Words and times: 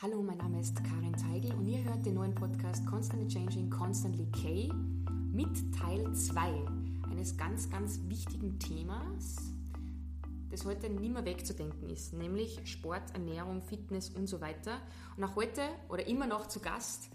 Hallo, 0.00 0.22
mein 0.22 0.38
Name 0.38 0.60
ist 0.60 0.76
Karin 0.84 1.12
Teigl 1.16 1.52
und 1.54 1.66
ihr 1.66 1.82
hört 1.82 2.06
den 2.06 2.14
neuen 2.14 2.32
Podcast 2.32 2.86
Constantly 2.86 3.26
Changing, 3.26 3.68
Constantly 3.68 4.26
K 4.30 4.72
mit 5.32 5.74
Teil 5.76 6.14
2 6.14 6.40
eines 7.10 7.36
ganz, 7.36 7.68
ganz 7.68 7.98
wichtigen 8.04 8.60
Themas, 8.60 9.38
das 10.52 10.64
heute 10.64 10.88
nicht 10.88 11.12
mehr 11.12 11.24
wegzudenken 11.24 11.90
ist, 11.90 12.12
nämlich 12.12 12.60
Sport, 12.62 13.12
Ernährung, 13.12 13.60
Fitness 13.60 14.10
und 14.10 14.28
so 14.28 14.40
weiter. 14.40 14.80
Und 15.16 15.24
auch 15.24 15.34
heute 15.34 15.62
oder 15.88 16.06
immer 16.06 16.28
noch 16.28 16.46
zu 16.46 16.60
Gast 16.60 17.10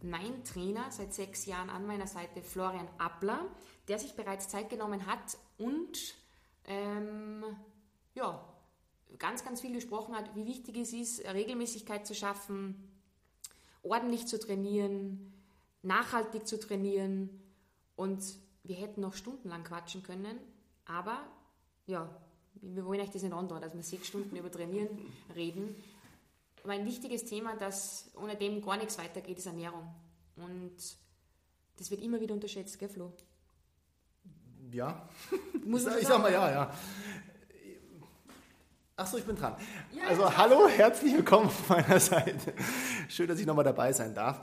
mein 0.00 0.44
Trainer 0.44 0.92
seit 0.92 1.12
sechs 1.14 1.44
Jahren 1.44 1.70
an 1.70 1.88
meiner 1.88 2.06
Seite, 2.06 2.40
Florian 2.42 2.86
Appler, 2.98 3.48
der 3.88 3.98
sich 3.98 4.14
bereits 4.14 4.46
Zeit 4.46 4.70
genommen 4.70 5.06
hat 5.06 5.36
und 5.56 6.14
ähm, 6.66 7.42
ja, 8.14 8.40
ganz, 9.18 9.44
ganz 9.44 9.60
viel 9.60 9.72
gesprochen 9.72 10.14
hat, 10.14 10.34
wie 10.34 10.46
wichtig 10.46 10.76
es 10.76 10.92
ist, 10.92 11.24
Regelmäßigkeit 11.24 12.06
zu 12.06 12.14
schaffen, 12.14 12.76
ordentlich 13.82 14.26
zu 14.26 14.38
trainieren, 14.38 15.32
nachhaltig 15.82 16.46
zu 16.46 16.58
trainieren 16.58 17.30
und 17.96 18.22
wir 18.64 18.76
hätten 18.76 19.00
noch 19.00 19.14
stundenlang 19.14 19.64
quatschen 19.64 20.02
können, 20.02 20.38
aber 20.84 21.20
ja, 21.86 22.08
wir 22.60 22.84
wollen 22.84 23.00
euch 23.00 23.10
das 23.10 23.22
nicht 23.22 23.32
andauern, 23.32 23.62
dass 23.62 23.74
wir 23.74 23.82
sechs 23.82 24.08
Stunden 24.08 24.36
über 24.36 24.50
Trainieren 24.50 24.88
reden. 25.34 25.76
Aber 26.64 26.72
ein 26.72 26.84
wichtiges 26.84 27.24
Thema, 27.24 27.56
das 27.56 28.10
ohne 28.16 28.36
dem 28.36 28.60
gar 28.60 28.76
nichts 28.76 28.98
weitergeht, 28.98 29.38
ist 29.38 29.46
Ernährung. 29.46 29.88
Und 30.36 30.76
das 31.76 31.90
wird 31.90 32.02
immer 32.02 32.20
wieder 32.20 32.34
unterschätzt, 32.34 32.78
gell, 32.78 32.88
Flo? 32.88 33.12
Ja. 34.72 35.08
Muss 35.64 35.86
ich, 35.86 36.02
ich 36.02 36.08
sag 36.08 36.20
mal 36.20 36.32
ja, 36.32 36.50
ja. 36.50 36.74
Achso, 38.98 39.16
ich 39.16 39.24
bin 39.24 39.36
dran. 39.36 39.54
Ja, 39.92 40.08
also 40.08 40.36
hallo, 40.36 40.66
herzlich 40.66 41.14
willkommen 41.14 41.46
auf 41.46 41.68
meiner 41.68 42.00
Seite. 42.00 42.52
Schön, 43.08 43.28
dass 43.28 43.38
ich 43.38 43.46
nochmal 43.46 43.64
dabei 43.64 43.92
sein 43.92 44.12
darf. 44.12 44.40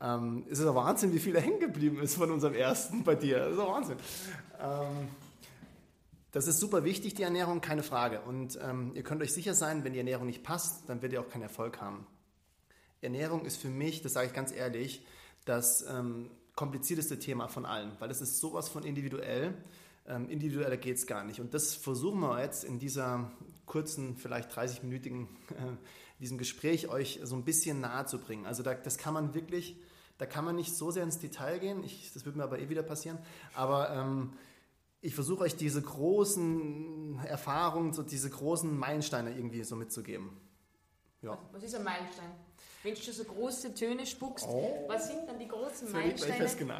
Ähm, 0.00 0.46
es 0.50 0.60
ist 0.60 0.64
ja 0.64 0.74
Wahnsinn, 0.74 1.12
wie 1.12 1.18
viel 1.18 1.34
da 1.34 1.40
hängen 1.40 1.60
geblieben 1.60 2.00
ist 2.00 2.14
von 2.14 2.30
unserem 2.30 2.54
ersten 2.54 3.04
bei 3.04 3.14
dir. 3.14 3.38
Das 3.40 3.52
ist 3.52 3.58
ja 3.58 3.66
Wahnsinn. 3.66 3.98
Ähm, 4.62 5.08
das 6.32 6.46
ist 6.46 6.58
super 6.58 6.84
wichtig, 6.84 7.16
die 7.16 7.22
Ernährung, 7.22 7.60
keine 7.60 7.82
Frage. 7.82 8.22
Und 8.22 8.58
ähm, 8.62 8.92
ihr 8.94 9.02
könnt 9.02 9.20
euch 9.20 9.34
sicher 9.34 9.52
sein, 9.52 9.84
wenn 9.84 9.92
die 9.92 9.98
Ernährung 9.98 10.24
nicht 10.24 10.42
passt, 10.42 10.88
dann 10.88 11.02
werdet 11.02 11.12
ihr 11.12 11.20
auch 11.20 11.28
keinen 11.28 11.42
Erfolg 11.42 11.78
haben. 11.82 12.06
Ernährung 13.02 13.44
ist 13.44 13.58
für 13.58 13.68
mich, 13.68 14.00
das 14.00 14.14
sage 14.14 14.28
ich 14.28 14.32
ganz 14.32 14.52
ehrlich, 14.52 15.04
das 15.44 15.82
ähm, 15.82 16.30
komplizierteste 16.56 17.18
Thema 17.18 17.48
von 17.48 17.66
allen, 17.66 17.92
weil 17.98 18.10
es 18.10 18.22
ist 18.22 18.38
sowas 18.38 18.70
von 18.70 18.84
individuell. 18.84 19.52
Ähm, 20.08 20.28
individueller 20.30 20.78
geht 20.78 20.96
es 20.96 21.06
gar 21.06 21.22
nicht. 21.22 21.38
Und 21.38 21.52
das 21.52 21.74
versuchen 21.74 22.20
wir 22.20 22.40
jetzt 22.40 22.64
in 22.64 22.78
dieser 22.78 23.30
kurzen, 23.66 24.16
vielleicht 24.16 24.50
30-minütigen, 24.50 25.24
äh, 25.50 25.76
diesem 26.18 26.38
Gespräch 26.38 26.88
euch 26.88 27.20
so 27.22 27.36
ein 27.36 27.44
bisschen 27.44 27.80
nahe 27.80 28.06
zu 28.06 28.18
bringen. 28.18 28.46
Also 28.46 28.62
da, 28.62 28.74
das 28.74 28.96
kann 28.96 29.12
man 29.12 29.34
wirklich, 29.34 29.76
da 30.16 30.24
kann 30.24 30.46
man 30.46 30.56
nicht 30.56 30.74
so 30.74 30.90
sehr 30.90 31.02
ins 31.02 31.18
Detail 31.18 31.58
gehen. 31.58 31.84
Ich, 31.84 32.10
das 32.14 32.24
wird 32.24 32.36
mir 32.36 32.42
aber 32.42 32.58
eh 32.58 32.70
wieder 32.70 32.82
passieren. 32.82 33.18
Aber 33.54 33.90
ähm, 33.90 34.32
ich 35.02 35.14
versuche 35.14 35.44
euch 35.44 35.56
diese 35.56 35.82
großen 35.82 37.20
Erfahrungen, 37.26 37.92
so 37.92 38.02
diese 38.02 38.30
großen 38.30 38.76
Meilensteine 38.76 39.36
irgendwie 39.36 39.62
so 39.62 39.76
mitzugeben. 39.76 40.40
Ja. 41.20 41.38
Was 41.52 41.62
ist 41.62 41.74
ein 41.74 41.84
Meilenstein? 41.84 42.30
Wenn 42.82 42.94
du 42.94 43.00
so 43.00 43.24
große 43.24 43.74
Töne 43.74 44.06
spuckst, 44.06 44.46
oh. 44.48 44.84
was 44.86 45.08
sind 45.08 45.26
dann 45.26 45.38
die 45.38 45.48
großen 45.48 45.90
Meilensteine? 45.90 46.34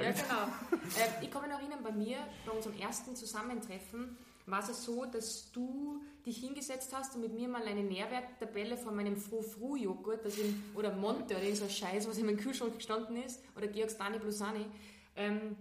Ja, 0.04 0.12
genau. 0.12 0.78
Äh, 0.96 1.24
ich 1.24 1.30
kann 1.30 1.42
mich 1.42 1.50
noch 1.50 1.58
erinnern, 1.58 1.80
bei 1.82 1.92
mir, 1.92 2.18
bei 2.46 2.52
unserem 2.52 2.78
ersten 2.78 3.16
Zusammentreffen, 3.16 4.16
war 4.46 4.60
es 4.60 4.84
so, 4.84 5.04
dass 5.04 5.50
du 5.52 6.00
dich 6.24 6.38
hingesetzt 6.38 6.94
hast 6.94 7.14
und 7.14 7.20
mit 7.20 7.34
mir 7.34 7.48
mal 7.48 7.62
eine 7.62 7.82
Nährwerttabelle 7.82 8.76
von 8.76 8.96
meinem 8.96 9.16
Froh-Fru-Joghurt 9.16 10.20
oder 10.74 10.94
Monte 10.94 11.36
oder 11.36 11.54
so 11.54 11.68
Scheiß, 11.68 12.08
was 12.08 12.16
in 12.18 12.26
meinem 12.26 12.38
Kühlschrank 12.38 12.74
gestanden 12.74 13.16
ist, 13.22 13.42
oder 13.56 13.66
Georg 13.66 13.90
Stani 13.90 14.18
Blusani, 14.18 14.66
ähm, 15.16 15.56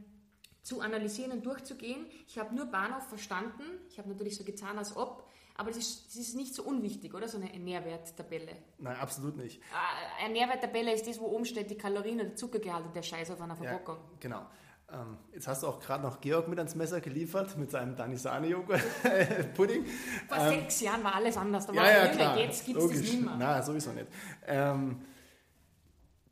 zu 0.61 0.81
analysieren 0.81 1.31
und 1.31 1.45
durchzugehen. 1.45 2.05
Ich 2.27 2.37
habe 2.37 2.53
nur 2.53 2.65
Bahnhof 2.65 3.07
verstanden. 3.07 3.63
Ich 3.89 3.97
habe 3.97 4.09
natürlich 4.09 4.35
so 4.35 4.43
getan, 4.43 4.77
als 4.77 4.95
ob. 4.95 5.26
Aber 5.57 5.71
das 5.71 5.79
ist, 5.79 6.15
ist 6.15 6.35
nicht 6.35 6.53
so 6.53 6.63
unwichtig, 6.63 7.13
oder? 7.15 7.27
So 7.27 7.39
eine 7.39 7.47
Nährwerttabelle. 7.47 8.53
Nein, 8.77 8.95
absolut 8.97 9.37
nicht. 9.37 9.59
Ah, 9.73 10.23
eine 10.23 10.33
Nährwerttabelle 10.33 10.93
ist 10.93 11.07
das, 11.07 11.19
wo 11.19 11.25
oben 11.25 11.45
steht, 11.45 11.71
die 11.71 11.77
Kalorien 11.77 12.21
oder 12.21 12.35
Zuckergehalt 12.35 12.85
und 12.85 12.95
der 12.95 13.01
Scheiß 13.01 13.31
auf 13.31 13.41
einer 13.41 13.55
Verpackung. 13.55 13.95
Ja, 13.95 14.17
genau. 14.19 14.45
Ähm, 14.89 15.17
jetzt 15.33 15.47
hast 15.47 15.63
du 15.63 15.67
auch 15.67 15.79
gerade 15.79 16.03
noch 16.03 16.21
Georg 16.21 16.47
mit 16.47 16.59
ans 16.59 16.75
Messer 16.75 17.01
geliefert 17.01 17.57
mit 17.57 17.71
seinem 17.71 17.95
Danisani-Pudding. 17.95 19.85
Vor 20.29 20.37
ähm, 20.37 20.49
sechs 20.49 20.79
Jahren 20.79 21.03
war 21.03 21.15
alles 21.15 21.35
anders. 21.35 21.65
Da 21.65 21.73
ja, 21.73 21.81
war 21.81 21.91
ja, 21.91 22.07
klar. 22.07 22.37
Jetzt 22.37 22.65
gibt 22.65 22.79
es 22.79 22.87
das 22.87 22.99
nicht 22.99 23.21
mehr. 23.21 23.35
Nein, 23.35 23.63
sowieso 23.63 23.91
nicht. 23.91 24.07
Ähm, 24.45 25.01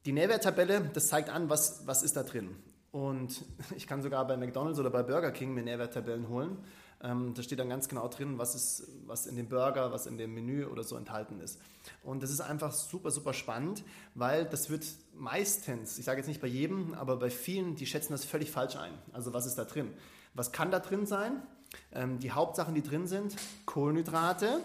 die 0.06 0.14
Nährwerttabelle, 0.14 0.90
das 0.94 1.08
zeigt 1.08 1.30
an, 1.30 1.50
was, 1.50 1.86
was 1.88 2.04
ist 2.04 2.16
da 2.16 2.24
drin. 2.24 2.56
Und 2.92 3.44
ich 3.76 3.88
kann 3.88 4.02
sogar 4.02 4.26
bei 4.26 4.38
McDonald's 4.38 4.80
oder 4.80 4.92
bei 4.92 5.04
Burger 5.04 5.32
King 5.32 5.54
mir 5.54 5.64
Nährwerttabellen 5.64 6.30
holen. 6.30 6.60
Ähm, 7.06 7.36
da 7.36 7.44
steht 7.44 7.60
dann 7.60 7.70
ganz 7.70 7.88
genau 7.88 8.08
drin, 8.08 8.40
was, 8.40 8.56
ist, 8.56 8.88
was 9.06 9.28
in 9.28 9.36
dem 9.36 9.48
Burger, 9.48 9.92
was 9.92 10.08
in 10.08 10.18
dem 10.18 10.34
Menü 10.34 10.66
oder 10.66 10.84
so 10.84 10.98
enthalten 10.98 11.40
ist. 11.40 11.60
Und 12.04 12.24
das 12.24 12.32
ist 12.32 12.42
einfach 12.42 12.72
super, 12.72 13.12
super 13.12 13.34
spannend, 13.34 13.84
weil 14.16 14.46
das 14.46 14.72
wird 14.72 14.86
meistens, 15.14 16.00
ich 16.00 16.06
sage 16.06 16.18
jetzt 16.18 16.28
nicht 16.28 16.42
bei 16.42 16.48
jedem, 16.48 16.96
aber 16.96 17.18
bei 17.18 17.30
vielen, 17.30 17.76
die 17.76 17.86
schätzen 17.86 18.14
das 18.14 18.26
völlig 18.26 18.50
falsch 18.50 18.76
ein. 18.76 18.92
Also 19.14 19.34
was 19.34 19.46
ist 19.46 19.56
da 19.56 19.66
drin? 19.66 19.94
Was 20.34 20.52
kann 20.52 20.72
da 20.72 20.80
drin 20.80 21.06
sein? 21.06 21.44
Ähm, 21.92 22.18
die 22.20 22.32
Hauptsachen, 22.32 22.74
die 22.74 22.82
drin 22.82 23.06
sind, 23.06 23.36
Kohlenhydrate, 23.68 24.62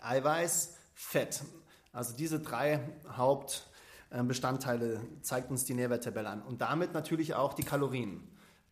Eiweiß, 0.00 0.76
Fett. 0.94 1.42
Also 1.92 2.14
diese 2.14 2.38
drei 2.38 2.88
Haupt 3.16 3.68
ähm, 4.12 4.28
Bestandteile 4.28 5.00
zeigt 5.22 5.50
uns 5.50 5.64
die 5.64 5.74
Nährwerttabelle 5.74 6.28
an. 6.28 6.42
Und 6.42 6.60
damit 6.60 6.94
natürlich 6.94 7.34
auch 7.34 7.52
die 7.52 7.64
Kalorien. 7.64 8.28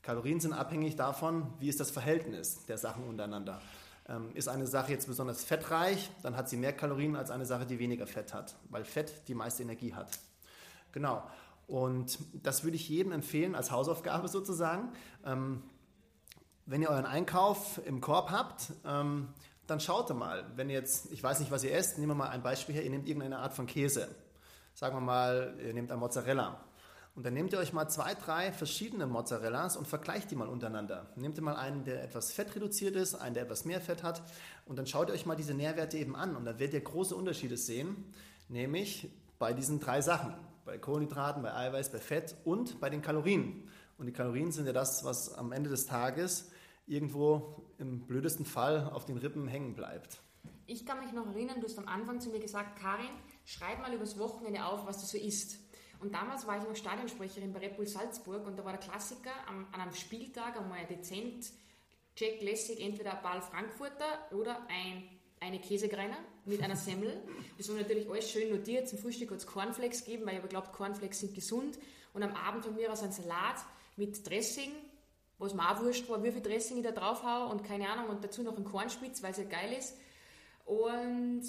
Kalorien 0.07 0.39
sind 0.39 0.53
abhängig 0.53 0.95
davon, 0.95 1.53
wie 1.59 1.69
ist 1.69 1.81
das 1.81 1.91
Verhältnis 1.91 2.65
der 2.67 2.79
Sachen 2.79 3.03
untereinander. 3.09 3.61
Ähm, 4.09 4.31
ist 4.35 4.47
eine 4.47 4.69
Sache 4.69 4.93
jetzt 4.93 5.09
besonders 5.09 5.45
fettreich, 5.45 6.13
dann 6.23 6.37
hat 6.37 6.49
sie 6.49 6.57
mehr 6.57 6.73
Kalorien 6.73 7.17
als 7.17 7.33
eine 7.33 7.45
Sache, 7.45 7.67
die 7.67 7.81
weniger 7.81 8.07
Fett 8.07 8.33
hat, 8.33 8.55
weil 8.71 8.85
Fett 8.85 9.27
die 9.27 9.35
meiste 9.35 9.65
Energie 9.65 9.95
hat. 9.95 10.17
Genau. 10.93 11.29
Und 11.67 12.21
das 12.33 12.63
würde 12.63 12.77
ich 12.77 12.89
jedem 12.89 13.11
empfehlen 13.11 13.57
als 13.57 13.73
Hausaufgabe 13.73 14.29
sozusagen. 14.29 14.93
Ähm, 15.25 15.65
wenn 16.67 16.83
ihr 16.83 16.91
euren 16.91 17.07
Einkauf 17.07 17.81
im 17.85 18.01
Korb 18.01 18.31
habt, 18.31 18.73
dann 18.83 19.35
schaut 19.79 20.13
mal. 20.17 20.45
Wenn 20.57 20.69
ihr 20.69 20.75
jetzt, 20.75 21.13
ich 21.13 21.23
weiß 21.23 21.39
nicht, 21.39 21.53
was 21.53 21.63
ihr 21.63 21.73
esst, 21.73 21.99
nehmen 21.99 22.11
wir 22.11 22.17
mal 22.17 22.29
ein 22.29 22.43
Beispiel 22.43 22.75
her, 22.75 22.83
ihr 22.83 22.91
nehmt 22.91 23.07
irgendeine 23.07 23.39
Art 23.39 23.55
von 23.55 23.69
Käse 23.69 24.09
sagen 24.77 24.95
wir 24.95 25.01
mal, 25.01 25.55
ihr 25.65 25.73
nehmt 25.73 25.91
ein 25.91 25.99
Mozzarella. 25.99 26.61
Und 27.17 27.25
dann 27.25 27.33
nehmt 27.33 27.55
ihr 27.55 27.59
euch 27.59 27.73
mal 27.73 27.89
zwei, 27.89 28.15
drei 28.15 28.53
verschiedene 28.53 29.07
Mozzarellas 29.07 29.79
und 29.79 29.89
vergleicht 29.89 30.31
die 30.31 30.37
mal 30.37 30.49
untereinander. 30.49 31.11
Nehmt 31.17 31.39
ihr 31.39 31.43
mal 31.43 31.57
einen, 31.57 31.83
der 31.83 32.05
etwas 32.05 32.31
fettreduziert 32.31 32.95
ist, 32.95 33.15
einen, 33.15 33.33
der 33.33 33.45
etwas 33.45 33.65
mehr 33.65 33.81
Fett 33.81 34.03
hat. 34.03 34.23
Und 34.67 34.77
dann 34.77 34.87
schaut 34.87 35.09
ihr 35.09 35.15
euch 35.15 35.25
mal 35.25 35.35
diese 35.35 35.55
Nährwerte 35.55 35.97
eben 35.97 36.15
an. 36.15 36.37
Und 36.37 36.45
dann 36.45 36.59
werdet 36.59 36.75
ihr 36.75 36.83
große 36.83 37.17
Unterschiede 37.17 37.57
sehen, 37.57 38.13
nämlich 38.51 39.11
bei 39.39 39.55
diesen 39.55 39.81
drei 39.81 40.03
Sachen. 40.03 40.35
Bei 40.67 40.77
Kohlenhydraten, 40.77 41.43
bei 41.43 41.55
Eiweiß, 41.55 41.91
bei 41.91 42.01
Fett 42.01 42.37
und 42.45 42.81
bei 42.81 42.91
den 42.91 43.01
Kalorien. 43.01 43.67
Und 43.97 44.05
die 44.05 44.13
Kalorien 44.13 44.53
sind 44.53 44.67
ja 44.67 44.75
das, 44.75 45.03
was 45.03 45.33
am 45.33 45.53
Ende 45.53 45.71
des 45.71 45.87
Tages 45.87 46.51
irgendwo 46.87 47.65
im 47.79 48.07
blödesten 48.07 48.45
Fall 48.45 48.91
auf 48.93 49.07
den 49.07 49.17
Rippen 49.17 49.49
hängen 49.49 49.75
bleibt. 49.75 50.21
Ich 50.67 50.85
kann 50.85 50.99
mich 50.99 51.13
noch 51.13 51.27
erinnern, 51.29 51.61
du 51.61 51.67
hast 51.67 51.79
am 51.79 51.89
Anfang 51.89 52.21
zu 52.21 52.29
mir 52.29 52.41
gesagt, 52.41 52.79
Karin, 52.79 53.09
schreib 53.47 53.81
mal 53.81 53.95
übers 53.95 54.19
Wochenende 54.19 54.67
auf, 54.67 54.85
was 54.87 55.01
du 55.01 55.07
so 55.07 55.17
isst. 55.17 55.61
Und 56.01 56.13
damals 56.15 56.47
war 56.47 56.59
ich 56.59 56.65
noch 56.65 56.77
Stadionsprecherin 56.77 57.53
bei 57.53 57.61
Red 57.61 57.77
Bull 57.77 57.87
Salzburg 57.87 58.47
und 58.47 58.59
da 58.59 58.65
war 58.65 58.73
der 58.73 58.81
Klassiker 58.81 59.33
am, 59.49 59.67
an 59.73 59.81
einem 59.81 59.95
Spieltag 59.95 60.57
einmal 60.59 60.85
dezent 60.87 61.51
Jack 62.17 62.41
Lessig, 62.41 62.81
entweder 62.81 63.17
ein 63.17 63.23
Ball 63.23 63.43
Frankfurter 63.43 64.29
oder 64.33 64.67
ein, 64.69 65.09
eine 65.41 65.61
Käsegreiner 65.61 66.17
mit 66.45 66.63
einer 66.63 66.77
Semmel. 66.77 67.23
Das 67.59 67.69
war 67.69 67.77
natürlich 67.77 68.09
alles 68.09 68.31
schön 68.31 68.51
notiert. 68.51 68.89
Zum 68.89 68.99
Frühstück 68.99 69.31
hat 69.31 69.39
es 69.39 69.47
Cornflakes 69.47 70.05
gegeben, 70.05 70.25
weil 70.27 70.35
ich 70.35 70.39
aber 70.41 70.49
glaubt, 70.49 70.73
Cornflakes 70.73 71.21
sind 71.21 71.35
gesund. 71.35 71.79
Und 72.15 72.23
am 72.23 72.35
Abend 72.35 72.65
von 72.65 72.75
mir 72.75 72.91
aus 72.91 73.03
ein 73.03 73.13
Salat 73.13 73.57
mit 73.97 74.27
Dressing, 74.29 74.73
was 75.39 75.53
mir 75.53 75.71
auch 75.71 75.83
wurscht 75.83 76.09
war, 76.09 76.23
wie 76.25 76.33
viel 76.33 76.41
Dressing 76.41 76.79
ich 76.79 76.85
da 76.85 76.93
drauf 76.93 77.23
haue 77.23 77.49
und 77.49 77.65
keine 77.65 77.91
Ahnung. 77.91 78.09
Und 78.09 78.25
dazu 78.25 78.43
noch 78.43 78.57
ein 78.57 78.65
Kornspitz, 78.65 79.23
weil 79.23 79.33
es 79.33 79.39
ja 79.39 79.45
geil 79.45 79.75
ist. 79.79 79.97
Und 80.65 81.43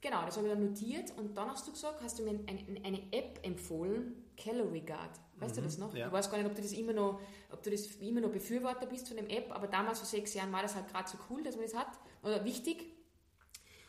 Genau, 0.00 0.24
das 0.24 0.36
habe 0.36 0.46
ich 0.46 0.52
dann 0.54 0.64
notiert 0.64 1.12
und 1.18 1.36
dann 1.36 1.50
hast 1.50 1.66
du 1.66 1.72
gesagt, 1.72 2.00
hast 2.02 2.18
du 2.18 2.22
mir 2.22 2.40
eine, 2.46 2.84
eine 2.84 3.12
App 3.12 3.38
empfohlen, 3.42 4.24
Calorie 4.36 4.80
Guard. 4.80 5.10
Weißt 5.36 5.56
mhm, 5.56 5.60
du 5.60 5.62
das 5.62 5.78
noch? 5.78 5.94
Ja. 5.94 6.06
Ich 6.06 6.12
weiß 6.12 6.30
gar 6.30 6.38
nicht, 6.38 6.46
ob 6.46 6.54
du 6.54 6.62
das 6.62 6.72
immer 6.72 6.94
noch, 6.94 7.20
ob 7.52 7.62
du 7.62 7.70
das 7.70 7.86
immer 7.96 8.20
noch 8.22 8.30
Befürworter 8.30 8.86
bist 8.86 9.08
von 9.08 9.18
dem 9.18 9.28
App, 9.28 9.54
aber 9.54 9.66
damals 9.66 9.98
vor 9.98 10.08
sechs 10.08 10.32
Jahren 10.32 10.52
war 10.52 10.62
das 10.62 10.74
halt 10.74 10.88
gerade 10.88 11.08
so 11.08 11.18
cool, 11.28 11.42
dass 11.42 11.56
man 11.56 11.64
das 11.64 11.74
hat, 11.74 11.98
oder 12.22 12.44
wichtig. 12.44 12.86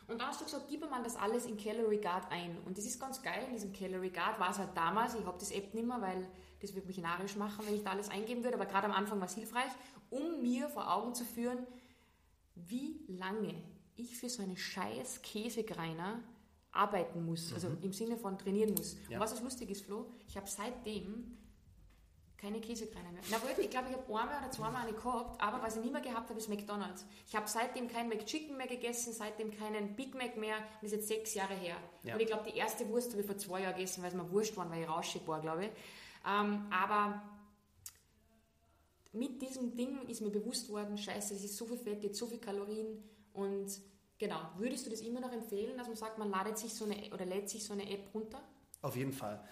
Und 0.08 0.19
dann 0.19 0.28
hast 0.28 0.42
du 0.42 0.46
gesagt, 0.46 0.66
gib 0.69 0.81
mal 0.90 1.02
das 1.04 1.16
alles 1.16 1.46
in 1.46 1.56
Calorie 1.56 2.02
Guard 2.02 2.30
ein. 2.30 2.57
Und 2.66 2.78
das 2.78 2.86
ist 2.86 3.00
ganz 3.00 3.22
geil, 3.22 3.46
in 3.48 3.54
diesem 3.54 3.72
Calorie 3.72 4.10
Guard 4.10 4.38
war 4.38 4.50
es 4.50 4.57
halt 4.57 4.75
damals, 4.75 5.16
ich 5.16 5.25
habe 5.25 5.40
das 5.40 5.52
App 5.52 5.74
nicht 5.74 5.88
mehr, 5.88 6.02
weil 6.02 6.28
das 6.60 6.75
würde 6.75 6.88
mich 6.88 6.98
narisch 6.98 7.38
machen, 7.38 7.66
wenn 7.66 7.75
ich 7.75 7.84
da 7.84 7.92
alles 7.92 8.10
eingeben 8.10 8.44
würde, 8.44 8.57
aber 8.57 8.66
gerade 8.66 8.86
am 8.86 8.92
Anfang 8.92 9.19
war 9.19 9.28
es 9.28 9.36
hilfreich, 9.36 9.72
um 10.10 10.42
mir 10.42 10.68
vor 10.68 10.94
Augen 10.94 11.16
zu 11.16 11.24
führen, 11.24 11.66
wie 12.56 13.06
lange 13.07 13.56
ich 14.01 14.18
für 14.18 14.30
so 14.30 14.44
eine 14.44 14.57
scheiß 14.57 15.21
Käsegreiner 15.21 16.21
arbeiten 16.71 17.25
muss, 17.25 17.53
also 17.53 17.69
mhm. 17.69 17.77
im 17.81 17.94
Sinne 17.94 18.18
von 18.18 18.38
trainieren 18.38 18.74
muss. 18.74 18.95
Ja. 19.09 19.18
Und 19.18 19.24
was 19.24 19.31
das 19.31 19.42
lustig 19.42 19.69
ist, 19.69 19.86
Flo, 19.86 20.06
ich 20.27 20.38
habe 20.38 20.48
seitdem 20.48 21.38
keine 22.42 22.59
Käsekreine 22.59 23.12
mehr. 23.12 23.21
Na 23.30 23.38
gut, 23.38 23.57
ich 23.59 23.69
glaube, 23.69 23.89
ich 23.89 23.95
habe 23.95 24.19
einmal 24.19 24.39
oder 24.39 24.50
zweimal 24.50 24.88
eine 24.88 24.94
gehabt, 24.94 25.39
aber 25.39 25.62
was 25.62 25.75
ich 25.75 25.83
nicht 25.83 25.92
mehr 25.92 26.01
gehabt 26.01 26.27
habe, 26.27 26.39
ist 26.39 26.50
McDonalds. 26.50 27.06
Ich 27.27 27.36
habe 27.36 27.48
seitdem 27.48 27.88
keinen 27.88 28.09
McChicken 28.09 28.57
mehr 28.57 28.65
gegessen, 28.65 29.13
seitdem 29.13 29.51
keinen 29.51 29.95
Big 29.95 30.15
Mac 30.15 30.38
mehr. 30.38 30.56
Das 30.81 30.92
ist 30.92 30.97
jetzt 30.97 31.07
sechs 31.07 31.33
Jahre 31.36 31.54
her. 31.54 31.77
Ja. 32.04 32.15
Und 32.15 32.19
ich 32.19 32.27
glaube, 32.27 32.50
die 32.50 32.57
erste 32.57 32.89
Wurst 32.89 33.12
habe 33.12 33.21
ich 33.21 33.27
vor 33.27 33.38
zwei 33.38 33.62
Jahren 33.62 33.75
gegessen, 33.75 34.01
weil 34.01 34.09
es 34.09 34.15
mir 34.15 34.31
wurscht 34.31 34.57
war, 34.57 34.69
weil 34.71 34.81
ich 34.81 34.89
rauschig 34.89 35.21
war, 35.27 35.39
glaube 35.39 35.65
ich. 35.65 35.71
Ähm, 36.27 36.65
aber 36.71 37.21
mit 39.13 39.39
diesem 39.42 39.75
Ding 39.75 40.01
ist 40.07 40.21
mir 40.21 40.31
bewusst 40.31 40.69
worden, 40.69 40.97
scheiße, 40.97 41.36
es 41.36 41.44
ist 41.44 41.57
so 41.57 41.65
viel 41.65 41.77
Fett, 41.77 42.04
jetzt 42.04 42.18
so 42.18 42.25
viel 42.25 42.39
Kalorien 42.39 43.04
und 43.33 43.69
genau, 44.21 44.39
würdest 44.57 44.85
du 44.85 44.89
das 44.91 45.01
immer 45.01 45.19
noch 45.19 45.33
empfehlen, 45.33 45.77
dass 45.77 45.88
man 45.88 45.97
sagt, 45.97 46.18
man 46.18 46.29
ladet 46.29 46.57
sich 46.57 46.73
so 46.73 46.85
eine 46.85 46.95
oder 47.12 47.25
lädt 47.25 47.50
sich 47.50 47.65
so 47.65 47.73
eine 47.73 47.91
App 47.91 48.13
runter? 48.13 48.39
Auf 48.81 48.95
jeden 48.95 49.12
Fall. 49.12 49.44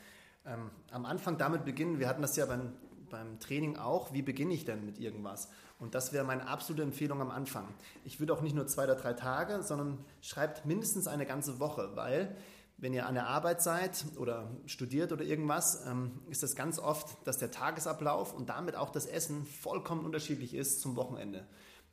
Ähm, 0.46 0.70
am 0.92 1.06
Anfang 1.06 1.38
damit 1.38 1.66
beginnen, 1.66 2.00
wir 2.00 2.08
hatten 2.08 2.22
das 2.22 2.36
ja 2.38 2.46
beim, 2.46 2.74
beim 3.10 3.40
Training 3.40 3.78
auch, 3.78 4.14
wie 4.14 4.22
beginne 4.22 4.54
ich 4.54 4.66
denn 4.66 4.86
mit 4.86 5.00
irgendwas? 5.00 5.50
Und 5.80 5.96
das 5.96 6.14
wäre 6.14 6.24
meine 6.24 6.48
absolute 6.48 6.84
Empfehlung 6.84 7.20
am 7.20 7.32
Anfang. 7.32 7.68
Ich 8.06 8.20
würde 8.20 8.32
auch 8.34 8.42
nicht 8.42 8.56
nur 8.56 8.68
zwei 8.68 8.84
oder 8.84 8.96
drei 8.96 9.14
Tage, 9.14 9.64
sondern 9.64 10.06
schreibt 10.22 10.66
mindestens 10.66 11.08
eine 11.08 11.26
ganze 11.26 11.60
Woche, 11.60 11.96
weil 11.96 12.36
wenn 12.78 12.94
ihr 12.94 13.08
an 13.08 13.16
der 13.16 13.28
Arbeit 13.28 13.62
seid 13.62 14.06
oder 14.18 14.52
studiert 14.68 15.12
oder 15.12 15.24
irgendwas, 15.24 15.86
ähm, 15.88 16.22
ist 16.30 16.44
das 16.44 16.56
ganz 16.56 16.78
oft, 16.80 17.18
dass 17.26 17.40
der 17.40 17.50
Tagesablauf 17.50 18.34
und 18.34 18.50
damit 18.50 18.76
auch 18.76 18.92
das 18.92 19.08
Essen 19.08 19.46
vollkommen 19.46 20.06
unterschiedlich 20.06 20.54
ist 20.54 20.80
zum 20.80 20.96
Wochenende. 20.96 21.46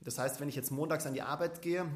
Das 0.02 0.19
heißt, 0.19 0.40
wenn 0.40 0.49
ich 0.49 0.55
jetzt 0.55 0.70
montags 0.70 1.06
an 1.06 1.14
die 1.14 1.23
Arbeit 1.23 1.62
gehe, 1.62 1.87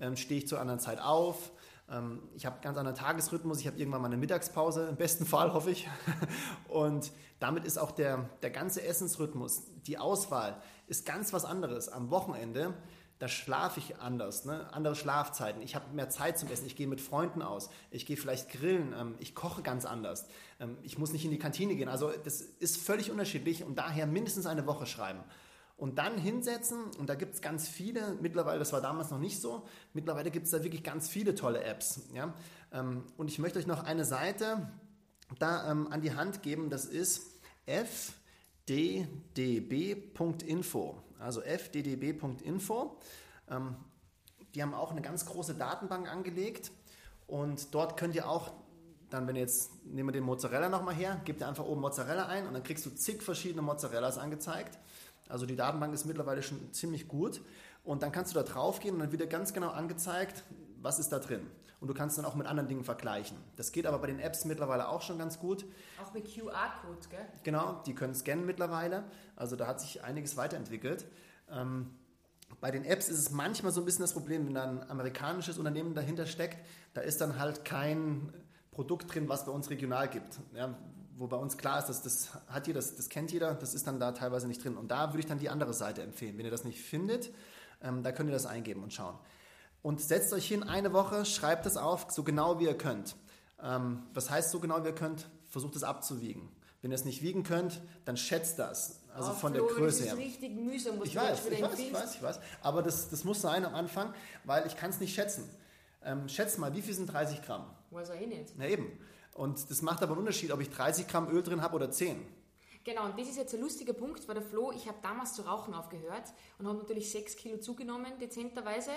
ähm, 0.00 0.16
stehe 0.16 0.40
ich 0.40 0.48
zur 0.48 0.60
anderen 0.60 0.80
Zeit 0.80 1.00
auf. 1.00 1.52
Ähm, 1.90 2.22
ich 2.34 2.46
habe 2.46 2.56
ganz 2.62 2.78
anderen 2.78 2.96
Tagesrhythmus. 2.96 3.60
Ich 3.60 3.66
habe 3.66 3.78
irgendwann 3.78 4.02
mal 4.02 4.08
eine 4.08 4.16
Mittagspause, 4.16 4.88
im 4.88 4.96
besten 4.96 5.26
Fall 5.26 5.52
hoffe 5.52 5.70
ich. 5.70 5.88
Und 6.68 7.12
damit 7.38 7.64
ist 7.64 7.78
auch 7.78 7.90
der, 7.90 8.28
der 8.42 8.50
ganze 8.50 8.82
Essensrhythmus, 8.82 9.62
die 9.86 9.98
Auswahl, 9.98 10.60
ist 10.86 11.06
ganz 11.06 11.32
was 11.32 11.44
anderes. 11.44 11.88
Am 11.88 12.10
Wochenende 12.10 12.74
da 13.18 13.28
schlafe 13.28 13.80
ich 13.80 13.98
anders, 13.98 14.44
ne? 14.44 14.68
andere 14.74 14.94
Schlafzeiten. 14.94 15.62
Ich 15.62 15.74
habe 15.74 15.86
mehr 15.94 16.10
Zeit 16.10 16.38
zum 16.38 16.50
Essen. 16.50 16.66
Ich 16.66 16.76
gehe 16.76 16.86
mit 16.86 17.00
Freunden 17.00 17.40
aus. 17.40 17.70
Ich 17.90 18.04
gehe 18.04 18.16
vielleicht 18.16 18.50
grillen. 18.50 18.94
Ähm, 18.98 19.14
ich 19.18 19.34
koche 19.34 19.62
ganz 19.62 19.86
anders. 19.86 20.26
Ähm, 20.60 20.76
ich 20.82 20.98
muss 20.98 21.12
nicht 21.12 21.24
in 21.24 21.30
die 21.30 21.38
Kantine 21.38 21.76
gehen. 21.76 21.88
Also 21.88 22.12
das 22.24 22.42
ist 22.42 22.76
völlig 22.76 23.10
unterschiedlich 23.10 23.64
und 23.64 23.76
daher 23.76 24.06
mindestens 24.06 24.44
eine 24.44 24.66
Woche 24.66 24.84
schreiben. 24.84 25.20
Und 25.76 25.98
dann 25.98 26.16
hinsetzen, 26.16 26.84
und 26.98 27.10
da 27.10 27.14
gibt 27.14 27.34
es 27.34 27.42
ganz 27.42 27.68
viele, 27.68 28.16
mittlerweile, 28.20 28.58
das 28.58 28.72
war 28.72 28.80
damals 28.80 29.10
noch 29.10 29.18
nicht 29.18 29.40
so, 29.40 29.66
mittlerweile 29.92 30.30
gibt 30.30 30.46
es 30.46 30.52
da 30.52 30.62
wirklich 30.64 30.82
ganz 30.82 31.08
viele 31.08 31.34
tolle 31.34 31.62
Apps. 31.64 32.00
Ja? 32.14 32.32
Ähm, 32.72 33.04
und 33.16 33.28
ich 33.28 33.38
möchte 33.38 33.58
euch 33.58 33.66
noch 33.66 33.84
eine 33.84 34.06
Seite 34.06 34.70
da 35.38 35.70
ähm, 35.70 35.92
an 35.92 36.00
die 36.00 36.14
Hand 36.14 36.42
geben, 36.42 36.70
das 36.70 36.86
ist 36.86 37.40
fddb.info 38.66 38.96
also 41.18 41.40
fddb.info. 41.40 42.96
Ähm, 43.50 43.76
die 44.54 44.62
haben 44.62 44.74
auch 44.74 44.90
eine 44.90 45.02
ganz 45.02 45.26
große 45.26 45.54
Datenbank 45.54 46.10
angelegt 46.10 46.72
und 47.26 47.74
dort 47.74 47.96
könnt 47.96 48.14
ihr 48.14 48.28
auch 48.28 48.52
dann, 49.10 49.28
wenn 49.28 49.36
ihr 49.36 49.42
jetzt, 49.42 49.84
nehmen 49.84 50.08
wir 50.08 50.12
den 50.12 50.24
Mozzarella 50.24 50.68
nochmal 50.68 50.94
her, 50.94 51.20
gebt 51.24 51.40
ihr 51.40 51.48
einfach 51.48 51.64
oben 51.64 51.80
Mozzarella 51.80 52.26
ein 52.26 52.46
und 52.46 52.54
dann 52.54 52.62
kriegst 52.62 52.84
du 52.86 52.90
zig 52.90 53.22
verschiedene 53.22 53.62
Mozzarellas 53.62 54.18
angezeigt. 54.18 54.78
Also 55.28 55.46
die 55.46 55.56
Datenbank 55.56 55.92
ist 55.94 56.04
mittlerweile 56.04 56.42
schon 56.42 56.72
ziemlich 56.72 57.08
gut 57.08 57.40
und 57.84 58.02
dann 58.02 58.12
kannst 58.12 58.34
du 58.34 58.38
da 58.38 58.42
drauf 58.42 58.80
gehen 58.80 58.94
und 58.94 59.00
dann 59.00 59.12
wird 59.12 59.22
dir 59.22 59.26
ganz 59.26 59.52
genau 59.52 59.70
angezeigt, 59.70 60.44
was 60.80 60.98
ist 60.98 61.10
da 61.10 61.18
drin. 61.18 61.46
Und 61.80 61.88
du 61.88 61.94
kannst 61.94 62.16
dann 62.16 62.24
auch 62.24 62.34
mit 62.34 62.46
anderen 62.46 62.68
Dingen 62.68 62.84
vergleichen. 62.84 63.36
Das 63.56 63.70
geht 63.70 63.86
aber 63.86 63.98
bei 63.98 64.06
den 64.06 64.18
Apps 64.18 64.44
mittlerweile 64.44 64.88
auch 64.88 65.02
schon 65.02 65.18
ganz 65.18 65.38
gut. 65.38 65.66
Auch 66.02 66.12
mit 66.14 66.24
QR-Codes, 66.24 67.10
gell? 67.10 67.26
Genau, 67.42 67.82
die 67.86 67.94
können 67.94 68.14
scannen 68.14 68.46
mittlerweile. 68.46 69.04
Also 69.36 69.56
da 69.56 69.66
hat 69.66 69.80
sich 69.80 70.02
einiges 70.02 70.36
weiterentwickelt. 70.36 71.06
Ähm, 71.50 71.90
bei 72.60 72.70
den 72.70 72.84
Apps 72.84 73.08
ist 73.08 73.18
es 73.18 73.30
manchmal 73.30 73.72
so 73.72 73.82
ein 73.82 73.84
bisschen 73.84 74.02
das 74.02 74.14
Problem, 74.14 74.46
wenn 74.46 74.54
da 74.54 74.64
ein 74.64 74.90
amerikanisches 74.90 75.58
Unternehmen 75.58 75.94
dahinter 75.94 76.26
steckt, 76.26 76.58
da 76.94 77.02
ist 77.02 77.20
dann 77.20 77.38
halt 77.38 77.64
kein 77.64 78.32
Produkt 78.70 79.14
drin, 79.14 79.28
was 79.28 79.44
bei 79.44 79.52
uns 79.52 79.68
regional 79.68 80.08
gibt. 80.08 80.38
Ja, 80.54 80.76
wo 81.16 81.26
bei 81.26 81.36
uns 81.36 81.56
klar 81.56 81.78
ist, 81.78 81.86
dass 81.86 82.02
das 82.02 82.30
hat 82.48 82.66
jeder, 82.66 82.80
das, 82.80 82.96
das 82.96 83.08
kennt 83.08 83.32
jeder, 83.32 83.54
das 83.54 83.74
ist 83.74 83.86
dann 83.86 83.98
da 83.98 84.12
teilweise 84.12 84.46
nicht 84.46 84.62
drin. 84.62 84.76
Und 84.76 84.90
da 84.90 85.12
würde 85.12 85.20
ich 85.20 85.26
dann 85.26 85.38
die 85.38 85.48
andere 85.48 85.74
Seite 85.74 86.02
empfehlen. 86.02 86.36
Wenn 86.38 86.44
ihr 86.44 86.50
das 86.50 86.64
nicht 86.64 86.80
findet, 86.80 87.32
ähm, 87.82 88.02
da 88.02 88.12
könnt 88.12 88.28
ihr 88.28 88.34
das 88.34 88.46
eingeben 88.46 88.82
und 88.82 88.92
schauen 88.92 89.18
und 89.86 90.00
setzt 90.00 90.32
euch 90.32 90.48
hin 90.48 90.64
eine 90.64 90.92
Woche, 90.92 91.24
schreibt 91.24 91.64
es 91.64 91.76
auf, 91.76 92.06
so 92.10 92.24
genau 92.24 92.58
wie 92.58 92.64
ihr 92.64 92.76
könnt. 92.76 93.14
Ähm, 93.62 94.02
was 94.14 94.28
heißt 94.28 94.50
so 94.50 94.58
genau 94.58 94.82
wie 94.82 94.88
ihr 94.88 94.94
könnt? 94.96 95.28
Versucht 95.48 95.76
es 95.76 95.84
abzuwiegen. 95.84 96.48
Wenn 96.82 96.90
ihr 96.90 96.96
es 96.96 97.04
nicht 97.04 97.22
wiegen 97.22 97.44
könnt, 97.44 97.80
dann 98.04 98.16
schätzt 98.16 98.58
das. 98.58 98.98
Also 99.14 99.30
oh, 99.30 99.34
von 99.34 99.54
Flo, 99.54 99.64
der 99.64 99.76
Größe 99.76 100.02
her. 100.02 100.16
Das 100.16 100.18
ist 100.18 100.26
richtig 100.26 100.56
mühsam. 100.56 101.00
Ich 101.04 101.14
weiß, 101.14 101.46
ich 101.46 101.62
weiß, 101.62 101.78
ich 101.78 101.92
weiß, 101.92 102.14
ich 102.16 102.22
weiß. 102.22 102.40
Aber 102.62 102.82
das, 102.82 103.10
das 103.10 103.22
muss 103.22 103.40
sein 103.40 103.64
am 103.64 103.76
Anfang, 103.76 104.12
weil 104.42 104.66
ich 104.66 104.76
kann 104.76 104.90
es 104.90 104.98
nicht 104.98 105.14
schätzen. 105.14 105.48
Ähm, 106.02 106.28
schätzt 106.28 106.58
mal, 106.58 106.74
wie 106.74 106.82
viel 106.82 106.94
sind 106.94 107.06
30 107.06 107.42
Gramm? 107.42 107.64
Weiß 107.92 108.08
er 108.08 108.20
eh 108.20 108.26
nicht. 108.26 108.54
Na 108.56 108.66
eben. 108.66 108.90
Und 109.36 109.70
das 109.70 109.82
macht 109.82 110.02
aber 110.02 110.12
einen 110.12 110.20
Unterschied, 110.20 110.50
ob 110.50 110.60
ich 110.60 110.70
30 110.70 111.06
Gramm 111.08 111.28
Öl 111.30 111.42
drin 111.42 111.60
habe 111.60 111.76
oder 111.76 111.90
10. 111.90 112.26
Genau, 112.84 113.04
und 113.04 113.18
das 113.18 113.28
ist 113.28 113.36
jetzt 113.36 113.52
ein 113.54 113.60
lustiger 113.60 113.92
Punkt, 113.92 114.26
weil 114.28 114.36
der 114.36 114.44
Flo, 114.44 114.72
ich 114.72 114.88
habe 114.88 114.98
damals 115.02 115.34
zu 115.34 115.42
rauchen 115.42 115.74
aufgehört 115.74 116.32
und 116.58 116.66
habe 116.66 116.78
natürlich 116.78 117.10
6 117.10 117.36
Kilo 117.36 117.58
zugenommen, 117.58 118.12
dezenterweise. 118.18 118.92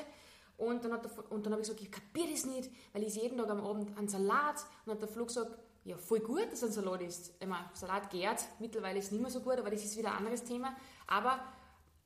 Und 0.57 0.83
dann, 0.85 0.93
hat 0.93 1.05
der, 1.05 1.31
und 1.31 1.45
dann 1.45 1.53
habe 1.53 1.61
ich 1.61 1.67
gesagt, 1.67 1.83
ich 1.83 1.91
kapiere 1.91 2.31
das 2.31 2.45
nicht, 2.45 2.69
weil 2.93 3.03
ich 3.03 3.15
jeden 3.15 3.37
Tag 3.37 3.49
am 3.49 3.61
Abend 3.65 3.97
einen 3.97 4.07
Salat. 4.07 4.57
Und 4.85 4.87
dann 4.87 4.95
hat 4.95 5.01
der 5.01 5.07
Flo 5.09 5.25
gesagt, 5.25 5.57
ja, 5.83 5.97
voll 5.97 6.19
gut, 6.19 6.51
dass 6.51 6.63
ein 6.63 6.71
Salat 6.71 7.01
ist. 7.01 7.33
Ich 7.39 7.47
meine, 7.47 7.65
Salat 7.73 8.09
gärt, 8.09 8.43
mittlerweile 8.59 8.99
ist 8.99 9.05
es 9.05 9.11
nicht 9.11 9.21
mehr 9.21 9.31
so 9.31 9.41
gut, 9.41 9.57
aber 9.57 9.69
das 9.69 9.83
ist 9.83 9.97
wieder 9.97 10.11
ein 10.11 10.17
anderes 10.19 10.43
Thema. 10.43 10.75
Aber 11.07 11.39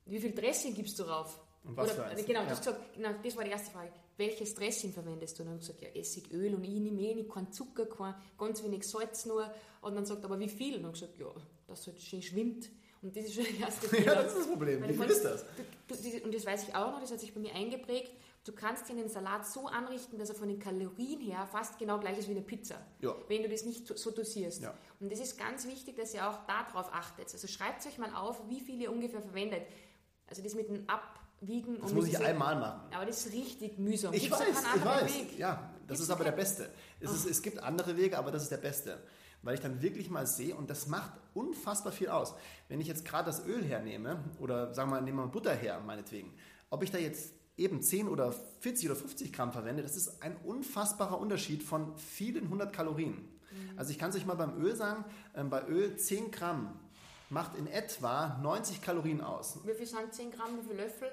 wie 0.05 0.19
viel 0.19 0.33
Dressing 0.33 0.73
gibst 0.73 0.97
du 0.97 1.03
drauf? 1.03 1.39
Und 1.63 1.77
was 1.77 1.93
Oder, 1.93 2.07
für 2.15 2.23
Genau, 2.23 2.41
ja. 2.41 2.49
gesagt, 2.49 2.93
genau, 2.95 3.09
das 3.23 3.35
war 3.35 3.43
die 3.43 3.51
erste 3.51 3.71
Frage. 3.71 3.91
Welches 4.17 4.53
Dressing 4.53 4.91
verwendest 4.91 5.37
du? 5.37 5.43
Und 5.43 5.47
dann 5.47 5.53
habe 5.55 5.61
ich 5.63 5.67
gesagt, 5.67 5.81
ja, 5.81 5.99
Essigöl 5.99 6.53
und 6.53 6.63
ich 6.63 6.69
nehme 6.69 7.01
eh 7.01 7.15
nicht, 7.15 7.29
kein 7.31 7.51
Zucker, 7.51 7.85
kein, 7.85 8.15
ganz 8.37 8.63
wenig 8.63 8.87
Salz 8.87 9.25
nur. 9.25 9.51
Und 9.81 9.95
dann 9.95 10.05
sagt 10.05 10.23
er, 10.23 10.25
aber 10.25 10.39
wie 10.39 10.49
viel? 10.49 10.75
Und 10.75 10.83
dann 10.83 10.93
habe 10.93 10.95
ich 10.95 11.01
gesagt, 11.01 11.19
ja, 11.19 11.33
dass 11.67 11.81
es 11.81 11.87
halt 11.87 12.01
schön 12.01 12.21
schwimmt. 12.21 12.69
Und 13.01 13.15
das 13.17 13.25
ist 13.25 13.35
schon 13.35 13.43
das 13.43 13.53
erste 13.53 13.89
Thema. 13.95 14.05
ja, 14.05 14.23
das 14.23 14.33
ist 14.33 14.39
das 14.39 14.47
Problem. 14.47 14.87
Wie 14.87 14.93
viel 14.93 15.05
ist 15.05 15.25
das? 15.25 15.45
Du, 15.87 15.95
du, 15.95 16.23
und 16.23 16.33
das 16.33 16.45
weiß 16.45 16.67
ich 16.67 16.75
auch 16.75 16.91
noch, 16.91 17.01
das 17.01 17.11
hat 17.11 17.19
sich 17.19 17.33
bei 17.33 17.39
mir 17.39 17.53
eingeprägt. 17.53 18.11
Du 18.45 18.51
kannst 18.51 18.89
den 18.89 19.07
Salat 19.09 19.45
so 19.45 19.67
anrichten, 19.67 20.17
dass 20.17 20.29
er 20.29 20.35
von 20.35 20.49
den 20.49 20.59
Kalorien 20.59 21.21
her 21.21 21.47
fast 21.49 21.79
genau 21.79 21.99
gleich 21.99 22.17
ist 22.17 22.27
wie 22.27 22.33
eine 22.33 22.41
Pizza, 22.41 22.75
ja. 22.99 23.15
wenn 23.29 23.41
du 23.41 23.49
das 23.49 23.63
nicht 23.63 23.87
so 23.97 24.11
dosierst. 24.11 24.63
Ja. 24.63 24.73
Und 24.99 25.11
das 25.11 25.19
ist 25.19 25.37
ganz 25.37 25.65
wichtig, 25.65 25.95
dass 25.95 26.13
ihr 26.13 26.27
auch 26.27 26.45
darauf 26.45 26.93
achtet. 26.93 27.31
Also 27.31 27.47
schreibt 27.47 27.85
euch 27.85 27.97
mal 27.97 28.13
auf, 28.13 28.49
wie 28.49 28.59
viel 28.59 28.81
ihr 28.81 28.91
ungefähr 28.91 29.21
verwendet. 29.21 29.63
Also 30.27 30.41
das 30.41 30.55
mit 30.55 30.67
dem 30.67 30.83
Abwiegen. 31.43 31.79
Das 31.81 31.93
muss 31.93 32.07
ich 32.07 32.17
einmal 32.17 32.59
machen. 32.59 32.81
Aber 32.93 33.05
das 33.05 33.25
ist 33.25 33.33
richtig 33.33 33.77
mühsam. 33.77 34.13
Ich 34.13 34.23
Gibt's 34.23 34.39
weiß, 34.39 34.63
ich 34.75 34.85
weiß. 34.85 35.15
Weg? 35.15 35.37
Ja, 35.37 35.71
das 35.87 35.97
Gibt's 35.97 36.01
ist 36.01 36.09
aber 36.09 36.23
der 36.23 36.31
beste. 36.31 36.69
Es, 36.99 37.11
ist, 37.11 37.25
es 37.25 37.41
gibt 37.41 37.61
andere 37.61 37.95
Wege, 37.97 38.17
aber 38.17 38.31
das 38.31 38.43
ist 38.43 38.51
der 38.51 38.57
beste 38.57 38.99
weil 39.43 39.55
ich 39.55 39.59
dann 39.59 39.81
wirklich 39.81 40.09
mal 40.09 40.25
sehe 40.25 40.55
und 40.55 40.69
das 40.69 40.87
macht 40.87 41.11
unfassbar 41.33 41.91
viel 41.91 42.07
aus. 42.07 42.33
Wenn 42.69 42.81
ich 42.81 42.87
jetzt 42.87 43.05
gerade 43.05 43.25
das 43.25 43.45
Öl 43.45 43.63
hernehme 43.63 44.23
oder 44.39 44.73
sagen 44.73 44.89
wir 44.89 44.95
mal, 44.95 45.01
nehmen 45.01 45.17
wir 45.17 45.27
Butter 45.27 45.53
her, 45.53 45.79
meinetwegen, 45.85 46.33
ob 46.69 46.81
ich 46.81 46.91
da 46.91 46.97
jetzt 46.97 47.33
eben 47.57 47.81
10 47.81 48.07
oder 48.07 48.33
40 48.61 48.89
oder 48.89 48.95
50 48.95 49.31
Gramm 49.31 49.51
verwende, 49.51 49.83
das 49.83 49.95
ist 49.95 50.23
ein 50.23 50.35
unfassbarer 50.37 51.19
Unterschied 51.19 51.61
von 51.61 51.95
vielen 51.97 52.49
hundert 52.49 52.73
Kalorien. 52.73 53.15
Mhm. 53.51 53.77
Also 53.77 53.91
ich 53.91 53.99
kann 53.99 54.09
es 54.09 54.15
euch 54.15 54.25
mal 54.25 54.35
beim 54.35 54.57
Öl 54.59 54.75
sagen, 54.75 55.03
äh, 55.33 55.43
bei 55.43 55.67
Öl 55.67 55.95
10 55.97 56.31
Gramm 56.31 56.79
macht 57.29 57.55
in 57.55 57.67
etwa 57.67 58.39
90 58.41 58.81
Kalorien 58.81 59.21
aus. 59.21 59.59
Wie 59.65 59.73
viel 59.73 59.85
sind 59.85 60.13
10 60.13 60.31
Gramm, 60.31 60.57
wie 60.57 60.67
viel 60.67 60.77
Löffel? 60.77 61.11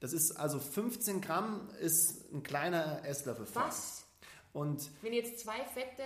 Das 0.00 0.12
ist 0.12 0.32
also 0.32 0.58
15 0.58 1.20
Gramm 1.20 1.68
ist 1.80 2.32
ein 2.32 2.42
kleiner 2.42 3.04
Esslöffel. 3.04 3.46
Was? 3.54 4.04
Und 4.52 4.90
Wenn 5.02 5.12
ich 5.12 5.24
jetzt 5.24 5.40
zwei 5.40 5.64
fette 5.64 6.04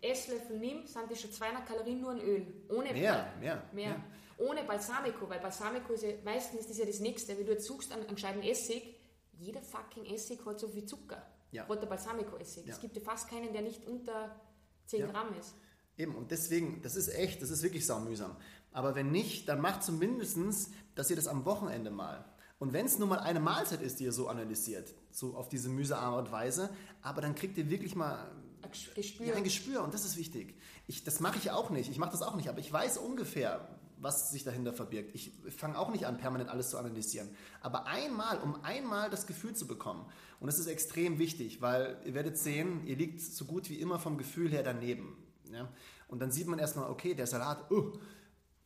Esslöffel 0.00 0.58
nehme, 0.58 0.86
sind 0.86 1.10
das 1.10 1.20
schon 1.20 1.32
200 1.32 1.66
Kalorien 1.66 2.00
nur 2.00 2.12
in 2.12 2.20
Öl. 2.20 2.46
Ohne 2.68 2.92
mehr, 2.92 2.94
mehr, 2.94 3.32
mehr. 3.40 3.62
mehr 3.72 4.04
ohne 4.38 4.64
Balsamico, 4.64 5.28
weil 5.28 5.40
Balsamico 5.40 5.92
ist 5.92 6.02
ja, 6.02 6.10
meistens 6.24 6.60
ist 6.60 6.70
das 6.70 6.78
ja 6.78 6.86
das 6.86 7.00
Nächste, 7.00 7.36
wenn 7.38 7.46
du 7.46 7.52
jetzt 7.52 7.66
suchst 7.66 7.92
an, 7.92 8.00
an 8.08 8.18
Scheiben 8.18 8.42
Essig, 8.42 8.96
jeder 9.38 9.62
fucking 9.62 10.04
Essig 10.06 10.44
hat 10.44 10.60
so 10.60 10.68
viel 10.68 10.84
Zucker. 10.84 11.24
Ja. 11.50 11.64
Roter 11.64 11.86
Balsamico-Essig. 11.86 12.66
Ja. 12.66 12.74
Es 12.74 12.80
gibt 12.80 12.96
ja 12.96 13.02
fast 13.02 13.28
keinen, 13.28 13.52
der 13.52 13.62
nicht 13.62 13.86
unter 13.86 14.40
10 14.86 15.00
ja. 15.00 15.06
Gramm 15.06 15.38
ist. 15.38 15.54
Eben, 15.98 16.14
und 16.14 16.30
deswegen, 16.30 16.80
das 16.82 16.96
ist 16.96 17.08
echt, 17.08 17.42
das 17.42 17.50
ist 17.50 17.62
wirklich 17.62 17.86
saumühsam. 17.86 18.36
Aber 18.72 18.94
wenn 18.94 19.10
nicht, 19.10 19.48
dann 19.48 19.60
macht 19.60 19.82
zumindest, 19.82 20.70
dass 20.94 21.10
ihr 21.10 21.16
das 21.16 21.28
am 21.28 21.44
Wochenende 21.44 21.90
mal. 21.90 22.24
Und 22.62 22.72
wenn 22.72 22.86
es 22.86 22.96
nur 22.96 23.08
mal 23.08 23.18
eine 23.18 23.40
Mahlzeit 23.40 23.82
ist, 23.82 23.98
die 23.98 24.04
ihr 24.04 24.12
so 24.12 24.28
analysiert, 24.28 24.94
so 25.10 25.34
auf 25.34 25.48
diese 25.48 25.68
mühsame 25.68 26.00
Art 26.00 26.26
und 26.26 26.32
Weise, 26.32 26.70
aber 27.02 27.20
dann 27.20 27.34
kriegt 27.34 27.58
ihr 27.58 27.68
wirklich 27.68 27.96
mal 27.96 28.30
ein 28.62 28.70
Gespür. 28.70 29.26
Ja, 29.26 29.34
ein 29.34 29.42
Gespür 29.42 29.82
und 29.82 29.92
das 29.92 30.04
ist 30.04 30.16
wichtig. 30.16 30.54
Ich, 30.86 31.02
das 31.02 31.18
mache 31.18 31.38
ich 31.38 31.50
auch 31.50 31.70
nicht, 31.70 31.90
ich 31.90 31.98
mache 31.98 32.12
das 32.12 32.22
auch 32.22 32.36
nicht, 32.36 32.48
aber 32.48 32.60
ich 32.60 32.72
weiß 32.72 32.98
ungefähr, 32.98 33.68
was 33.98 34.30
sich 34.30 34.44
dahinter 34.44 34.72
verbirgt. 34.72 35.12
Ich 35.12 35.32
fange 35.48 35.76
auch 35.76 35.90
nicht 35.90 36.06
an, 36.06 36.18
permanent 36.18 36.50
alles 36.50 36.70
zu 36.70 36.78
analysieren. 36.78 37.30
Aber 37.62 37.88
einmal, 37.88 38.38
um 38.38 38.62
einmal 38.62 39.10
das 39.10 39.26
Gefühl 39.26 39.56
zu 39.56 39.66
bekommen, 39.66 40.06
und 40.38 40.46
das 40.46 40.60
ist 40.60 40.68
extrem 40.68 41.18
wichtig, 41.18 41.62
weil 41.62 42.00
ihr 42.04 42.14
werdet 42.14 42.38
sehen, 42.38 42.86
ihr 42.86 42.94
liegt 42.94 43.20
so 43.20 43.44
gut 43.44 43.70
wie 43.70 43.80
immer 43.80 43.98
vom 43.98 44.18
Gefühl 44.18 44.48
her 44.52 44.62
daneben. 44.62 45.16
Ja? 45.50 45.68
Und 46.06 46.20
dann 46.20 46.30
sieht 46.30 46.46
man 46.46 46.60
erstmal, 46.60 46.88
okay, 46.88 47.14
der 47.14 47.26
Salat, 47.26 47.72
oh, 47.72 47.94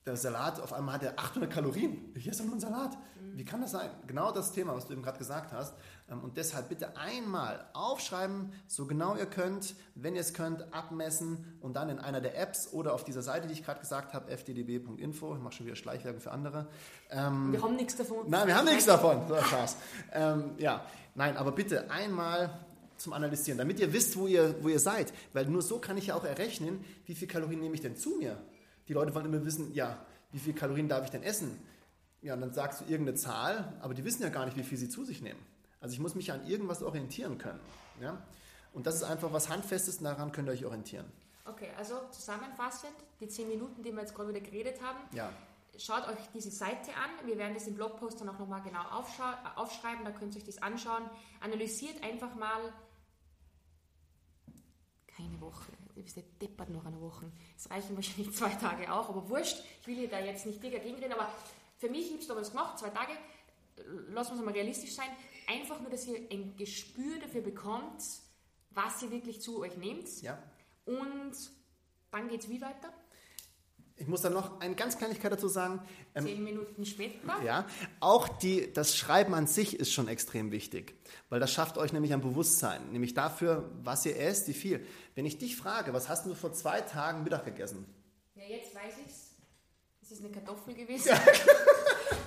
der 0.06 0.16
Salat, 0.16 0.60
auf 0.60 0.72
einmal 0.72 0.94
hat 0.94 1.02
er 1.02 1.18
800 1.18 1.52
Kalorien. 1.52 2.12
Ich 2.14 2.28
esse 2.28 2.44
nur 2.44 2.52
einen 2.52 2.60
Salat. 2.60 2.96
Wie 3.34 3.44
kann 3.44 3.60
das 3.60 3.72
sein? 3.72 3.90
Genau 4.06 4.32
das 4.32 4.52
Thema, 4.52 4.74
was 4.74 4.86
du 4.86 4.94
eben 4.94 5.02
gerade 5.02 5.18
gesagt 5.18 5.52
hast. 5.52 5.74
Ähm, 6.08 6.20
und 6.22 6.36
deshalb 6.38 6.70
bitte 6.70 6.96
einmal 6.96 7.66
aufschreiben, 7.74 8.52
so 8.66 8.86
genau 8.86 9.16
ihr 9.16 9.26
könnt, 9.26 9.74
wenn 9.94 10.14
ihr 10.14 10.22
es 10.22 10.32
könnt, 10.32 10.72
abmessen 10.72 11.58
und 11.60 11.74
dann 11.74 11.90
in 11.90 11.98
einer 11.98 12.22
der 12.22 12.40
Apps 12.40 12.72
oder 12.72 12.94
auf 12.94 13.04
dieser 13.04 13.20
Seite, 13.20 13.46
die 13.46 13.52
ich 13.52 13.64
gerade 13.64 13.80
gesagt 13.80 14.14
habe, 14.14 14.30
fddb.info, 14.30 15.34
ich 15.34 15.42
mache 15.42 15.54
schon 15.54 15.66
wieder 15.66 15.76
Schleichwerbung 15.76 16.20
für 16.20 16.30
andere. 16.30 16.68
Ähm, 17.10 17.52
wir 17.52 17.60
haben 17.60 17.76
nichts 17.76 17.96
davon. 17.96 18.30
Nein, 18.30 18.46
wir 18.46 18.56
haben 18.56 18.64
nichts 18.64 18.86
davon. 18.86 19.28
So, 19.28 19.36
Spaß. 19.36 19.76
ähm, 20.14 20.52
ja, 20.56 20.82
nein, 21.14 21.36
aber 21.36 21.52
bitte 21.52 21.90
einmal 21.90 22.58
zum 22.96 23.12
Analysieren, 23.12 23.58
damit 23.58 23.80
ihr 23.80 23.92
wisst, 23.92 24.16
wo 24.16 24.26
ihr, 24.26 24.54
wo 24.62 24.68
ihr 24.68 24.80
seid. 24.80 25.12
Weil 25.34 25.46
nur 25.46 25.60
so 25.60 25.78
kann 25.78 25.98
ich 25.98 26.06
ja 26.06 26.14
auch 26.14 26.24
errechnen, 26.24 26.82
wie 27.04 27.14
viel 27.14 27.28
Kalorien 27.28 27.60
nehme 27.60 27.74
ich 27.74 27.82
denn 27.82 27.96
zu 27.96 28.16
mir. 28.16 28.38
Die 28.88 28.92
Leute 28.92 29.14
wollen 29.14 29.26
immer 29.26 29.44
wissen, 29.44 29.72
ja, 29.74 29.98
wie 30.32 30.38
viel 30.38 30.54
Kalorien 30.54 30.88
darf 30.88 31.04
ich 31.04 31.10
denn 31.10 31.22
essen? 31.22 31.58
Ja, 32.22 32.34
und 32.34 32.40
dann 32.40 32.52
sagst 32.52 32.80
du 32.80 32.84
irgendeine 32.84 33.16
Zahl, 33.16 33.76
aber 33.80 33.94
die 33.94 34.04
wissen 34.04 34.22
ja 34.22 34.28
gar 34.28 34.44
nicht, 34.44 34.56
wie 34.56 34.62
viel 34.62 34.78
sie 34.78 34.88
zu 34.88 35.04
sich 35.04 35.22
nehmen. 35.22 35.40
Also 35.80 35.92
ich 35.92 36.00
muss 36.00 36.14
mich 36.14 36.32
an 36.32 36.46
irgendwas 36.46 36.82
orientieren 36.82 37.38
können. 37.38 37.60
Ja? 38.00 38.22
Und 38.72 38.86
das 38.86 38.96
ist 38.96 39.04
einfach 39.04 39.32
was 39.32 39.48
Handfestes, 39.48 39.98
daran 39.98 40.32
könnt 40.32 40.48
ihr 40.48 40.52
euch 40.52 40.64
orientieren. 40.64 41.06
Okay, 41.44 41.68
also 41.78 41.94
zusammenfassend, 42.10 42.94
die 43.20 43.28
zehn 43.28 43.48
Minuten, 43.48 43.82
die 43.82 43.92
wir 43.92 44.00
jetzt 44.00 44.14
gerade 44.14 44.30
wieder 44.30 44.40
geredet 44.40 44.82
haben, 44.82 44.98
ja. 45.12 45.30
schaut 45.78 46.08
euch 46.08 46.18
diese 46.34 46.50
Seite 46.50 46.90
an. 46.90 47.26
Wir 47.26 47.38
werden 47.38 47.54
das 47.54 47.68
im 47.68 47.74
Blogpost 47.74 48.20
dann 48.20 48.28
auch 48.28 48.38
nochmal 48.38 48.62
genau 48.62 48.82
aufschreiben, 49.54 50.04
da 50.04 50.10
könnt 50.10 50.34
ihr 50.34 50.40
euch 50.40 50.46
das 50.46 50.60
anschauen. 50.60 51.08
Analysiert 51.40 52.02
einfach 52.02 52.34
mal 52.34 52.72
keine 55.06 55.40
Woche. 55.40 55.72
Du 55.96 56.02
bist 56.02 56.18
deppert 56.42 56.68
noch 56.68 56.84
eine 56.84 57.00
Woche. 57.00 57.32
Es 57.56 57.70
reichen 57.70 57.96
wahrscheinlich 57.96 58.30
zwei 58.34 58.50
Tage 58.50 58.92
auch, 58.92 59.08
aber 59.08 59.26
wurscht. 59.30 59.62
Ich 59.80 59.86
will 59.86 59.96
hier 59.96 60.10
da 60.10 60.20
jetzt 60.20 60.44
nicht 60.44 60.62
dagegen 60.62 60.96
reden, 60.96 61.12
aber 61.14 61.32
für 61.78 61.88
mich, 61.88 62.06
ich 62.06 62.12
habe 62.12 62.20
es 62.20 62.28
damals 62.28 62.50
gemacht, 62.50 62.78
zwei 62.78 62.90
Tage. 62.90 63.12
Lassen 64.10 64.32
wir 64.32 64.40
es 64.40 64.44
mal 64.44 64.52
realistisch 64.52 64.94
sein. 64.94 65.08
Einfach 65.48 65.80
nur, 65.80 65.90
dass 65.90 66.06
ihr 66.06 66.18
ein 66.30 66.54
Gespür 66.56 67.18
dafür 67.18 67.40
bekommt, 67.40 68.02
was 68.70 69.02
ihr 69.02 69.10
wirklich 69.10 69.40
zu 69.40 69.60
euch 69.60 69.76
nehmt. 69.78 70.20
Ja. 70.20 70.38
Und 70.84 71.32
dann 72.10 72.28
geht 72.28 72.42
es 72.42 72.50
wie 72.50 72.60
weiter? 72.60 72.92
Ich 73.98 74.06
muss 74.06 74.20
dann 74.20 74.34
noch 74.34 74.60
eine 74.60 74.74
ganz 74.74 74.98
Kleinigkeit 74.98 75.32
dazu 75.32 75.48
sagen. 75.48 75.80
Ähm, 76.14 76.26
Zehn 76.26 76.44
Minuten 76.44 76.84
später. 76.84 77.42
Ja, 77.42 77.66
auch 78.00 78.28
die, 78.28 78.70
das 78.72 78.96
Schreiben 78.96 79.34
an 79.34 79.46
sich 79.46 79.80
ist 79.80 79.92
schon 79.92 80.06
extrem 80.08 80.50
wichtig, 80.50 80.94
weil 81.30 81.40
das 81.40 81.50
schafft 81.50 81.78
euch 81.78 81.94
nämlich 81.94 82.12
ein 82.12 82.20
Bewusstsein, 82.20 82.90
nämlich 82.92 83.14
dafür, 83.14 83.70
was 83.82 84.04
ihr 84.04 84.18
esst, 84.18 84.48
wie 84.48 84.54
viel. 84.54 84.86
Wenn 85.14 85.24
ich 85.24 85.38
dich 85.38 85.56
frage, 85.56 85.94
was 85.94 86.10
hast 86.10 86.26
du 86.26 86.34
vor 86.34 86.52
zwei 86.52 86.82
Tagen 86.82 87.22
Mittag 87.24 87.46
gegessen? 87.46 87.86
Ja, 88.34 88.42
jetzt 88.44 88.74
weiß 88.74 88.94
ich's. 89.06 89.34
Es 90.02 90.10
ist 90.12 90.20
eine 90.20 90.30
Kartoffel 90.30 90.74
gewesen. 90.74 91.08
Ja. 91.08 91.14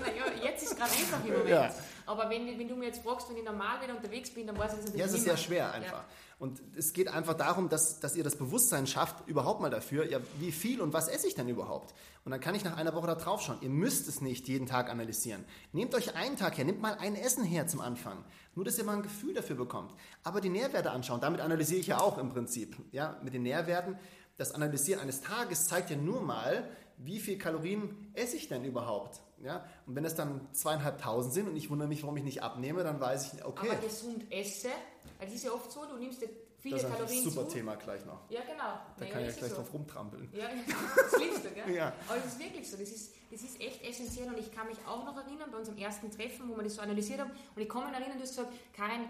naja, 0.01 0.23
jetzt 0.43 0.63
ist 0.63 0.71
es 0.71 0.77
gerade 0.77 0.91
einfach 0.91 1.23
im 1.23 1.31
Moment. 1.31 1.49
Ja. 1.49 1.73
Aber 2.09 2.27
wenn, 2.27 2.47
wenn 2.57 2.67
du 2.67 2.75
mir 2.75 2.87
jetzt 2.87 3.03
fragst, 3.03 3.29
wenn 3.29 3.37
ich 3.37 3.43
normal 3.43 3.83
wieder 3.83 3.95
unterwegs 3.95 4.31
bin, 4.31 4.47
dann 4.47 4.57
weiß 4.57 4.73
ich 4.73 4.79
es 4.79 4.85
natürlich 4.85 4.99
Ja, 4.99 5.05
es 5.05 5.13
ist 5.13 5.25
sehr 5.25 5.37
schwer 5.37 5.71
einfach. 5.71 5.99
Ja. 5.99 6.05
Und 6.39 6.59
es 6.75 6.91
geht 6.91 7.07
einfach 7.07 7.35
darum, 7.35 7.69
dass, 7.69 7.99
dass 7.99 8.15
ihr 8.15 8.23
das 8.23 8.35
Bewusstsein 8.35 8.87
schafft, 8.87 9.27
überhaupt 9.27 9.61
mal 9.61 9.69
dafür, 9.69 10.09
ja, 10.09 10.19
wie 10.39 10.51
viel 10.51 10.81
und 10.81 10.91
was 10.91 11.07
esse 11.07 11.27
ich 11.27 11.35
denn 11.35 11.47
überhaupt? 11.47 11.93
Und 12.25 12.31
dann 12.31 12.39
kann 12.39 12.55
ich 12.55 12.63
nach 12.63 12.77
einer 12.77 12.95
Woche 12.95 13.05
da 13.05 13.13
drauf 13.13 13.43
schauen. 13.43 13.59
Ihr 13.61 13.69
müsst 13.69 14.07
es 14.07 14.21
nicht 14.21 14.47
jeden 14.47 14.65
Tag 14.65 14.89
analysieren. 14.89 15.45
Nehmt 15.71 15.93
euch 15.93 16.15
einen 16.15 16.35
Tag 16.35 16.57
her, 16.57 16.65
nehmt 16.65 16.81
mal 16.81 16.97
ein 16.99 17.15
Essen 17.15 17.43
her 17.43 17.67
zum 17.67 17.79
Anfang. 17.79 18.25
Nur, 18.55 18.65
dass 18.65 18.79
ihr 18.79 18.85
mal 18.85 18.95
ein 18.95 19.03
Gefühl 19.03 19.35
dafür 19.35 19.57
bekommt. 19.57 19.93
Aber 20.23 20.41
die 20.41 20.49
Nährwerte 20.49 20.89
anschauen, 20.89 21.21
damit 21.21 21.41
analysiere 21.41 21.79
ich 21.79 21.87
ja 21.87 21.99
auch 21.99 22.17
im 22.17 22.29
Prinzip. 22.29 22.75
Ja, 22.91 23.19
mit 23.21 23.35
den 23.35 23.43
Nährwerten. 23.43 23.99
Das 24.35 24.53
Analysieren 24.53 24.99
eines 24.99 25.21
Tages 25.21 25.67
zeigt 25.67 25.91
ja 25.91 25.95
nur 25.95 26.21
mal, 26.21 26.67
wie 26.97 27.19
viel 27.19 27.37
Kalorien 27.37 28.11
esse 28.15 28.35
ich 28.35 28.47
denn 28.47 28.65
überhaupt? 28.65 29.21
Ja? 29.43 29.65
Und 29.85 29.95
wenn 29.95 30.05
es 30.05 30.15
dann 30.15 30.47
zweieinhalbtausend 30.53 31.33
sind 31.33 31.47
und 31.49 31.55
ich 31.55 31.69
wundere 31.69 31.87
mich, 31.87 32.03
warum 32.03 32.17
ich 32.17 32.23
nicht 32.23 32.43
abnehme, 32.43 32.83
dann 32.83 32.99
weiß 32.99 33.33
ich, 33.33 33.45
okay. 33.45 33.69
Aber 33.69 33.79
gesund 33.79 34.31
esse, 34.31 34.69
weil 35.17 35.27
es 35.27 35.35
ist 35.35 35.45
ja 35.45 35.51
oft 35.51 35.71
so, 35.71 35.85
du 35.85 35.97
nimmst 35.97 36.23
viele 36.59 36.75
das 36.75 36.83
ist 36.83 36.91
Kalorien 36.91 37.23
ein 37.23 37.29
super 37.29 37.47
zu. 37.47 37.55
Thema 37.55 37.75
gleich 37.75 38.05
noch. 38.05 38.29
Ja, 38.29 38.41
genau. 38.41 38.79
Da 38.97 39.05
ja, 39.05 39.11
kann 39.11 39.21
ich 39.21 39.27
ja 39.27 39.33
gleich 39.33 39.49
so. 39.51 39.55
drauf 39.57 39.73
rumtrampeln. 39.73 40.29
Ja, 40.33 40.49
das 40.95 41.19
liebst 41.19 41.45
du, 41.45 41.49
gell? 41.51 41.73
ja. 41.75 41.93
Aber 42.07 42.17
es 42.17 42.25
ist 42.25 42.39
wirklich 42.39 42.69
so, 42.69 42.77
das 42.77 42.89
ist, 42.89 43.13
das 43.31 43.41
ist 43.41 43.61
echt 43.61 43.83
essentiell 43.83 44.27
und 44.27 44.37
ich 44.37 44.51
kann 44.51 44.67
mich 44.67 44.77
auch 44.85 45.05
noch 45.05 45.15
erinnern, 45.17 45.49
bei 45.51 45.57
unserem 45.57 45.77
ersten 45.77 46.11
Treffen, 46.11 46.49
wo 46.49 46.55
wir 46.55 46.63
das 46.63 46.75
so 46.75 46.81
analysiert 46.81 47.19
haben, 47.19 47.31
und 47.31 47.61
ich 47.61 47.69
kann 47.69 47.85
mich 47.85 47.93
erinnern, 47.93 48.17
du 48.17 48.23
hast 48.23 48.35
gesagt, 48.35 48.53
Karin, 48.73 49.05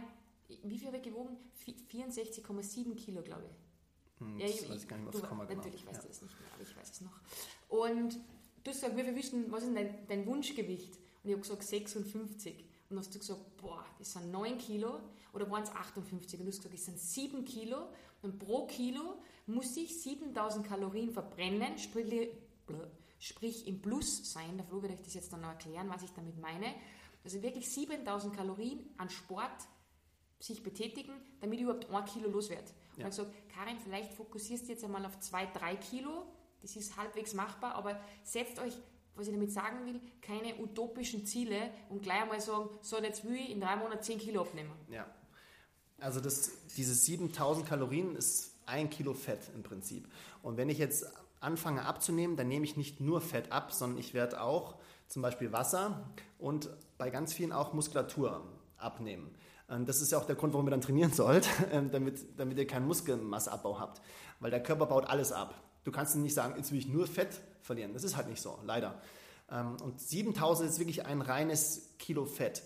wie 0.64 0.78
viel 0.78 0.88
habe 0.88 0.98
ich 0.98 1.04
gewogen? 1.04 1.38
64,7 1.92 2.96
Kilo, 2.96 3.22
glaube 3.22 3.44
ich. 3.46 4.20
Hm, 4.20 4.40
ja, 4.40 4.48
ich, 4.48 4.70
weiß 4.70 4.84
ich 4.84 4.88
gar 4.88 4.98
nicht, 4.98 5.08
was 5.08 5.22
du, 5.22 5.28
genau. 5.28 5.44
Natürlich 5.44 5.86
weißt 5.86 5.96
ja. 5.96 6.02
du 6.02 6.08
das 6.08 6.22
nicht 6.22 6.40
mehr, 6.40 6.50
aber 6.54 6.64
ich 6.64 6.76
weiß 6.76 6.90
es 6.92 7.02
noch. 7.02 7.20
Und 7.70 8.20
du 8.70 8.74
hast 8.74 8.82
gesagt, 8.82 8.98
wir 8.98 9.16
wissen, 9.16 9.52
was 9.52 9.64
ist 9.64 9.76
dein, 9.76 10.08
dein 10.08 10.26
Wunschgewicht? 10.26 10.96
Und 11.24 11.30
ich 11.30 11.32
habe 11.32 11.42
gesagt 11.42 11.64
56. 11.64 12.56
Und 12.56 12.66
dann 12.90 13.00
hast 13.00 13.14
du 13.14 13.20
gesagt, 13.20 13.58
boah, 13.58 13.86
das 13.98 14.14
sind 14.14 14.32
9 14.32 14.58
Kilo. 14.58 15.00
Oder 15.34 15.50
waren 15.50 15.64
es 15.64 15.72
58? 15.72 16.40
Und 16.40 16.46
du 16.46 16.52
hast 16.52 16.58
gesagt, 16.58 16.74
das 16.74 16.86
sind 16.86 17.00
7 17.00 17.46
Kilo. 17.46 17.90
Und 18.22 18.40
pro 18.40 18.68
Kilo 18.68 19.22
muss 19.48 19.76
ich 19.78 20.02
7000 20.02 20.68
Kalorien 20.68 21.12
verbrennen, 21.12 21.78
sprich, 21.78 22.30
sprich 23.20 23.68
im 23.68 23.82
Plus 23.82 24.32
sein. 24.32 24.58
Der 24.58 24.66
Flo 24.66 24.82
wird 24.82 24.94
euch 24.94 25.02
das 25.02 25.14
jetzt 25.14 25.32
dann 25.34 25.42
noch 25.42 25.50
erklären, 25.50 25.90
was 25.90 26.04
ich 26.04 26.12
damit 26.12 26.38
meine. 26.40 26.74
Also 27.24 27.42
wirklich 27.42 27.70
7000 27.70 28.36
Kalorien 28.36 28.90
an 28.98 29.10
Sport 29.10 29.68
sich 30.40 30.64
betätigen, 30.64 31.14
damit 31.42 31.60
ich 31.60 31.64
überhaupt 31.64 31.90
1 31.90 32.12
Kilo 32.14 32.30
los 32.30 32.50
werde. 32.50 32.64
Und 32.64 32.98
ja. 32.98 33.04
dann 33.04 33.10
gesagt, 33.10 33.34
Karin, 33.50 33.78
vielleicht 33.78 34.14
fokussierst 34.14 34.68
du 34.68 34.72
jetzt 34.74 34.84
einmal 34.84 35.06
auf 35.06 35.20
2, 35.20 35.48
3 35.48 35.76
Kilo 35.78 36.26
das 36.62 36.76
ist 36.76 36.98
halbwegs 36.98 37.34
machbar, 37.34 37.76
aber 37.76 38.00
setzt 38.24 38.60
euch, 38.60 38.74
was 39.16 39.28
ich 39.28 39.34
damit 39.34 39.52
sagen 39.52 39.86
will, 39.86 40.00
keine 40.22 40.56
utopischen 40.60 41.26
Ziele 41.26 41.72
und 41.90 42.02
gleich 42.02 42.22
einmal 42.22 42.42
sagen, 42.42 42.70
so 42.82 43.02
jetzt 43.02 43.26
will 43.26 43.36
ich 43.36 43.52
in 43.52 43.62
drei 43.62 43.76
Monaten 43.76 44.04
10 44.04 44.20
Kilo 44.20 44.42
abnehmen. 44.42 44.72
Ja. 44.90 45.06
Also 46.00 46.22
das, 46.22 46.52
diese 46.78 46.96
7000 46.96 47.68
Kalorien 47.68 48.16
ist 48.16 48.54
ein 48.66 48.90
Kilo 48.90 49.14
Fett 49.14 49.40
im 49.54 49.64
Prinzip. 49.64 50.08
Und 50.42 50.58
wenn 50.58 50.70
ich 50.70 50.78
jetzt 50.78 51.06
anfange 51.42 51.86
abzunehmen, 51.86 52.38
dann 52.38 52.48
nehme 52.48 52.66
ich 52.66 52.78
nicht 52.78 53.02
nur 53.02 53.22
Fett 53.22 53.52
ab, 53.52 53.72
sondern 53.74 53.98
ich 53.98 54.14
werde 54.14 54.42
auch 54.42 54.76
zum 55.08 55.22
Beispiel 55.22 55.52
Wasser 55.52 56.06
und 56.38 56.70
bei 56.98 57.10
ganz 57.10 57.34
vielen 57.34 57.52
auch 57.52 57.74
Muskulatur 57.74 58.44
abnehmen. 58.78 59.34
Das 59.86 60.02
ist 60.02 60.12
ja 60.12 60.18
auch 60.18 60.26
der 60.26 60.36
Grund, 60.36 60.54
warum 60.54 60.68
ihr 60.68 60.72
dann 60.72 60.82
trainieren 60.82 61.14
sollt, 61.14 61.48
damit, 61.92 62.40
damit 62.40 62.58
ihr 62.58 62.66
keinen 62.66 62.88
Muskelmasseabbau 62.88 63.80
habt. 63.80 64.02
Weil 64.40 64.52
der 64.52 64.64
Körper 64.64 64.86
baut 64.88 65.06
alles 65.06 65.32
ab. 65.32 65.54
Du 65.84 65.92
kannst 65.92 66.16
nicht 66.16 66.34
sagen, 66.34 66.56
jetzt 66.58 66.72
will 66.72 66.80
ich 66.80 66.88
nur 66.88 67.08
Fett 67.08 67.40
verlieren. 67.62 67.94
Das 67.94 68.04
ist 68.04 68.16
halt 68.16 68.28
nicht 68.28 68.42
so, 68.42 68.60
leider. 68.64 69.02
Ähm, 69.52 69.78
und 69.82 70.00
7000 70.00 70.70
ist 70.70 70.80
wirklich 70.80 71.06
ein 71.06 71.22
reines 71.22 71.90
Kilo 71.98 72.26
Fett. 72.26 72.64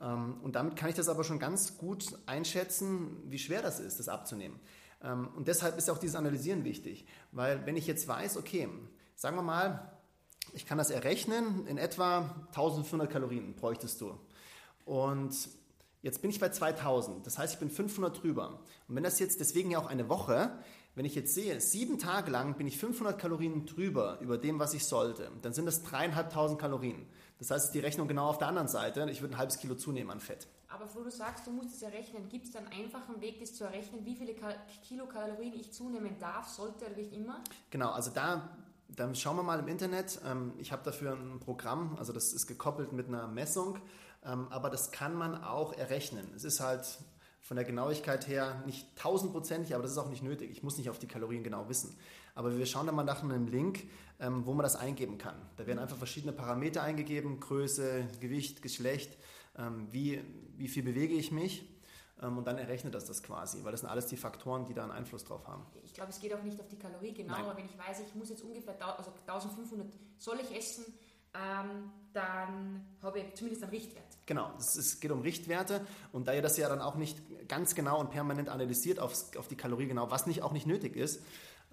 Ähm, 0.00 0.38
und 0.42 0.56
damit 0.56 0.76
kann 0.76 0.88
ich 0.88 0.96
das 0.96 1.08
aber 1.08 1.24
schon 1.24 1.38
ganz 1.38 1.78
gut 1.78 2.18
einschätzen, 2.26 3.22
wie 3.26 3.38
schwer 3.38 3.62
das 3.62 3.80
ist, 3.80 3.98
das 3.98 4.08
abzunehmen. 4.08 4.58
Ähm, 5.02 5.28
und 5.36 5.48
deshalb 5.48 5.78
ist 5.78 5.90
auch 5.90 5.98
dieses 5.98 6.16
Analysieren 6.16 6.64
wichtig. 6.64 7.06
Weil 7.32 7.64
wenn 7.66 7.76
ich 7.76 7.86
jetzt 7.86 8.06
weiß, 8.08 8.36
okay, 8.36 8.68
sagen 9.14 9.36
wir 9.36 9.42
mal, 9.42 9.92
ich 10.52 10.66
kann 10.66 10.78
das 10.78 10.90
errechnen, 10.90 11.66
in 11.66 11.78
etwa 11.78 12.46
1500 12.48 13.10
Kalorien 13.10 13.54
bräuchtest 13.54 14.00
du. 14.00 14.18
Und 14.84 15.34
jetzt 16.02 16.22
bin 16.22 16.30
ich 16.30 16.38
bei 16.38 16.50
2000, 16.50 17.26
das 17.26 17.38
heißt, 17.38 17.54
ich 17.54 17.58
bin 17.58 17.68
500 17.68 18.22
drüber. 18.22 18.60
Und 18.86 18.94
wenn 18.94 19.02
das 19.02 19.18
jetzt 19.18 19.40
deswegen 19.40 19.70
ja 19.70 19.78
auch 19.78 19.86
eine 19.86 20.08
Woche, 20.08 20.56
wenn 20.96 21.04
ich 21.04 21.14
jetzt 21.14 21.34
sehe, 21.34 21.60
sieben 21.60 21.98
Tage 21.98 22.30
lang 22.30 22.56
bin 22.56 22.66
ich 22.66 22.78
500 22.78 23.18
Kalorien 23.18 23.66
drüber 23.66 24.18
über 24.20 24.38
dem, 24.38 24.58
was 24.58 24.74
ich 24.74 24.84
sollte, 24.84 25.30
dann 25.42 25.52
sind 25.52 25.66
das 25.66 25.82
dreieinhalbtausend 25.82 26.58
Kalorien. 26.58 27.06
Das 27.38 27.50
heißt, 27.50 27.74
die 27.74 27.80
Rechnung 27.80 28.08
genau 28.08 28.28
auf 28.28 28.38
der 28.38 28.48
anderen 28.48 28.66
Seite. 28.66 29.06
Ich 29.10 29.20
würde 29.20 29.34
ein 29.34 29.38
halbes 29.38 29.58
Kilo 29.58 29.74
zunehmen 29.74 30.10
an 30.10 30.20
Fett. 30.20 30.48
Aber 30.68 30.88
wo 30.94 31.04
du 31.04 31.10
sagst, 31.10 31.46
du 31.46 31.50
musst 31.50 31.74
es 31.76 31.82
errechnen, 31.82 32.28
gibt 32.28 32.48
es 32.48 32.56
einen 32.56 32.68
einfachen 32.68 33.20
Weg, 33.20 33.38
das 33.40 33.54
zu 33.54 33.64
errechnen, 33.64 34.04
wie 34.04 34.16
viele 34.16 34.34
Kilokalorien 34.88 35.54
ich 35.54 35.70
zunehmen 35.70 36.16
darf, 36.18 36.48
sollte 36.48 36.86
oder 36.86 36.96
wie 36.96 37.14
immer? 37.14 37.44
Genau, 37.70 37.90
also 37.90 38.10
da 38.10 38.56
dann 38.88 39.14
schauen 39.14 39.36
wir 39.36 39.42
mal 39.42 39.58
im 39.58 39.68
Internet. 39.68 40.20
Ähm, 40.24 40.52
ich 40.58 40.72
habe 40.72 40.82
dafür 40.84 41.12
ein 41.12 41.40
Programm, 41.40 41.96
also 41.98 42.12
das 42.12 42.32
ist 42.32 42.46
gekoppelt 42.46 42.92
mit 42.92 43.08
einer 43.08 43.26
Messung, 43.26 43.78
ähm, 44.24 44.46
aber 44.50 44.70
das 44.70 44.92
kann 44.92 45.14
man 45.14 45.42
auch 45.42 45.72
errechnen. 45.72 46.26
Es 46.34 46.44
ist 46.44 46.60
halt 46.60 46.98
von 47.46 47.56
der 47.56 47.64
Genauigkeit 47.64 48.26
her 48.26 48.60
nicht 48.66 48.96
tausendprozentig, 48.96 49.72
aber 49.74 49.82
das 49.82 49.92
ist 49.92 49.98
auch 49.98 50.08
nicht 50.08 50.22
nötig. 50.22 50.50
Ich 50.50 50.64
muss 50.64 50.78
nicht 50.78 50.90
auf 50.90 50.98
die 50.98 51.06
Kalorien 51.06 51.44
genau 51.44 51.68
wissen. 51.68 51.96
Aber 52.34 52.58
wir 52.58 52.66
schauen 52.66 52.86
da 52.86 52.92
mal 52.92 53.04
nach 53.04 53.22
einem 53.22 53.46
Link, 53.46 53.84
ähm, 54.18 54.44
wo 54.46 54.52
man 54.52 54.64
das 54.64 54.74
eingeben 54.74 55.16
kann. 55.16 55.36
Da 55.56 55.64
werden 55.64 55.78
einfach 55.78 55.96
verschiedene 55.96 56.32
Parameter 56.32 56.82
eingegeben, 56.82 57.38
Größe, 57.38 58.08
Gewicht, 58.18 58.62
Geschlecht, 58.62 59.16
ähm, 59.56 59.86
wie, 59.92 60.20
wie 60.56 60.66
viel 60.66 60.82
bewege 60.82 61.14
ich 61.14 61.30
mich. 61.30 61.70
ähm, 62.20 62.36
und 62.36 62.46
dann 62.48 62.58
errechnet 62.58 62.94
das 62.94 63.04
das 63.04 63.22
quasi, 63.22 63.62
weil 63.62 63.70
das 63.70 63.82
sind 63.82 63.90
alles 63.90 64.06
die 64.06 64.16
Faktoren, 64.16 64.64
die 64.64 64.74
da 64.74 64.82
einen 64.82 64.90
Einfluss 64.92 65.22
drauf 65.22 65.46
haben. 65.46 65.64
Ich 65.84 65.94
glaube, 65.94 66.10
es 66.10 66.18
geht 66.18 66.34
auch 66.34 66.42
nicht 66.42 66.58
auf 66.58 66.66
die 66.66 66.78
Kalorie 66.78 67.12
genau, 67.12 67.34
Nein. 67.34 67.44
aber 67.44 67.56
wenn 67.58 67.66
ich 67.66 67.78
weiß, 67.78 68.00
ich 68.00 68.14
muss 68.16 68.28
jetzt 68.30 68.42
ungefähr 68.42 68.74
also 68.98 69.12
1500 69.26 69.86
soll 70.18 70.40
ich 70.40 70.56
essen, 70.56 70.84
ähm, 71.36 71.90
dann 72.12 72.86
habe 73.02 73.20
ich 73.20 73.34
zumindest 73.34 73.62
einen 73.62 73.72
Richtwert. 73.72 74.04
Genau, 74.24 74.50
es 74.58 75.00
geht 75.00 75.10
um 75.10 75.20
Richtwerte 75.20 75.86
und 76.12 76.26
da 76.26 76.32
ihr 76.32 76.42
das 76.42 76.56
ja 76.56 76.68
dann 76.68 76.80
auch 76.80 76.96
nicht 76.96 77.48
ganz 77.48 77.74
genau 77.74 78.00
und 78.00 78.10
permanent 78.10 78.48
analysiert 78.48 78.98
aufs, 78.98 79.36
auf 79.36 79.48
die 79.48 79.56
Kalorie 79.56 79.86
genau, 79.86 80.10
was 80.10 80.26
nicht, 80.26 80.42
auch 80.42 80.52
nicht 80.52 80.66
nötig 80.66 80.96
ist, 80.96 81.22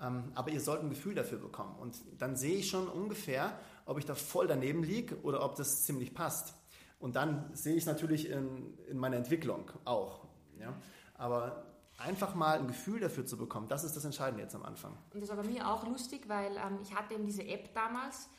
ähm, 0.01 0.31
aber 0.35 0.51
ihr 0.51 0.59
sollt 0.59 0.81
ein 0.81 0.89
Gefühl 0.89 1.15
dafür 1.15 1.39
bekommen 1.39 1.75
und 1.79 1.95
dann 2.19 2.35
sehe 2.35 2.57
ich 2.57 2.69
schon 2.69 2.87
ungefähr, 2.87 3.57
ob 3.85 3.97
ich 3.97 4.05
da 4.05 4.15
voll 4.15 4.47
daneben 4.47 4.83
liege 4.83 5.15
oder 5.21 5.43
ob 5.43 5.55
das 5.55 5.83
ziemlich 5.83 6.13
passt. 6.13 6.53
Und 6.99 7.17
dann 7.17 7.53
sehe 7.53 7.75
ich 7.75 7.85
natürlich 7.85 8.29
in, 8.29 8.77
in 8.87 8.97
meiner 8.97 9.17
Entwicklung 9.17 9.69
auch. 9.83 10.21
Ja? 10.57 10.73
Aber 11.15 11.65
einfach 11.97 12.33
mal 12.33 12.59
ein 12.59 12.67
Gefühl 12.67 12.99
dafür 12.99 13.25
zu 13.25 13.37
bekommen, 13.37 13.67
das 13.67 13.83
ist 13.83 13.95
das 13.95 14.05
Entscheidende 14.05 14.41
jetzt 14.41 14.55
am 14.55 14.63
Anfang. 14.63 14.97
Und 15.13 15.21
das 15.21 15.29
war 15.29 15.35
bei 15.35 15.43
mir 15.43 15.69
auch 15.69 15.85
lustig, 15.85 16.27
weil 16.27 16.55
ähm, 16.55 16.79
ich 16.81 16.95
hatte 16.95 17.13
eben 17.13 17.25
diese 17.25 17.45
App 17.45 17.73
damals 17.73 18.29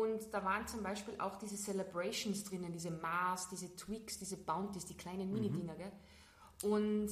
und 0.00 0.32
da 0.32 0.44
waren 0.44 0.66
zum 0.66 0.82
Beispiel 0.82 1.14
auch 1.18 1.36
diese 1.36 1.56
Celebrations 1.56 2.44
drinnen, 2.44 2.72
diese 2.72 2.90
Mars, 2.90 3.48
diese 3.48 3.74
Twix, 3.76 4.18
diese 4.18 4.36
Bounties, 4.36 4.84
die 4.86 4.96
kleinen 4.96 5.28
mhm. 5.28 5.34
Mini-Dinger. 5.34 5.74
Mhm. 5.74 6.70
Und 6.70 7.10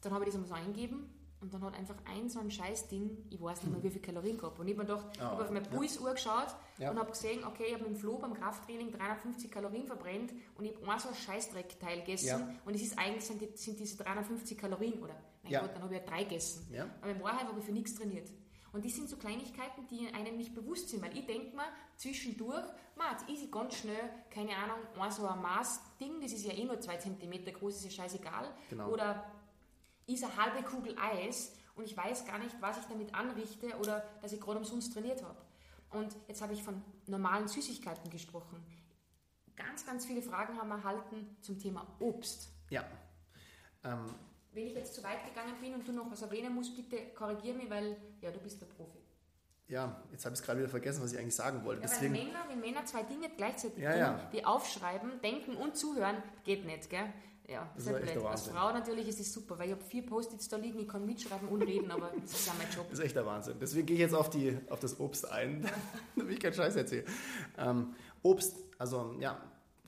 dann 0.00 0.12
habe 0.12 0.24
ich 0.24 0.30
das 0.30 0.40
mal 0.40 0.46
so 0.46 0.54
eingeben 0.54 1.08
und 1.40 1.52
dann 1.52 1.62
hat 1.62 1.74
einfach 1.74 1.96
ein 2.06 2.28
so 2.30 2.40
ein 2.40 2.50
Scheißding, 2.50 3.26
ich 3.30 3.40
weiß 3.40 3.62
nicht 3.62 3.72
mehr, 3.72 3.82
wie 3.82 3.90
viele 3.90 4.00
Kalorien 4.00 4.38
gehabt. 4.38 4.58
Und 4.58 4.66
ich 4.66 4.78
habe 4.78 4.86
mir 4.86 4.94
gedacht, 4.94 5.06
oh, 5.08 5.14
ich 5.14 5.20
habe 5.20 5.42
auf 5.44 5.50
meine 5.50 5.66
Pulsuhr 5.66 6.08
ja. 6.08 6.14
geschaut 6.14 6.54
ja. 6.78 6.90
und 6.90 6.98
habe 6.98 7.10
gesehen, 7.10 7.44
okay, 7.44 7.64
ich 7.66 7.74
habe 7.74 7.84
mit 7.84 7.92
dem 7.92 7.96
Flo 7.96 8.18
beim 8.18 8.34
Krafttraining 8.34 8.90
350 8.90 9.50
Kalorien 9.50 9.86
verbrennt 9.86 10.32
und 10.56 10.64
ich 10.64 10.74
habe 10.74 10.90
ein 10.90 10.98
so 10.98 11.08
ein 11.08 11.14
Scheißdreckteil 11.14 12.00
gegessen. 12.00 12.28
Ja. 12.28 12.48
Und 12.64 12.74
es 12.74 12.82
ist 12.82 12.98
eigentlich 12.98 13.24
sind, 13.24 13.40
die, 13.40 13.50
sind 13.56 13.78
diese 13.78 14.02
350 14.02 14.56
Kalorien, 14.56 15.02
oder 15.02 15.14
mein 15.42 15.52
Gott, 15.52 15.74
dann 15.74 15.82
habe 15.82 15.94
ich 15.94 16.00
ja 16.00 16.06
drei 16.06 16.24
gegessen. 16.24 16.66
Aber 17.02 17.10
in 17.10 17.22
Wahrheit 17.22 17.46
habe 17.46 17.58
ich 17.58 17.64
für 17.66 17.72
nichts 17.72 17.94
trainiert. 17.94 18.30
Und 18.74 18.84
das 18.84 18.92
sind 18.96 19.08
so 19.08 19.16
Kleinigkeiten, 19.16 19.86
die 19.86 20.12
einem 20.12 20.36
nicht 20.36 20.52
bewusst 20.52 20.88
sind, 20.88 21.00
weil 21.00 21.16
ich 21.16 21.24
denke 21.26 21.54
mir 21.54 21.66
zwischendurch, 21.96 22.64
man, 22.96 23.12
jetzt 23.12 23.28
ist 23.28 23.52
ganz 23.52 23.76
schnell, 23.76 24.10
keine 24.30 24.56
Ahnung, 24.56 24.78
ein 24.98 25.10
so 25.12 25.28
ein 25.28 25.40
Maßding, 25.40 26.20
das 26.20 26.32
ist 26.32 26.44
ja 26.44 26.52
eh 26.52 26.64
nur 26.64 26.80
zwei 26.80 26.96
Zentimeter 26.96 27.52
groß, 27.52 27.76
ist 27.76 27.84
ja 27.84 28.02
scheißegal. 28.02 28.52
Genau. 28.68 28.90
Oder 28.90 29.30
ist 30.08 30.24
eine 30.24 30.36
halbe 30.36 30.66
Kugel 30.66 30.96
Eis 30.98 31.56
und 31.76 31.84
ich 31.84 31.96
weiß 31.96 32.26
gar 32.26 32.38
nicht, 32.38 32.56
was 32.60 32.78
ich 32.78 32.84
damit 32.86 33.14
anrichte 33.14 33.78
oder 33.78 34.04
dass 34.20 34.32
ich 34.32 34.40
gerade 34.40 34.58
umsonst 34.58 34.92
trainiert 34.92 35.22
habe. 35.22 35.40
Und 35.90 36.16
jetzt 36.26 36.42
habe 36.42 36.52
ich 36.52 36.64
von 36.64 36.82
normalen 37.06 37.46
Süßigkeiten 37.46 38.10
gesprochen. 38.10 38.60
Ganz, 39.54 39.86
ganz 39.86 40.04
viele 40.04 40.20
Fragen 40.20 40.58
haben 40.58 40.68
wir 40.68 40.78
erhalten 40.78 41.36
zum 41.42 41.60
Thema 41.60 41.86
Obst. 42.00 42.50
Ja. 42.70 42.84
Ähm. 43.84 44.16
Wenn 44.54 44.66
ich 44.66 44.74
jetzt 44.74 44.94
zu 44.94 45.02
weit 45.02 45.24
gegangen 45.26 45.54
bin 45.60 45.74
und 45.74 45.86
du 45.86 45.92
noch 45.92 46.10
was 46.10 46.22
erwähnen 46.22 46.54
musst, 46.54 46.76
bitte 46.76 46.96
korrigiere 47.14 47.56
mich, 47.56 47.68
weil 47.68 47.96
ja, 48.20 48.30
du 48.30 48.38
bist 48.38 48.60
der 48.60 48.66
Profi. 48.66 48.98
Ja, 49.66 50.02
jetzt 50.12 50.24
habe 50.24 50.34
ich 50.34 50.40
es 50.40 50.46
gerade 50.46 50.60
wieder 50.60 50.68
vergessen, 50.68 51.02
was 51.02 51.12
ich 51.12 51.18
eigentlich 51.18 51.34
sagen 51.34 51.64
wollte. 51.64 51.82
Ja, 51.82 51.88
Deswegen, 51.88 52.12
Männer, 52.12 52.44
wenn 52.48 52.60
Männer 52.60 52.84
zwei 52.84 53.02
Dinge 53.02 53.30
gleichzeitig 53.34 53.82
ja, 53.82 53.92
tun, 53.92 54.00
ja. 54.00 54.28
wie 54.30 54.44
aufschreiben, 54.44 55.20
denken 55.22 55.56
und 55.56 55.76
zuhören, 55.76 56.22
geht 56.44 56.66
nicht, 56.66 56.90
gell? 56.90 57.12
Ja, 57.48 57.68
das 57.74 57.86
ist 57.86 57.92
echt 57.92 58.14
der 58.14 58.24
Als 58.24 58.46
Frau 58.48 58.72
natürlich 58.72 59.06
ist 59.06 59.20
es 59.20 59.32
super, 59.32 59.58
weil 59.58 59.66
ich 59.66 59.72
habe 59.72 59.84
vier 59.84 60.06
Post-its 60.06 60.48
da 60.48 60.56
liegen, 60.56 60.78
ich 60.78 60.88
kann 60.88 61.04
mitschreiben 61.04 61.48
und 61.48 61.62
reden, 61.62 61.90
aber 61.90 62.10
das 62.20 62.32
ist 62.32 62.46
ja 62.46 62.54
mein 62.56 62.70
Job. 62.70 62.86
Das 62.88 62.98
ist 62.98 63.04
echt 63.04 63.16
der 63.16 63.26
Wahnsinn. 63.26 63.56
Deswegen 63.60 63.86
gehe 63.86 63.96
ich 63.96 64.00
jetzt 64.00 64.14
auf, 64.14 64.30
die, 64.30 64.58
auf 64.70 64.80
das 64.80 64.98
Obst 64.98 65.30
ein, 65.30 65.68
damit 66.16 66.32
ich 66.32 66.40
keinen 66.40 66.54
Scheiß 66.54 66.76
erzähle. 66.76 67.04
Ähm, 67.58 67.94
Obst, 68.22 68.56
also 68.78 69.14
ja, 69.20 69.38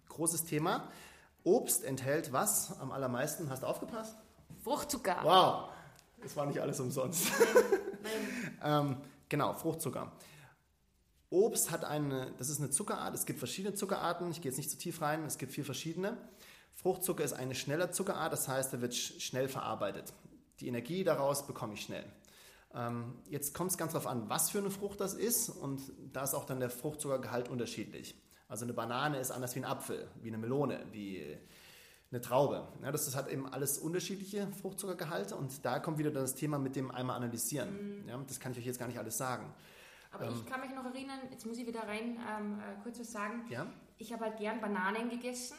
großes 0.08 0.44
Thema. 0.44 0.90
Obst 1.44 1.84
enthält 1.84 2.32
was 2.32 2.78
am 2.80 2.92
allermeisten? 2.92 3.48
Hast 3.48 3.62
du 3.62 3.66
aufgepasst? 3.66 4.16
Fruchtzucker. 4.66 5.18
Wow, 5.22 5.68
das 6.20 6.34
war 6.34 6.44
nicht 6.44 6.60
alles 6.60 6.80
umsonst. 6.80 7.30
Ähm, 8.62 8.98
genau, 9.28 9.52
Fruchtzucker. 9.52 10.12
Obst 11.28 11.72
hat 11.72 11.84
eine, 11.84 12.32
das 12.38 12.48
ist 12.48 12.60
eine 12.60 12.70
Zuckerart, 12.70 13.14
es 13.16 13.26
gibt 13.26 13.40
verschiedene 13.40 13.74
Zuckerarten, 13.74 14.30
ich 14.30 14.40
gehe 14.40 14.50
jetzt 14.50 14.58
nicht 14.58 14.70
zu 14.70 14.78
tief 14.78 15.02
rein, 15.02 15.24
es 15.24 15.38
gibt 15.38 15.52
vier 15.52 15.64
verschiedene. 15.64 16.16
Fruchtzucker 16.74 17.24
ist 17.24 17.32
eine 17.32 17.56
schnelle 17.56 17.90
Zuckerart, 17.90 18.32
das 18.32 18.46
heißt, 18.46 18.72
er 18.74 18.80
wird 18.80 18.94
schnell 18.94 19.48
verarbeitet. 19.48 20.12
Die 20.60 20.68
Energie 20.68 21.02
daraus 21.02 21.48
bekomme 21.48 21.74
ich 21.74 21.82
schnell. 21.82 22.04
Ähm, 22.72 23.14
jetzt 23.28 23.54
kommt 23.54 23.72
es 23.72 23.76
ganz 23.76 23.92
darauf 23.92 24.06
an, 24.06 24.28
was 24.28 24.50
für 24.50 24.58
eine 24.58 24.70
Frucht 24.70 25.00
das 25.00 25.14
ist 25.14 25.48
und 25.48 25.82
da 26.12 26.22
ist 26.22 26.34
auch 26.34 26.44
dann 26.44 26.60
der 26.60 26.70
Fruchtzuckergehalt 26.70 27.48
unterschiedlich. 27.48 28.14
Also 28.46 28.64
eine 28.64 28.72
Banane 28.72 29.18
ist 29.18 29.32
anders 29.32 29.56
wie 29.56 29.60
ein 29.60 29.64
Apfel, 29.64 30.08
wie 30.22 30.28
eine 30.28 30.38
Melone, 30.38 30.86
wie 30.92 31.36
eine 32.10 32.20
Traube. 32.20 32.68
Ja, 32.82 32.92
das, 32.92 33.06
das 33.06 33.16
hat 33.16 33.28
eben 33.28 33.46
alles 33.52 33.78
unterschiedliche 33.78 34.46
Fruchtzuckergehalte 34.62 35.36
und 35.36 35.64
da 35.64 35.78
kommt 35.78 35.98
wieder 35.98 36.10
das 36.10 36.34
Thema 36.34 36.58
mit 36.58 36.76
dem 36.76 36.90
einmal 36.90 37.16
analysieren. 37.16 38.02
Mhm. 38.02 38.08
Ja, 38.08 38.18
das 38.26 38.38
kann 38.38 38.52
ich 38.52 38.58
euch 38.58 38.66
jetzt 38.66 38.78
gar 38.78 38.86
nicht 38.86 38.98
alles 38.98 39.16
sagen. 39.16 39.52
Aber 40.12 40.26
ähm, 40.26 40.34
ich 40.36 40.46
kann 40.46 40.60
mich 40.60 40.70
noch 40.70 40.84
erinnern, 40.84 41.18
jetzt 41.30 41.46
muss 41.46 41.58
ich 41.58 41.66
wieder 41.66 41.82
rein 41.82 42.18
ähm, 42.38 42.60
äh, 42.60 42.82
kurz 42.82 43.00
was 43.00 43.10
sagen. 43.10 43.44
Ja? 43.50 43.66
Ich 43.98 44.12
habe 44.12 44.24
halt 44.24 44.38
gern 44.38 44.60
Bananen 44.60 45.08
gegessen 45.08 45.56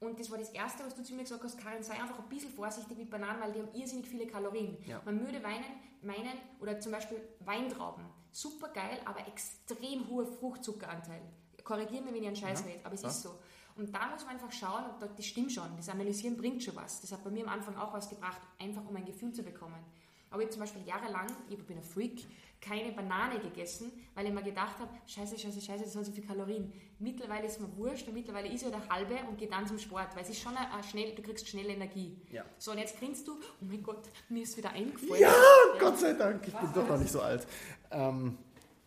und 0.00 0.18
das 0.18 0.30
war 0.30 0.38
das 0.38 0.50
Erste, 0.50 0.84
was 0.84 0.94
du 0.94 1.02
zu 1.02 1.14
mir 1.14 1.22
gesagt 1.22 1.44
hast, 1.44 1.58
Karin, 1.58 1.82
sei 1.82 1.94
einfach 1.94 2.18
ein 2.18 2.28
bisschen 2.28 2.50
vorsichtig 2.50 2.96
mit 2.96 3.10
Bananen, 3.10 3.40
weil 3.40 3.52
die 3.52 3.60
haben 3.60 3.74
irrsinnig 3.74 4.06
viele 4.06 4.26
Kalorien. 4.26 4.78
Ja. 4.86 5.02
Man 5.04 5.20
würde 5.20 5.42
weinen, 5.42 5.64
meinen, 6.02 6.38
oder 6.60 6.80
zum 6.80 6.92
Beispiel 6.92 7.20
Weintrauben, 7.40 8.04
super 8.30 8.68
geil, 8.68 8.98
aber 9.04 9.26
extrem 9.28 10.08
hoher 10.08 10.26
Fruchtzuckeranteil. 10.26 11.20
Korrigiere 11.62 12.02
mich, 12.02 12.14
wenn 12.14 12.22
ich 12.22 12.26
einen 12.26 12.36
Scheiß 12.36 12.60
ja. 12.60 12.66
rede, 12.66 12.80
aber 12.84 12.94
es 12.94 13.02
ja. 13.02 13.08
ist 13.08 13.22
so. 13.22 13.38
Und 13.80 13.94
da 13.94 14.08
muss 14.08 14.24
man 14.26 14.34
einfach 14.34 14.52
schauen, 14.52 14.84
das 15.00 15.24
stimmt 15.24 15.52
schon, 15.52 15.74
das 15.76 15.88
Analysieren 15.88 16.36
bringt 16.36 16.62
schon 16.62 16.76
was. 16.76 17.00
Das 17.00 17.12
hat 17.12 17.24
bei 17.24 17.30
mir 17.30 17.44
am 17.44 17.48
Anfang 17.48 17.76
auch 17.76 17.94
was 17.94 18.10
gebracht, 18.10 18.40
einfach 18.58 18.82
um 18.86 18.94
ein 18.94 19.06
Gefühl 19.06 19.32
zu 19.32 19.42
bekommen. 19.42 19.82
Aber 20.30 20.42
ich 20.42 20.50
zum 20.50 20.60
Beispiel 20.60 20.86
jahrelang, 20.86 21.26
ich 21.48 21.58
bin 21.66 21.78
ein 21.78 21.82
Freak, 21.82 22.26
keine 22.60 22.92
Banane 22.92 23.40
gegessen, 23.40 23.90
weil 24.14 24.26
ich 24.26 24.32
mir 24.32 24.42
gedacht 24.42 24.78
habe, 24.78 24.90
scheiße, 25.06 25.38
scheiße, 25.38 25.62
scheiße, 25.62 25.84
das 25.84 25.96
hat 25.96 26.04
so 26.04 26.12
viele 26.12 26.26
Kalorien. 26.26 26.70
Mittlerweile 26.98 27.46
ist 27.46 27.58
mir 27.58 27.74
wurscht 27.76 28.06
und 28.06 28.14
mittlerweile 28.14 28.48
ist 28.48 28.62
ja 28.62 28.68
der 28.68 28.86
halbe 28.88 29.16
und 29.28 29.38
gehe 29.38 29.48
dann 29.48 29.66
zum 29.66 29.78
Sport, 29.78 30.14
weil 30.14 30.22
es 30.24 30.28
ist 30.28 30.40
schon 30.40 30.54
ein, 30.54 30.70
ein 30.70 30.84
schnell, 30.84 31.14
du 31.14 31.22
kriegst 31.22 31.48
schnell 31.48 31.70
Energie. 31.70 32.20
Ja. 32.30 32.44
So, 32.58 32.72
und 32.72 32.78
jetzt 32.78 32.98
grinst 32.98 33.26
du, 33.26 33.32
oh 33.32 33.64
mein 33.64 33.82
Gott, 33.82 34.10
mir 34.28 34.42
ist 34.42 34.56
wieder 34.58 34.70
eingefallen. 34.70 35.22
Ja, 35.22 35.30
ja. 35.30 35.80
Gott 35.80 35.98
sei 35.98 36.12
Dank, 36.12 36.46
ich 36.46 36.52
Was 36.52 36.60
bin 36.60 36.72
doch 36.74 36.86
noch 36.86 36.98
nicht 36.98 37.10
so 37.10 37.22
alt. 37.22 37.46
Ähm, 37.90 38.36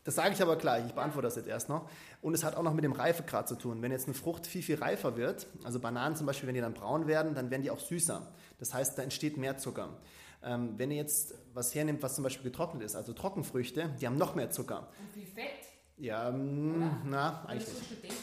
das 0.03 0.15
sage 0.15 0.33
ich 0.33 0.41
aber 0.41 0.55
gleich, 0.55 0.85
ich 0.85 0.93
beantworte 0.93 1.27
das 1.27 1.35
jetzt 1.35 1.47
erst 1.47 1.67
noch. 1.67 1.89
Und 2.23 2.33
es 2.33 2.45
hat 2.45 2.55
auch 2.55 2.63
noch 2.63 2.73
mit 2.73 2.85
dem 2.85 2.93
Reifegrad 2.93 3.49
zu 3.49 3.55
tun. 3.55 3.81
Wenn 3.81 3.91
jetzt 3.91 4.05
eine 4.05 4.13
Frucht 4.13 4.47
viel, 4.47 4.63
viel 4.63 4.77
reifer 4.77 5.17
wird, 5.17 5.45
also 5.65 5.81
Bananen 5.81 6.15
zum 6.15 6.25
Beispiel, 6.25 6.47
wenn 6.47 6.55
die 6.55 6.61
dann 6.61 6.73
braun 6.73 7.05
werden, 7.05 7.35
dann 7.35 7.51
werden 7.51 7.63
die 7.63 7.69
auch 7.69 7.81
süßer. 7.81 8.25
Das 8.59 8.73
heißt, 8.73 8.97
da 8.97 9.03
entsteht 9.03 9.35
mehr 9.35 9.57
Zucker. 9.57 9.89
Ähm, 10.41 10.73
wenn 10.77 10.89
ihr 10.89 10.97
jetzt 10.97 11.35
was 11.53 11.75
hernimmt, 11.75 12.01
was 12.01 12.15
zum 12.15 12.23
Beispiel 12.23 12.49
getrocknet 12.49 12.81
ist, 12.81 12.95
also 12.95 13.11
Trockenfrüchte, 13.11 13.89
die 13.99 14.07
haben 14.07 14.17
noch 14.17 14.35
mehr 14.35 14.49
Zucker. 14.49 14.87
Und 14.99 15.15
wie 15.21 15.25
Fett? 15.25 15.49
Ja, 15.97 16.31
mm, 16.31 17.01
na, 17.09 17.43
eigentlich 17.45 17.67
nicht. 17.67 18.15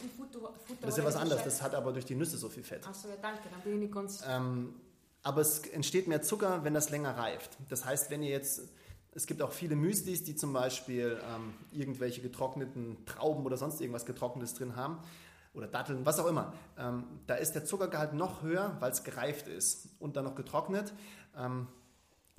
Das 0.81 0.91
ist 0.91 0.99
ja 0.99 1.05
was 1.05 1.17
anderes, 1.17 1.45
das 1.45 1.61
hat 1.61 1.75
aber 1.75 1.93
durch 1.93 2.07
die 2.07 2.15
Nüsse 2.15 2.39
so 2.39 2.49
viel 2.49 2.65
Fett. 2.65 2.89
Achso, 2.89 3.07
ja, 3.07 3.17
danke, 3.21 3.51
dann 3.51 3.61
bin 3.61 3.75
ich 3.75 3.81
nicht 3.81 3.95
ganz... 3.95 4.25
Ähm, 4.27 4.77
aber 5.23 5.43
es 5.43 5.59
entsteht 5.67 6.09
mehr 6.09 6.23
Zucker, 6.23 6.65
wenn 6.65 6.73
das 6.73 6.89
länger 6.89 7.19
reift. 7.19 7.51
Das 7.69 7.85
heißt, 7.85 8.11
wenn 8.11 8.23
ihr 8.23 8.31
jetzt... 8.31 8.63
Es 9.13 9.27
gibt 9.27 9.43
auch 9.43 9.53
viele 9.53 9.75
Müslis, 9.75 10.23
die 10.23 10.37
zum 10.37 10.53
Beispiel 10.53 11.21
ähm, 11.35 11.55
irgendwelche 11.73 12.21
getrockneten 12.21 13.05
Trauben 13.07 13.45
oder 13.45 13.57
sonst 13.57 13.81
irgendwas 13.81 14.07
Getrocknetes 14.07 14.55
drin 14.55 14.77
haben 14.77 14.99
oder 15.53 15.67
Datteln, 15.67 16.07
was 16.07 16.19
auch 16.19 16.27
immer. 16.27 16.53
Ähm, 16.79 17.05
da 17.27 17.35
ist 17.35 17.53
der 17.53 17.65
Zuckergehalt 17.65 18.13
noch 18.13 18.43
höher, 18.43 18.77
weil 18.81 18.93
es 18.93 19.03
gereift 19.03 19.49
ist 19.49 19.89
und 19.99 20.17
dann 20.17 20.25
noch 20.25 20.37
getrocknet. 20.37 20.93
Ähm, 21.37 21.67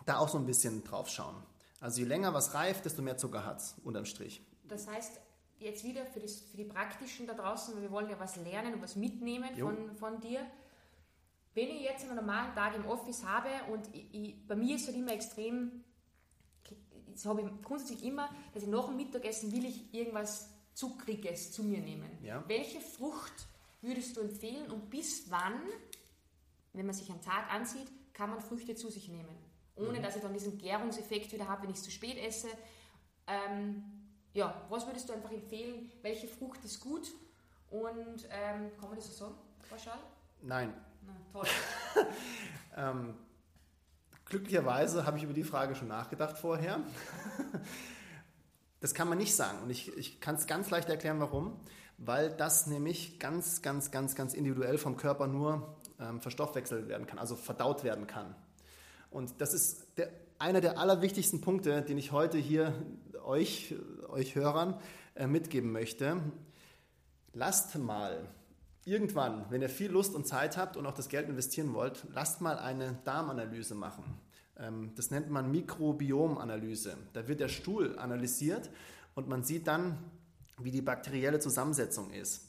da 0.05 0.17
auch 0.17 0.29
so 0.29 0.38
ein 0.38 0.45
bisschen 0.45 0.84
drauf 0.84 1.10
schauen. 1.10 1.36
Also 1.79 2.01
je 2.01 2.07
länger 2.07 2.34
was 2.34 2.53
reift, 2.53 2.86
desto 2.86 3.01
mehr 3.01 3.17
Zucker 3.17 3.45
hat 3.45 3.60
es 3.60 3.75
unterm 3.84 4.05
Strich. 4.05 4.41
Das 4.67 4.88
heißt, 4.88 5.19
jetzt 5.60 5.84
wieder 5.84 6.05
für, 6.05 6.19
das, 6.19 6.41
für 6.41 6.57
die 6.57 6.63
Praktischen 6.63 7.27
da 7.27 7.34
draußen, 7.34 7.75
weil 7.75 7.81
wir 7.84 7.91
wollen 7.91 8.10
ja 8.10 8.19
was 8.19 8.36
lernen 8.38 8.75
und 8.75 8.81
was 8.81 8.95
mitnehmen 8.95 9.49
von, 9.57 9.95
von 9.95 10.19
dir. 10.21 10.41
Wenn 11.53 11.67
ich 11.67 11.81
jetzt 11.81 12.05
einen 12.05 12.15
normalen 12.15 12.53
Tag 12.55 12.75
im 12.75 12.86
Office 12.86 13.25
habe 13.25 13.49
und 13.71 13.88
ich, 13.93 14.13
ich, 14.13 14.47
bei 14.47 14.55
mir 14.55 14.75
ist 14.75 14.84
es 14.84 14.88
halt 14.88 14.97
immer 14.97 15.12
extrem, 15.12 15.84
das 17.13 17.26
habe 17.26 17.41
ich 17.41 17.47
grundsätzlich 17.63 18.04
immer, 18.04 18.30
dass 18.54 18.63
ich 18.63 18.69
nach 18.69 18.86
dem 18.86 18.97
Mittagessen 18.97 19.52
will 19.52 19.65
ich 19.65 19.93
irgendwas 19.93 20.50
Zuckriges 20.74 21.52
zu 21.52 21.63
mir 21.63 21.80
nehmen. 21.80 22.10
Ja. 22.24 22.43
Welche 22.47 22.80
Frucht 22.80 23.47
würdest 23.82 24.15
du 24.15 24.21
empfehlen 24.21 24.71
und 24.71 24.89
bis 24.89 25.30
wann, 25.30 25.62
wenn 26.74 26.86
man 26.86 26.95
sich 26.95 27.10
einen 27.12 27.21
Tag 27.21 27.52
ansieht, 27.52 27.91
kann 28.13 28.30
man 28.30 28.41
Früchte 28.41 28.76
zu 28.76 28.89
sich 28.89 29.10
nehmen? 29.10 29.36
ohne 29.76 30.00
mhm. 30.00 30.04
dass 30.04 30.15
ich 30.15 30.21
dann 30.21 30.34
diesen 30.34 30.58
Gärungseffekt 30.58 31.32
wieder 31.32 31.47
habe, 31.47 31.63
wenn 31.63 31.71
ich 31.71 31.78
es 31.78 31.84
zu 31.84 31.91
spät 31.91 32.17
esse. 32.17 32.47
Ähm, 33.28 33.84
ja, 34.34 34.65
was 34.69 34.86
würdest 34.86 35.10
du 35.10 35.13
einfach 35.13 35.32
empfehlen? 35.32 35.91
Welche 36.02 36.28
Frucht 36.28 36.63
ist 36.63 36.80
gut? 36.80 37.12
Und 37.69 38.28
ähm, 38.30 38.71
kann 38.80 38.89
man 38.89 38.95
das 38.95 39.08
so 39.08 39.13
sagen, 39.13 39.36
pauschal? 39.69 40.00
Nein. 40.41 40.74
Na, 41.06 41.13
toll. 41.32 41.47
ähm, 42.76 43.15
glücklicherweise 44.31 45.05
habe 45.05 45.17
ich 45.17 45.23
über 45.23 45.33
die 45.33 45.43
Frage 45.43 45.75
schon 45.75 45.89
nachgedacht 45.89 46.37
vorher. 46.37 46.79
das 48.79 48.93
kann 48.93 49.07
man 49.07 49.17
nicht 49.17 49.35
sagen 49.35 49.59
und 49.63 49.69
ich, 49.69 49.95
ich 49.97 50.19
kann 50.19 50.35
es 50.35 50.47
ganz 50.47 50.69
leicht 50.71 50.89
erklären, 50.89 51.19
warum. 51.19 51.59
Weil 51.97 52.31
das 52.31 52.65
nämlich 52.65 53.19
ganz, 53.19 53.61
ganz, 53.61 53.91
ganz, 53.91 54.15
ganz 54.15 54.33
individuell 54.33 54.79
vom 54.79 54.97
Körper 54.97 55.27
nur 55.27 55.75
ähm, 55.99 56.19
verstoffwechselt 56.19 56.87
werden 56.87 57.05
kann, 57.05 57.19
also 57.19 57.35
verdaut 57.35 57.83
werden 57.83 58.07
kann. 58.07 58.33
Und 59.11 59.39
das 59.39 59.53
ist 59.53 59.85
der, 59.97 60.09
einer 60.39 60.61
der 60.61 60.79
allerwichtigsten 60.79 61.41
Punkte, 61.41 61.83
den 61.83 61.99
ich 61.99 62.11
heute 62.11 62.39
hier 62.39 62.73
euch, 63.23 63.75
euch 64.07 64.33
Hörern 64.33 64.79
äh, 65.13 65.27
mitgeben 65.27 65.71
möchte. 65.71 66.17
Lasst 67.33 67.77
mal 67.77 68.27
irgendwann, 68.85 69.45
wenn 69.49 69.61
ihr 69.61 69.69
viel 69.69 69.91
Lust 69.91 70.15
und 70.15 70.25
Zeit 70.25 70.57
habt 70.57 70.77
und 70.77 70.87
auch 70.87 70.93
das 70.93 71.09
Geld 71.09 71.29
investieren 71.29 71.73
wollt, 71.73 72.03
lasst 72.13 72.41
mal 72.41 72.57
eine 72.57 72.97
Darmanalyse 73.03 73.75
machen. 73.75 74.03
Ähm, 74.62 74.91
das 74.95 75.12
nennt 75.12 75.30
man 75.30 75.52
Mikrobiomanalyse. 75.52 76.95
Da 77.13 77.28
wird 77.28 77.39
der 77.39 77.50
Stuhl 77.50 77.97
analysiert 77.97 78.69
und 79.15 79.28
man 79.28 79.43
sieht 79.43 79.67
dann, 79.67 79.97
wie 80.58 80.71
die 80.71 80.82
bakterielle 80.82 81.39
Zusammensetzung 81.39 82.12
ist. 82.12 82.47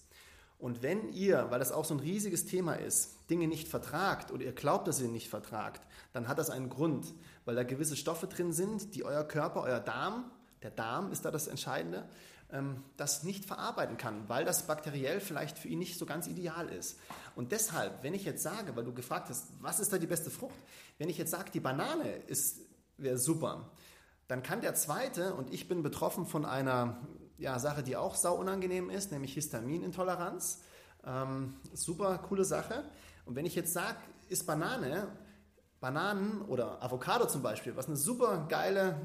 Und 0.58 0.82
wenn 0.82 1.12
ihr, 1.12 1.46
weil 1.50 1.58
das 1.58 1.72
auch 1.72 1.84
so 1.84 1.94
ein 1.94 2.00
riesiges 2.00 2.46
Thema 2.46 2.74
ist, 2.74 3.28
Dinge 3.30 3.48
nicht 3.48 3.66
vertragt 3.66 4.30
oder 4.30 4.44
ihr 4.44 4.52
glaubt, 4.52 4.86
dass 4.86 5.00
ihr 5.00 5.08
nicht 5.08 5.28
vertragt, 5.28 5.82
dann 6.12 6.28
hat 6.28 6.38
das 6.38 6.50
einen 6.50 6.68
Grund, 6.68 7.14
weil 7.44 7.56
da 7.56 7.64
gewisse 7.64 7.96
Stoffe 7.96 8.28
drin 8.28 8.52
sind, 8.52 8.94
die 8.94 9.04
euer 9.04 9.24
Körper, 9.24 9.62
euer 9.62 9.80
Darm, 9.80 10.30
der 10.62 10.70
Darm 10.70 11.10
ist 11.10 11.24
da 11.24 11.32
das 11.32 11.48
Entscheidende, 11.48 12.08
das 12.98 13.22
nicht 13.22 13.46
verarbeiten 13.46 13.96
kann, 13.96 14.28
weil 14.28 14.44
das 14.44 14.66
bakteriell 14.66 15.20
vielleicht 15.20 15.58
für 15.58 15.68
ihn 15.68 15.78
nicht 15.78 15.98
so 15.98 16.04
ganz 16.04 16.26
ideal 16.26 16.68
ist. 16.68 16.98
Und 17.34 17.50
deshalb, 17.50 18.02
wenn 18.02 18.12
ich 18.12 18.24
jetzt 18.24 18.42
sage, 18.42 18.76
weil 18.76 18.84
du 18.84 18.92
gefragt 18.92 19.30
hast, 19.30 19.48
was 19.60 19.80
ist 19.80 19.92
da 19.92 19.98
die 19.98 20.06
beste 20.06 20.30
Frucht, 20.30 20.58
wenn 20.98 21.08
ich 21.08 21.16
jetzt 21.16 21.30
sage, 21.30 21.50
die 21.50 21.60
Banane 21.60 22.22
wäre 22.98 23.18
super, 23.18 23.70
dann 24.28 24.42
kann 24.42 24.60
der 24.60 24.74
zweite, 24.74 25.34
und 25.34 25.52
ich 25.52 25.66
bin 25.66 25.82
betroffen 25.82 26.26
von 26.26 26.44
einer 26.44 27.00
ja, 27.38 27.58
Sache, 27.58 27.82
die 27.82 27.96
auch 27.96 28.14
sau 28.14 28.34
unangenehm 28.36 28.90
ist, 28.90 29.12
nämlich 29.12 29.34
Histaminintoleranz. 29.34 30.62
Ähm, 31.04 31.54
super 31.72 32.18
coole 32.18 32.44
Sache. 32.44 32.84
Und 33.24 33.34
wenn 33.34 33.46
ich 33.46 33.54
jetzt 33.54 33.72
sage, 33.72 33.96
ist 34.28 34.46
Banane, 34.46 35.08
Bananen 35.80 36.42
oder 36.42 36.82
Avocado 36.82 37.26
zum 37.26 37.42
Beispiel, 37.42 37.76
was 37.76 37.86
eine 37.86 37.96
super 37.96 38.46
geile 38.48 39.00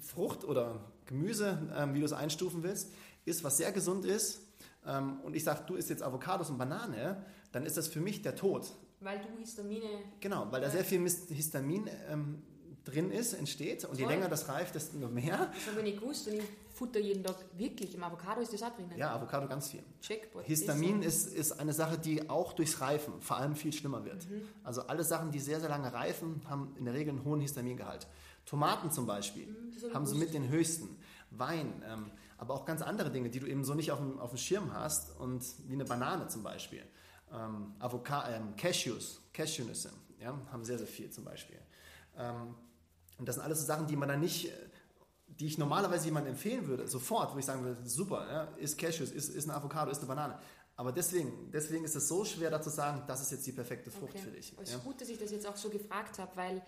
Frucht 0.00 0.44
oder 0.44 0.91
Gemüse, 1.06 1.58
ähm, 1.76 1.94
wie 1.94 2.00
du 2.00 2.06
es 2.06 2.12
einstufen 2.12 2.62
willst, 2.62 2.92
ist, 3.24 3.44
was 3.44 3.56
sehr 3.56 3.72
gesund 3.72 4.04
ist, 4.04 4.40
ähm, 4.86 5.20
und 5.22 5.36
ich 5.36 5.44
sage, 5.44 5.62
du 5.66 5.74
isst 5.76 5.90
jetzt 5.90 6.02
Avocados 6.02 6.50
und 6.50 6.58
Banane, 6.58 7.24
dann 7.52 7.66
ist 7.66 7.76
das 7.76 7.88
für 7.88 8.00
mich 8.00 8.22
der 8.22 8.34
Tod. 8.34 8.72
Weil 9.00 9.18
du 9.18 9.38
Histamine. 9.38 9.88
Genau, 10.20 10.46
weil 10.50 10.60
da 10.60 10.70
sehr 10.70 10.84
viel 10.84 11.00
Histamin 11.00 11.88
ähm, 12.10 12.42
drin 12.84 13.10
ist, 13.10 13.34
entsteht. 13.34 13.84
Und 13.84 13.92
Toll. 13.92 14.00
je 14.00 14.06
länger 14.06 14.28
das 14.28 14.48
reift, 14.48 14.74
desto 14.74 14.96
mehr. 15.08 15.50
Das 15.54 15.66
habe 15.68 15.78
ich 15.78 15.84
nicht 15.84 16.00
gewusst 16.00 16.28
und 16.28 16.34
ich 16.34 16.42
futter 16.74 17.00
jeden 17.00 17.22
Tag 17.22 17.36
wirklich. 17.56 17.94
Im 17.94 18.02
Avocado 18.02 18.40
ist 18.40 18.52
das 18.52 18.62
auch 18.62 18.74
drin. 18.74 18.90
Ja, 18.96 19.14
Avocado 19.14 19.46
ganz 19.46 19.68
viel. 19.68 19.82
Checkpoint. 20.00 20.46
Histamin 20.46 21.02
ist, 21.02 21.26
ist, 21.26 21.34
ist, 21.34 21.52
eine 21.52 21.72
Sache, 21.72 21.98
die 21.98 22.28
auch 22.28 22.52
durchs 22.52 22.80
Reifen 22.80 23.20
vor 23.20 23.36
allem 23.36 23.54
viel 23.54 23.72
schlimmer 23.72 24.04
wird. 24.04 24.28
Mhm. 24.28 24.42
Also 24.64 24.82
alle 24.82 25.04
Sachen, 25.04 25.30
die 25.30 25.38
sehr, 25.38 25.60
sehr 25.60 25.68
lange 25.68 25.92
reifen, 25.92 26.42
haben 26.48 26.74
in 26.78 26.84
der 26.84 26.94
Regel 26.94 27.10
einen 27.10 27.24
hohen 27.24 27.40
Histamingehalt. 27.40 28.08
Tomaten 28.44 28.90
zum 28.90 29.06
Beispiel 29.06 29.46
mhm, 29.46 29.94
haben 29.94 30.06
sie 30.06 30.16
mit 30.16 30.34
den 30.34 30.48
höchsten. 30.48 30.98
Wein, 31.38 31.82
ähm, 31.86 32.10
aber 32.38 32.54
auch 32.54 32.64
ganz 32.64 32.82
andere 32.82 33.10
Dinge, 33.10 33.30
die 33.30 33.40
du 33.40 33.46
eben 33.46 33.64
so 33.64 33.74
nicht 33.74 33.92
auf 33.92 33.98
dem, 33.98 34.18
auf 34.18 34.30
dem 34.30 34.38
Schirm 34.38 34.72
hast 34.74 35.18
und 35.18 35.42
wie 35.66 35.74
eine 35.74 35.84
Banane 35.84 36.28
zum 36.28 36.42
Beispiel. 36.42 36.84
Ähm, 37.32 37.74
Avoca 37.78 38.28
ähm, 38.30 38.54
Cashews, 38.56 39.20
Cashewnüsse, 39.32 39.90
ja, 40.20 40.38
haben 40.50 40.64
sehr, 40.64 40.78
sehr 40.78 40.86
viel 40.86 41.10
zum 41.10 41.24
Beispiel. 41.24 41.58
Ähm, 42.16 42.54
und 43.18 43.26
das 43.26 43.36
sind 43.36 43.44
alles 43.44 43.60
so 43.60 43.66
Sachen, 43.66 43.86
die 43.86 43.96
man 43.96 44.08
dann 44.08 44.20
nicht, 44.20 44.50
die 45.28 45.46
ich 45.46 45.56
normalerweise 45.56 46.06
jemandem 46.06 46.34
empfehlen 46.34 46.66
würde, 46.66 46.86
sofort, 46.88 47.34
wo 47.34 47.38
ich 47.38 47.44
sagen 47.44 47.64
würde, 47.64 47.88
super, 47.88 48.26
ja, 48.30 48.42
ist 48.58 48.76
Cashews, 48.76 49.10
ist, 49.10 49.28
ist 49.28 49.48
eine 49.48 49.56
Avocado, 49.56 49.90
ist 49.90 49.98
eine 49.98 50.08
Banane. 50.08 50.38
Aber 50.76 50.92
deswegen, 50.92 51.50
deswegen 51.52 51.84
ist 51.84 51.94
es 51.94 52.08
so 52.08 52.24
schwer, 52.24 52.50
da 52.50 52.60
zu 52.60 52.70
sagen, 52.70 53.02
das 53.06 53.22
ist 53.22 53.30
jetzt 53.30 53.46
die 53.46 53.52
perfekte 53.52 53.90
Frucht 53.90 54.14
okay. 54.14 54.22
für 54.22 54.30
dich. 54.30 54.52
Es 54.60 54.70
ist 54.70 54.72
ja. 54.72 54.78
gut, 54.78 55.00
dass 55.00 55.08
ich 55.08 55.18
das 55.18 55.30
jetzt 55.30 55.46
auch 55.46 55.56
so 55.56 55.68
gefragt 55.70 56.18
habe, 56.18 56.34
weil 56.36 56.62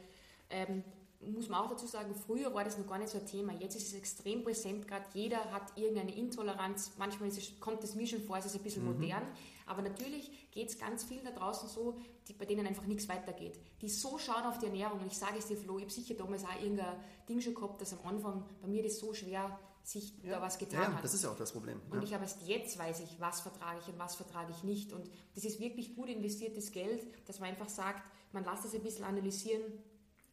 ähm, 0.51 0.85
muss 1.21 1.49
man 1.49 1.61
auch 1.61 1.71
dazu 1.71 1.87
sagen, 1.87 2.15
früher 2.15 2.53
war 2.53 2.65
das 2.65 2.79
noch 2.79 2.87
gar 2.87 2.99
nicht 2.99 3.11
so 3.11 3.19
ein 3.19 3.27
Thema. 3.27 3.53
Jetzt 3.55 3.77
ist 3.77 3.89
es 3.89 3.95
extrem 3.95 4.43
präsent, 4.43 4.87
gerade 4.87 5.05
jeder 5.15 5.51
hat 5.53 5.77
irgendeine 5.77 6.15
Intoleranz. 6.15 6.93
Manchmal 6.99 7.29
es, 7.29 7.59
kommt 7.61 7.83
es 7.83 7.95
mir 7.95 8.07
schon 8.07 8.21
vor, 8.23 8.37
es 8.37 8.47
ist 8.47 8.57
ein 8.57 8.63
bisschen 8.63 8.85
mhm. 8.85 9.01
modern. 9.01 9.23
Aber 9.67 9.83
natürlich 9.83 10.51
geht 10.51 10.69
es 10.69 10.79
ganz 10.79 11.05
vielen 11.05 11.25
da 11.25 11.31
draußen 11.31 11.69
so, 11.69 11.99
die, 12.29 12.35
bei 12.35 12.45
denen 12.45 12.67
einfach 12.67 12.85
nichts 12.87 13.09
weitergeht. 13.09 13.59
Die 13.81 13.89
so 13.89 14.19
schauen 14.19 14.45
auf 14.45 14.59
die 14.59 14.67
Ernährung. 14.67 15.01
Und 15.01 15.07
ich 15.07 15.19
sage 15.19 15.39
es 15.39 15.47
dir, 15.47 15.57
Flo, 15.57 15.79
ich 15.79 15.85
habe 15.85 15.93
sicher 15.93 16.15
damals 16.15 16.45
auch 16.45 16.61
irgendein 16.61 16.97
Ding 17.29 17.41
schon 17.41 17.55
gehabt, 17.55 17.81
dass 17.81 17.93
am 17.93 18.07
Anfang 18.07 18.45
bei 18.61 18.69
mir 18.69 18.83
das 18.83 18.99
so 18.99 19.15
schwer 19.15 19.59
sich 19.83 20.15
ja. 20.23 20.33
da 20.33 20.43
was 20.43 20.59
getan 20.59 20.81
ja, 20.81 20.93
hat. 20.95 21.05
das 21.05 21.13
ist 21.13 21.25
ja 21.25 21.31
auch 21.31 21.37
das 21.37 21.53
Problem. 21.53 21.81
Und 21.91 22.03
ich 22.03 22.15
habe 22.15 22.25
erst 22.25 22.47
jetzt 22.47 22.79
weiß 22.79 23.01
ich, 23.01 23.21
was 23.21 23.43
vertrage 23.43 23.81
ich 23.81 23.89
und 23.89 23.99
was 23.99 24.17
vertrage 24.17 24.51
ich 24.51 24.65
nicht. 24.65 24.93
Und 24.93 25.11
das 25.35 25.45
ist 25.45 25.61
wirklich 25.61 25.95
gut 25.95 26.09
investiertes 26.09 26.73
Geld, 26.73 27.07
dass 27.29 27.39
man 27.39 27.51
einfach 27.51 27.69
sagt, 27.69 28.11
man 28.33 28.45
lässt 28.45 28.65
das 28.65 28.75
ein 28.75 28.83
bisschen 28.83 29.05
analysieren, 29.05 29.63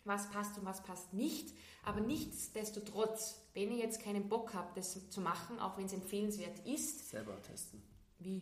was 0.05 0.29
passt 0.29 0.57
und 0.57 0.65
was 0.65 0.83
passt 0.83 1.13
nicht. 1.13 1.53
Aber 1.83 1.99
nichtsdestotrotz, 1.99 3.41
wenn 3.53 3.71
ihr 3.71 3.77
jetzt 3.77 4.01
keinen 4.01 4.29
Bock 4.29 4.53
habt, 4.53 4.77
das 4.77 5.09
zu 5.09 5.21
machen, 5.21 5.59
auch 5.59 5.77
wenn 5.77 5.85
es 5.85 5.93
empfehlenswert 5.93 6.59
ist. 6.65 7.09
Selber 7.09 7.41
testen. 7.41 7.81
Wie? 8.19 8.41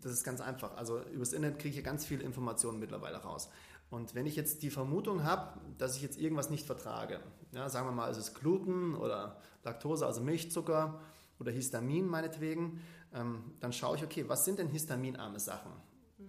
Das 0.00 0.12
ist 0.12 0.24
ganz 0.24 0.40
einfach. 0.40 0.76
Also 0.76 1.00
übers 1.12 1.32
Internet 1.32 1.58
kriege 1.58 1.78
ich 1.78 1.84
ganz 1.84 2.04
viele 2.04 2.24
Informationen 2.24 2.78
mittlerweile 2.78 3.18
raus. 3.18 3.48
Und 3.90 4.14
wenn 4.14 4.26
ich 4.26 4.34
jetzt 4.34 4.62
die 4.62 4.70
Vermutung 4.70 5.22
habe, 5.22 5.60
dass 5.78 5.96
ich 5.96 6.02
jetzt 6.02 6.18
irgendwas 6.18 6.50
nicht 6.50 6.66
vertrage, 6.66 7.20
ja, 7.52 7.68
sagen 7.68 7.86
wir 7.86 7.92
mal, 7.92 8.10
es 8.10 8.18
ist 8.18 8.34
Gluten 8.34 8.96
oder 8.96 9.40
Laktose, 9.62 10.04
also 10.04 10.20
Milchzucker 10.20 11.00
oder 11.38 11.52
Histamin 11.52 12.06
meinetwegen, 12.06 12.80
ähm, 13.12 13.54
dann 13.60 13.72
schaue 13.72 13.96
ich, 13.96 14.02
okay, 14.02 14.28
was 14.28 14.44
sind 14.44 14.58
denn 14.58 14.68
histaminarme 14.68 15.38
Sachen? 15.38 15.70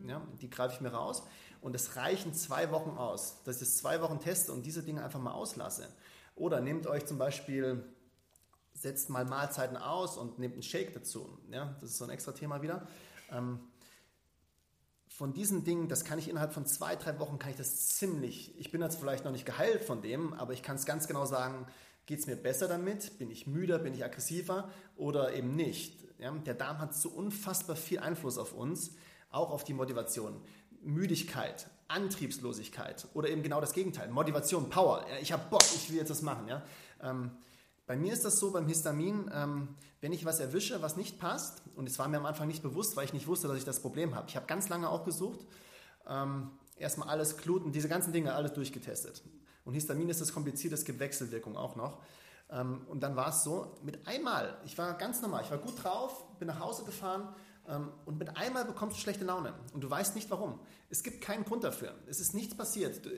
Ja, 0.05 0.21
die 0.41 0.49
greife 0.49 0.75
ich 0.75 0.81
mir 0.81 0.89
raus. 0.89 1.23
Und 1.65 1.73
es 1.75 1.95
reichen 1.95 2.31
zwei 2.35 2.69
Wochen 2.69 2.91
aus, 2.91 3.41
dass 3.43 3.55
ich 3.55 3.61
das 3.61 3.77
zwei 3.77 3.99
Wochen 3.99 4.19
teste 4.19 4.53
und 4.53 4.67
diese 4.67 4.83
Dinge 4.83 5.03
einfach 5.03 5.19
mal 5.19 5.33
auslasse. 5.33 5.89
Oder 6.35 6.61
nehmt 6.61 6.85
euch 6.85 7.07
zum 7.07 7.17
Beispiel, 7.17 7.83
setzt 8.75 9.09
mal 9.09 9.25
Mahlzeiten 9.25 9.75
aus 9.75 10.15
und 10.15 10.37
nehmt 10.37 10.53
einen 10.53 10.61
Shake 10.61 10.93
dazu. 10.93 11.39
Ja, 11.49 11.75
das 11.81 11.89
ist 11.89 11.97
so 11.97 12.03
ein 12.03 12.11
extra 12.11 12.33
Thema 12.33 12.61
wieder. 12.61 12.87
Ähm, 13.31 13.61
von 15.07 15.33
diesen 15.33 15.63
Dingen, 15.63 15.87
das 15.87 16.05
kann 16.05 16.19
ich 16.19 16.29
innerhalb 16.29 16.53
von 16.53 16.67
zwei, 16.67 16.95
drei 16.95 17.17
Wochen, 17.17 17.39
kann 17.39 17.49
ich 17.49 17.57
das 17.57 17.87
ziemlich, 17.97 18.55
ich 18.59 18.69
bin 18.69 18.83
jetzt 18.83 18.99
vielleicht 18.99 19.25
noch 19.25 19.31
nicht 19.31 19.47
geheilt 19.47 19.81
von 19.83 20.03
dem, 20.03 20.33
aber 20.33 20.53
ich 20.53 20.61
kann 20.61 20.75
es 20.75 20.85
ganz 20.85 21.07
genau 21.07 21.25
sagen, 21.25 21.65
geht 22.05 22.19
es 22.19 22.27
mir 22.27 22.35
besser 22.35 22.67
damit, 22.67 23.17
bin 23.17 23.31
ich 23.31 23.47
müder, 23.47 23.79
bin 23.79 23.95
ich 23.95 24.05
aggressiver 24.05 24.69
oder 24.97 25.33
eben 25.33 25.55
nicht. 25.55 25.97
Ja, 26.19 26.29
der 26.31 26.53
Darm 26.53 26.77
hat 26.77 26.93
so 26.93 27.09
unfassbar 27.09 27.75
viel 27.75 27.97
Einfluss 27.97 28.37
auf 28.37 28.53
uns, 28.53 28.91
auch 29.31 29.49
auf 29.49 29.63
die 29.63 29.73
Motivation. 29.73 30.39
Müdigkeit, 30.85 31.67
Antriebslosigkeit 31.87 33.07
oder 33.13 33.29
eben 33.29 33.43
genau 33.43 33.61
das 33.61 33.73
Gegenteil, 33.73 34.09
Motivation, 34.09 34.69
Power. 34.69 35.05
Ich 35.21 35.31
habe 35.31 35.43
Bock, 35.49 35.63
ich 35.75 35.89
will 35.89 35.97
jetzt 35.97 36.09
das 36.09 36.21
machen. 36.21 36.47
Ja? 36.47 36.63
Ähm, 37.01 37.31
bei 37.85 37.95
mir 37.95 38.13
ist 38.13 38.25
das 38.25 38.39
so 38.39 38.51
beim 38.51 38.67
Histamin, 38.67 39.29
ähm, 39.33 39.75
wenn 40.01 40.11
ich 40.11 40.25
was 40.25 40.39
erwische, 40.39 40.81
was 40.81 40.97
nicht 40.97 41.19
passt, 41.19 41.61
und 41.75 41.87
es 41.87 41.99
war 41.99 42.07
mir 42.07 42.17
am 42.17 42.25
Anfang 42.25 42.47
nicht 42.47 42.63
bewusst, 42.63 42.95
weil 42.95 43.05
ich 43.05 43.13
nicht 43.13 43.27
wusste, 43.27 43.47
dass 43.47 43.57
ich 43.57 43.65
das 43.65 43.79
Problem 43.79 44.15
habe. 44.15 44.27
Ich 44.29 44.35
habe 44.35 44.45
ganz 44.47 44.69
lange 44.69 44.89
auch 44.89 45.03
gesucht, 45.05 45.45
ähm, 46.07 46.51
erstmal 46.77 47.09
alles 47.09 47.37
Gluten, 47.37 47.71
diese 47.71 47.87
ganzen 47.87 48.13
Dinge, 48.13 48.33
alles 48.33 48.53
durchgetestet. 48.53 49.23
Und 49.63 49.73
Histamin 49.73 50.09
ist 50.09 50.21
das 50.21 50.33
komplizierte, 50.33 50.75
es 50.75 50.85
gibt 50.85 50.99
Wechselwirkung 50.99 51.57
auch 51.57 51.75
noch. 51.75 52.01
Ähm, 52.49 52.81
und 52.87 53.01
dann 53.01 53.15
war 53.15 53.29
es 53.29 53.43
so, 53.43 53.77
mit 53.83 54.07
einmal, 54.07 54.57
ich 54.65 54.77
war 54.77 54.93
ganz 54.95 55.21
normal, 55.21 55.43
ich 55.43 55.51
war 55.51 55.57
gut 55.57 55.83
drauf, 55.83 56.25
bin 56.39 56.47
nach 56.47 56.59
Hause 56.59 56.83
gefahren 56.83 57.35
und 58.05 58.19
mit 58.19 58.37
einmal 58.37 58.65
bekommst 58.65 58.97
du 58.97 59.01
schlechte 59.01 59.25
Laune 59.25 59.53
und 59.73 59.81
du 59.81 59.89
weißt 59.89 60.15
nicht 60.15 60.29
warum. 60.29 60.59
Es 60.89 61.01
gibt 61.01 61.21
keinen 61.21 61.45
Grund 61.45 61.63
dafür. 61.63 61.95
Es 62.07 62.19
ist 62.19 62.33
nichts 62.33 62.55
passiert. 62.55 63.03
Du, 63.03 63.09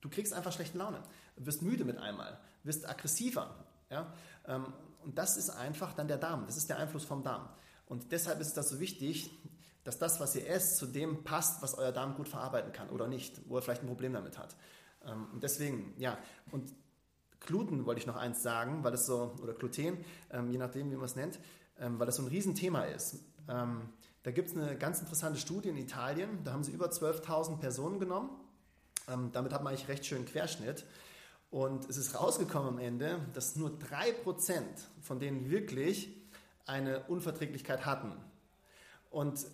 du 0.00 0.08
kriegst 0.08 0.32
einfach 0.32 0.52
schlechte 0.52 0.76
Laune. 0.78 1.02
Du 1.36 1.46
wirst 1.46 1.62
müde 1.62 1.84
mit 1.84 1.98
einmal, 1.98 2.38
wirst 2.64 2.88
aggressiver. 2.88 3.64
Ja? 3.88 4.12
Ähm, 4.46 4.72
und 5.04 5.16
das 5.16 5.36
ist 5.36 5.50
einfach 5.50 5.94
dann 5.94 6.08
der 6.08 6.18
Darm. 6.18 6.46
Das 6.46 6.56
ist 6.56 6.68
der 6.68 6.78
Einfluss 6.78 7.04
vom 7.04 7.22
Darm. 7.22 7.48
Und 7.86 8.12
deshalb 8.12 8.40
ist 8.40 8.54
das 8.54 8.68
so 8.68 8.80
wichtig, 8.80 9.30
dass 9.84 9.98
das, 9.98 10.20
was 10.20 10.34
ihr 10.34 10.48
esst, 10.48 10.76
zu 10.76 10.86
dem 10.86 11.24
passt, 11.24 11.62
was 11.62 11.74
euer 11.74 11.92
Darm 11.92 12.16
gut 12.16 12.28
verarbeiten 12.28 12.72
kann 12.72 12.90
oder 12.90 13.08
nicht, 13.08 13.40
wo 13.48 13.56
er 13.56 13.62
vielleicht 13.62 13.82
ein 13.82 13.88
Problem 13.88 14.12
damit 14.12 14.36
hat. 14.36 14.56
Ähm, 15.04 15.28
und 15.32 15.42
deswegen, 15.42 15.94
ja, 15.96 16.18
und 16.50 16.74
Gluten 17.38 17.86
wollte 17.86 18.00
ich 18.00 18.06
noch 18.06 18.16
eins 18.16 18.42
sagen, 18.42 18.84
weil 18.84 18.92
das 18.92 19.06
so, 19.06 19.34
oder 19.42 19.54
Gluten, 19.54 20.04
je 20.50 20.58
nachdem, 20.58 20.90
wie 20.90 20.96
man 20.96 21.06
es 21.06 21.16
nennt, 21.16 21.40
weil 21.78 22.04
das 22.04 22.16
so 22.16 22.22
ein 22.22 22.28
Riesenthema 22.28 22.82
ist. 22.82 23.16
Ähm, 23.50 23.88
da 24.22 24.30
gibt 24.30 24.50
es 24.50 24.56
eine 24.56 24.76
ganz 24.76 25.00
interessante 25.00 25.38
Studie 25.38 25.70
in 25.70 25.76
Italien, 25.76 26.44
da 26.44 26.52
haben 26.52 26.62
sie 26.62 26.72
über 26.72 26.86
12.000 26.86 27.58
Personen 27.58 27.98
genommen. 27.98 28.30
Ähm, 29.08 29.30
damit 29.32 29.52
hat 29.52 29.62
man 29.62 29.72
eigentlich 29.72 29.88
recht 29.88 30.06
schön 30.06 30.24
Querschnitt. 30.24 30.84
Und 31.50 31.88
es 31.90 31.96
ist 31.96 32.14
rausgekommen 32.14 32.68
am 32.68 32.78
Ende, 32.78 33.18
dass 33.34 33.56
nur 33.56 33.70
3% 33.70 34.62
von 35.00 35.18
denen 35.18 35.50
wirklich 35.50 36.16
eine 36.66 37.04
Unverträglichkeit 37.06 37.84
hatten. 37.84 38.12
Und 39.10 39.46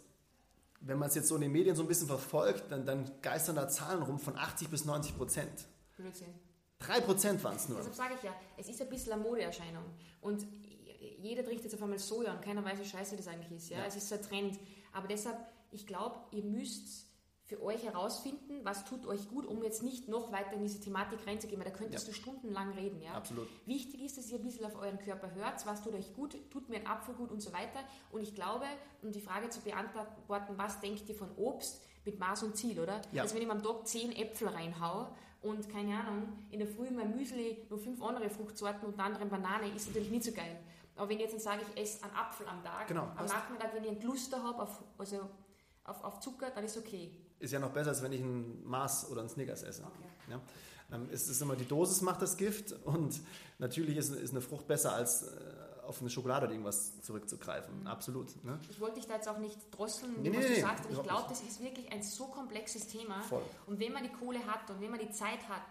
wenn 0.81 0.99
man 0.99 1.09
es 1.09 1.15
jetzt 1.15 1.29
so 1.29 1.37
in 1.37 1.41
den 1.41 1.53
Medien 1.53 1.75
so 1.75 1.83
ein 1.83 1.89
bisschen 1.89 2.07
verfolgt, 2.07 2.71
dann, 2.71 2.85
dann 2.85 3.11
geistern 3.23 3.57
da 3.57 3.69
Zahlen 3.69 4.03
rum 4.03 4.19
von 4.19 4.37
80 4.37 4.69
bis 4.69 4.85
90 4.85 5.17
Prozent. 5.17 5.67
Blödsinn. 5.97 6.35
3% 6.83 7.43
waren 7.43 7.57
es 7.57 7.69
nur. 7.71 7.79
Deshalb 7.79 7.95
sage 7.95 8.15
ich 8.17 8.23
ja, 8.23 8.35
es 8.59 8.69
ist 8.69 8.83
ein 8.83 8.91
bisschen 8.91 9.15
eine 9.15 9.23
Modeerscheinung. 9.23 9.85
Und 10.21 10.47
jeder 11.27 11.45
trinkt 11.45 11.65
jetzt 11.65 11.75
auf 11.75 11.83
einmal 11.83 11.99
Soja 11.99 12.33
und 12.33 12.43
keiner 12.43 12.65
weiß, 12.65 12.79
wie 12.81 12.85
scheiße 12.85 13.17
das 13.17 13.29
eigentlich 13.29 13.53
ist. 13.53 13.71
Ja? 13.71 13.79
ja. 13.79 13.87
Es 13.87 13.97
ist 13.97 14.09
so 14.09 14.15
ein 14.15 14.23
Trend. 14.23 14.59
Aber 14.93 15.09
deshalb, 15.09 15.39
ich 15.71 15.87
glaube, 15.87 16.17
ihr 16.31 16.43
müsst 16.43 17.07
für 17.47 17.63
euch 17.63 17.85
herausfinden, 17.85 18.61
was 18.65 18.85
tut 18.85 19.07
euch 19.07 19.29
gut, 19.29 19.47
um 19.47 19.63
jetzt 19.63 19.83
nicht 19.85 20.09
noch 20.09 20.33
weiter 20.33 20.55
in 20.55 20.63
diese 20.63 20.81
Thematik 20.81 21.25
reinzugehen, 21.27 21.61
weil 21.61 21.71
da 21.71 21.77
könntest 21.77 22.07
ja. 22.07 22.13
du 22.13 22.19
stundenlang 22.19 22.73
reden. 22.73 23.01
Ja? 23.01 23.13
Absolut. 23.13 23.47
Wichtig 23.67 24.03
ist, 24.03 24.19
dass 24.19 24.29
ihr 24.31 24.39
ein 24.39 24.43
bisschen 24.43 24.67
auf 24.67 24.75
euren 24.75 24.99
Körper 24.99 25.33
hört, 25.35 25.65
was 25.65 25.83
tut 25.83 25.95
euch 25.95 26.13
gut, 26.15 26.37
tut 26.51 26.69
mir 26.69 26.77
ein 26.77 26.87
Apfel 26.87 27.15
gut 27.15 27.31
und 27.31 27.41
so 27.41 27.53
weiter. 27.53 27.81
Und 28.11 28.23
ich 28.23 28.35
glaube, 28.35 28.67
um 29.03 29.13
die 29.13 29.21
Frage 29.21 29.49
zu 29.49 29.61
beantworten, 29.61 30.55
was 30.57 30.81
denkt 30.81 31.09
ihr 31.09 31.15
von 31.15 31.31
Obst, 31.37 31.83
mit 32.05 32.19
Maß 32.19 32.45
und 32.45 32.57
Ziel, 32.57 32.81
oder? 32.81 33.03
Ja. 33.13 33.23
Also 33.23 33.35
wenn 33.35 33.43
ich 33.43 33.51
am 33.51 33.63
Tag 33.63 33.87
zehn 33.87 34.13
Äpfel 34.13 34.49
reinhaue 34.49 35.09
und, 35.43 35.69
keine 35.69 35.99
Ahnung, 36.01 36.29
in 36.51 36.61
der 36.61 36.69
Früh 36.69 36.91
mein 36.91 37.15
Müsli 37.17 37.67
nur 37.69 37.79
fünf 37.79 38.01
andere 38.03 38.31
Fruchtsorten 38.31 38.89
und 38.89 38.99
andere 38.99 39.27
Banane, 39.27 39.69
ist 39.75 39.89
natürlich 39.89 40.11
nicht 40.11 40.25
so 40.25 40.33
geil. 40.33 40.57
Aber 40.97 41.09
wenn 41.09 41.19
ich 41.21 41.31
jetzt 41.31 41.45
sage, 41.45 41.63
ich 41.63 41.83
esse 41.83 42.03
einen 42.05 42.15
Apfel 42.15 42.47
am 42.47 42.63
Tag, 42.63 42.89
genau, 42.89 43.09
am 43.17 43.27
Nachmittag, 43.27 43.75
wenn 43.75 43.85
ich 43.85 43.91
einen 43.91 44.03
Luster 44.03 44.43
habe 44.43 44.63
auf, 44.63 44.83
also 44.99 45.29
auf, 45.85 46.03
auf 46.03 46.21
Zucker, 46.21 46.51
dann 46.51 46.65
ist 46.65 46.77
okay. 46.77 47.11
Ist 47.39 47.53
ja 47.53 47.59
noch 47.59 47.71
besser, 47.71 47.91
als 47.91 48.03
wenn 48.03 48.13
ich 48.13 48.21
ein 48.21 48.67
Maß 48.67 49.11
oder 49.11 49.23
ein 49.23 49.29
Snickers 49.29 49.63
esse. 49.63 49.83
Okay. 49.83 50.31
Ja? 50.31 50.41
Ähm, 50.93 51.09
es 51.13 51.29
ist 51.29 51.41
immer 51.43 51.57
die 51.57 51.67
Dosis 51.67 52.01
macht 52.01 52.23
das 52.23 52.37
Gift 52.37 52.73
und 52.85 53.21
natürlich 53.59 53.97
ist, 53.97 54.11
ist 54.11 54.31
eine 54.31 54.41
Frucht 54.41 54.67
besser 54.67 54.95
als 54.95 55.23
äh, 55.23 55.27
auf 55.87 56.01
eine 56.01 56.11
Schokolade 56.11 56.47
oder 56.47 56.53
irgendwas 56.55 57.01
zurückzugreifen. 57.03 57.81
Mhm. 57.81 57.87
Absolut. 57.87 58.45
Ne? 58.45 58.59
Ich 58.69 58.81
wollte 58.81 58.97
dich 58.97 59.07
da 59.07 59.15
jetzt 59.15 59.29
auch 59.29 59.39
nicht 59.39 59.59
drosseln, 59.71 60.23
nee, 60.23 60.31
was 60.31 60.39
nee, 60.39 60.43
du 60.43 60.49
nee, 60.49 60.61
sagst, 60.61 60.85
aber 60.85 60.95
ich 60.95 61.03
glaube, 61.03 61.27
das 61.29 61.43
ist 61.43 61.63
wirklich 61.63 61.93
ein 61.93 62.03
so 62.03 62.27
komplexes 62.27 62.87
Thema. 62.87 63.23
Voll. 63.23 63.43
Und 63.67 63.79
wenn 63.81 63.93
man 63.93 64.03
die 64.03 64.13
Kohle 64.13 64.45
hat 64.47 64.69
und 64.71 64.81
wenn 64.81 64.91
man 64.91 65.01
die 65.01 65.11
Zeit 65.11 65.49
hat, 65.49 65.63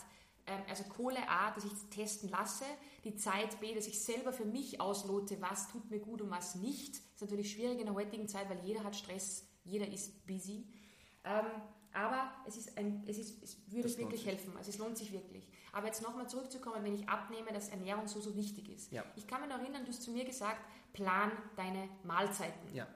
also 0.67 0.84
Kohle 0.84 1.27
A, 1.29 1.51
dass 1.51 1.65
ich 1.65 1.71
testen 1.89 2.29
lasse, 2.29 2.65
die 3.03 3.15
Zeit 3.15 3.60
B, 3.60 3.73
dass 3.73 3.88
ich 3.88 3.99
selber 3.99 4.31
für 4.31 4.45
mich 4.45 4.79
auslote, 4.79 5.41
was 5.41 5.67
tut 5.69 5.89
mir 5.89 5.99
gut 5.99 6.21
und 6.21 6.29
was 6.29 6.55
nicht, 6.55 6.95
ist 6.95 7.21
natürlich 7.21 7.51
schwierig 7.51 7.79
in 7.79 7.86
der 7.86 7.95
heutigen 7.95 8.27
Zeit, 8.27 8.49
weil 8.49 8.60
jeder 8.63 8.84
hat 8.84 8.95
Stress, 8.95 9.47
jeder 9.63 9.88
ist 9.88 10.25
busy. 10.27 10.67
Ähm, 11.23 11.45
aber 11.93 12.29
es, 12.45 12.58
ist 12.58 12.77
ein, 12.77 13.03
es, 13.08 13.17
ist, 13.17 13.41
es 13.41 13.58
würde 13.71 13.88
es 13.88 13.97
wirklich 13.97 14.25
helfen. 14.25 14.55
Also 14.58 14.69
es 14.69 14.77
lohnt 14.77 14.97
sich 14.97 15.12
wirklich. 15.13 15.47
Aber 15.71 15.88
jetzt 15.88 16.01
nochmal 16.01 16.27
zurückzukommen, 16.29 16.84
wenn 16.84 16.93
ich 16.93 17.08
abnehme, 17.08 17.51
dass 17.51 17.69
Ernährung 17.69 18.08
so, 18.08 18.19
so 18.19 18.36
wichtig 18.36 18.69
ist. 18.69 18.91
Ja. 18.91 19.03
Ich 19.15 19.27
kann 19.27 19.41
mich 19.41 19.49
noch 19.49 19.60
erinnern, 19.60 19.84
du 19.84 19.89
hast 19.89 20.03
zu 20.03 20.12
mir 20.12 20.25
gesagt, 20.25 20.62
plan 20.93 21.31
deine 21.55 21.89
Mahlzeiten. 22.03 22.73
Ja. 22.73 22.88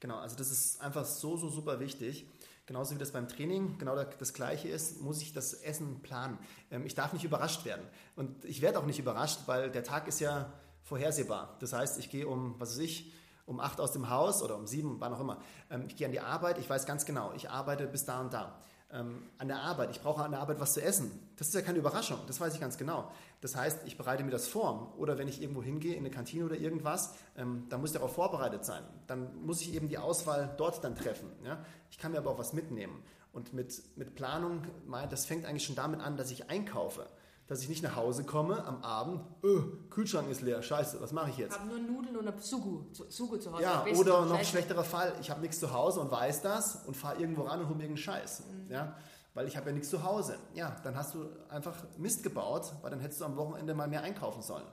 Genau, 0.00 0.18
also 0.18 0.36
das 0.36 0.50
ist 0.50 0.80
einfach 0.80 1.04
so, 1.04 1.36
so 1.36 1.48
super 1.48 1.80
wichtig. 1.80 2.28
Genauso 2.68 2.94
wie 2.94 2.98
das 2.98 3.12
beim 3.12 3.28
Training 3.28 3.78
genau 3.78 3.96
das 3.96 4.34
Gleiche 4.34 4.68
ist, 4.68 5.00
muss 5.00 5.22
ich 5.22 5.32
das 5.32 5.54
Essen 5.54 6.02
planen. 6.02 6.38
Ähm, 6.70 6.84
ich 6.84 6.94
darf 6.94 7.14
nicht 7.14 7.24
überrascht 7.24 7.64
werden. 7.64 7.82
Und 8.14 8.44
ich 8.44 8.60
werde 8.60 8.78
auch 8.78 8.84
nicht 8.84 8.98
überrascht, 8.98 9.40
weil 9.46 9.70
der 9.70 9.84
Tag 9.84 10.06
ist 10.06 10.20
ja 10.20 10.52
vorhersehbar. 10.82 11.56
Das 11.60 11.72
heißt, 11.72 11.98
ich 11.98 12.10
gehe 12.10 12.28
um, 12.28 12.56
was 12.58 12.72
weiß 12.72 12.80
ich, 12.80 13.14
um 13.46 13.58
acht 13.58 13.80
aus 13.80 13.92
dem 13.92 14.10
Haus 14.10 14.42
oder 14.42 14.54
um 14.54 14.66
sieben, 14.66 15.00
wann 15.00 15.14
auch 15.14 15.20
immer. 15.20 15.40
Ähm, 15.70 15.86
ich 15.88 15.96
gehe 15.96 16.06
an 16.06 16.12
die 16.12 16.20
Arbeit, 16.20 16.58
ich 16.58 16.68
weiß 16.68 16.84
ganz 16.84 17.06
genau, 17.06 17.32
ich 17.32 17.48
arbeite 17.48 17.86
bis 17.86 18.04
da 18.04 18.20
und 18.20 18.34
da. 18.34 18.60
Ähm, 18.90 19.22
an 19.36 19.48
der 19.48 19.60
Arbeit, 19.60 19.90
ich 19.90 20.00
brauche 20.00 20.24
an 20.24 20.30
der 20.30 20.40
Arbeit 20.40 20.60
was 20.60 20.72
zu 20.72 20.82
essen. 20.82 21.10
Das 21.36 21.48
ist 21.48 21.54
ja 21.54 21.60
keine 21.60 21.78
Überraschung, 21.78 22.18
das 22.26 22.40
weiß 22.40 22.54
ich 22.54 22.60
ganz 22.60 22.78
genau. 22.78 23.10
Das 23.42 23.54
heißt, 23.54 23.80
ich 23.84 23.98
bereite 23.98 24.24
mir 24.24 24.30
das 24.30 24.48
vor. 24.48 24.94
Oder 24.96 25.18
wenn 25.18 25.28
ich 25.28 25.42
irgendwo 25.42 25.62
hingehe, 25.62 25.92
in 25.92 26.00
eine 26.00 26.10
Kantine 26.10 26.46
oder 26.46 26.56
irgendwas, 26.56 27.14
ähm, 27.36 27.66
dann 27.68 27.80
muss 27.80 27.90
ich 27.90 27.94
darauf 27.94 28.14
vorbereitet 28.14 28.64
sein. 28.64 28.82
Dann 29.06 29.44
muss 29.44 29.60
ich 29.60 29.74
eben 29.74 29.88
die 29.88 29.98
Auswahl 29.98 30.54
dort 30.56 30.82
dann 30.82 30.96
treffen. 30.96 31.30
Ja? 31.44 31.62
Ich 31.90 31.98
kann 31.98 32.12
mir 32.12 32.18
aber 32.18 32.30
auch 32.30 32.38
was 32.38 32.54
mitnehmen. 32.54 33.02
Und 33.32 33.52
mit, 33.52 33.82
mit 33.96 34.14
Planung, 34.14 34.62
das 35.10 35.26
fängt 35.26 35.44
eigentlich 35.44 35.64
schon 35.64 35.76
damit 35.76 36.00
an, 36.00 36.16
dass 36.16 36.30
ich 36.30 36.48
einkaufe 36.48 37.06
dass 37.48 37.62
ich 37.62 37.68
nicht 37.70 37.82
nach 37.82 37.96
Hause 37.96 38.24
komme 38.24 38.64
am 38.66 38.82
Abend, 38.84 39.22
öh, 39.42 39.62
Kühlschrank 39.88 40.30
ist 40.30 40.42
leer, 40.42 40.62
scheiße, 40.62 41.00
was 41.00 41.12
mache 41.12 41.30
ich 41.30 41.38
jetzt? 41.38 41.54
Ich 41.54 41.60
habe 41.60 41.70
nur 41.70 41.78
Nudeln 41.78 42.16
und 42.18 42.28
eine 42.28 42.40
Sugu, 42.40 42.84
Sugu 42.92 43.38
zu 43.38 43.52
Hause. 43.52 43.62
Ja, 43.62 43.84
oder 43.96 44.26
noch 44.26 44.38
ein 44.38 44.44
schlechterer 44.44 44.84
Fall, 44.84 45.14
ich 45.20 45.30
habe 45.30 45.40
nichts 45.40 45.58
zu 45.58 45.72
Hause 45.72 46.00
und 46.00 46.10
weiß 46.10 46.42
das 46.42 46.84
und 46.86 46.94
fahre 46.94 47.18
irgendwo 47.18 47.42
ran 47.42 47.60
und 47.60 47.66
hole 47.66 47.76
mir 47.76 47.84
irgendeinen 47.84 48.04
Scheiß. 48.04 48.42
Mhm. 48.46 48.70
Ja, 48.70 48.94
weil 49.32 49.48
ich 49.48 49.56
habe 49.56 49.70
ja 49.70 49.72
nichts 49.72 49.88
zu 49.88 50.02
Hause. 50.02 50.36
Ja, 50.52 50.76
dann 50.84 50.94
hast 50.94 51.14
du 51.14 51.26
einfach 51.48 51.74
Mist 51.96 52.22
gebaut, 52.22 52.74
weil 52.82 52.90
dann 52.90 53.00
hättest 53.00 53.22
du 53.22 53.24
am 53.24 53.36
Wochenende 53.36 53.74
mal 53.74 53.88
mehr 53.88 54.02
einkaufen 54.02 54.42
sollen. 54.42 54.66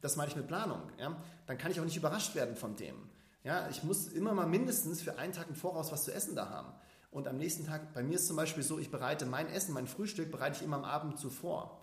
Das 0.00 0.14
meine 0.16 0.30
ich 0.30 0.36
mit 0.36 0.46
Planung. 0.46 0.82
Ja? 0.98 1.16
Dann 1.46 1.58
kann 1.58 1.72
ich 1.72 1.80
auch 1.80 1.84
nicht 1.84 1.96
überrascht 1.96 2.36
werden 2.36 2.54
von 2.54 2.76
dem. 2.76 2.94
Ja, 3.42 3.68
ich 3.70 3.82
muss 3.82 4.06
immer 4.06 4.34
mal 4.34 4.46
mindestens 4.46 5.02
für 5.02 5.18
einen 5.18 5.32
Tag 5.32 5.48
im 5.48 5.56
Voraus 5.56 5.90
was 5.90 6.04
zu 6.04 6.12
essen 6.12 6.36
da 6.36 6.48
haben. 6.48 6.68
Und 7.10 7.26
am 7.26 7.38
nächsten 7.38 7.66
Tag, 7.66 7.92
bei 7.92 8.02
mir 8.02 8.14
ist 8.14 8.28
zum 8.28 8.36
Beispiel 8.36 8.62
so, 8.62 8.78
ich 8.78 8.90
bereite 8.90 9.26
mein 9.26 9.48
Essen, 9.48 9.74
mein 9.74 9.88
Frühstück 9.88 10.30
bereite 10.30 10.58
ich 10.58 10.62
immer 10.62 10.76
am 10.76 10.84
Abend 10.84 11.18
zuvor 11.18 11.80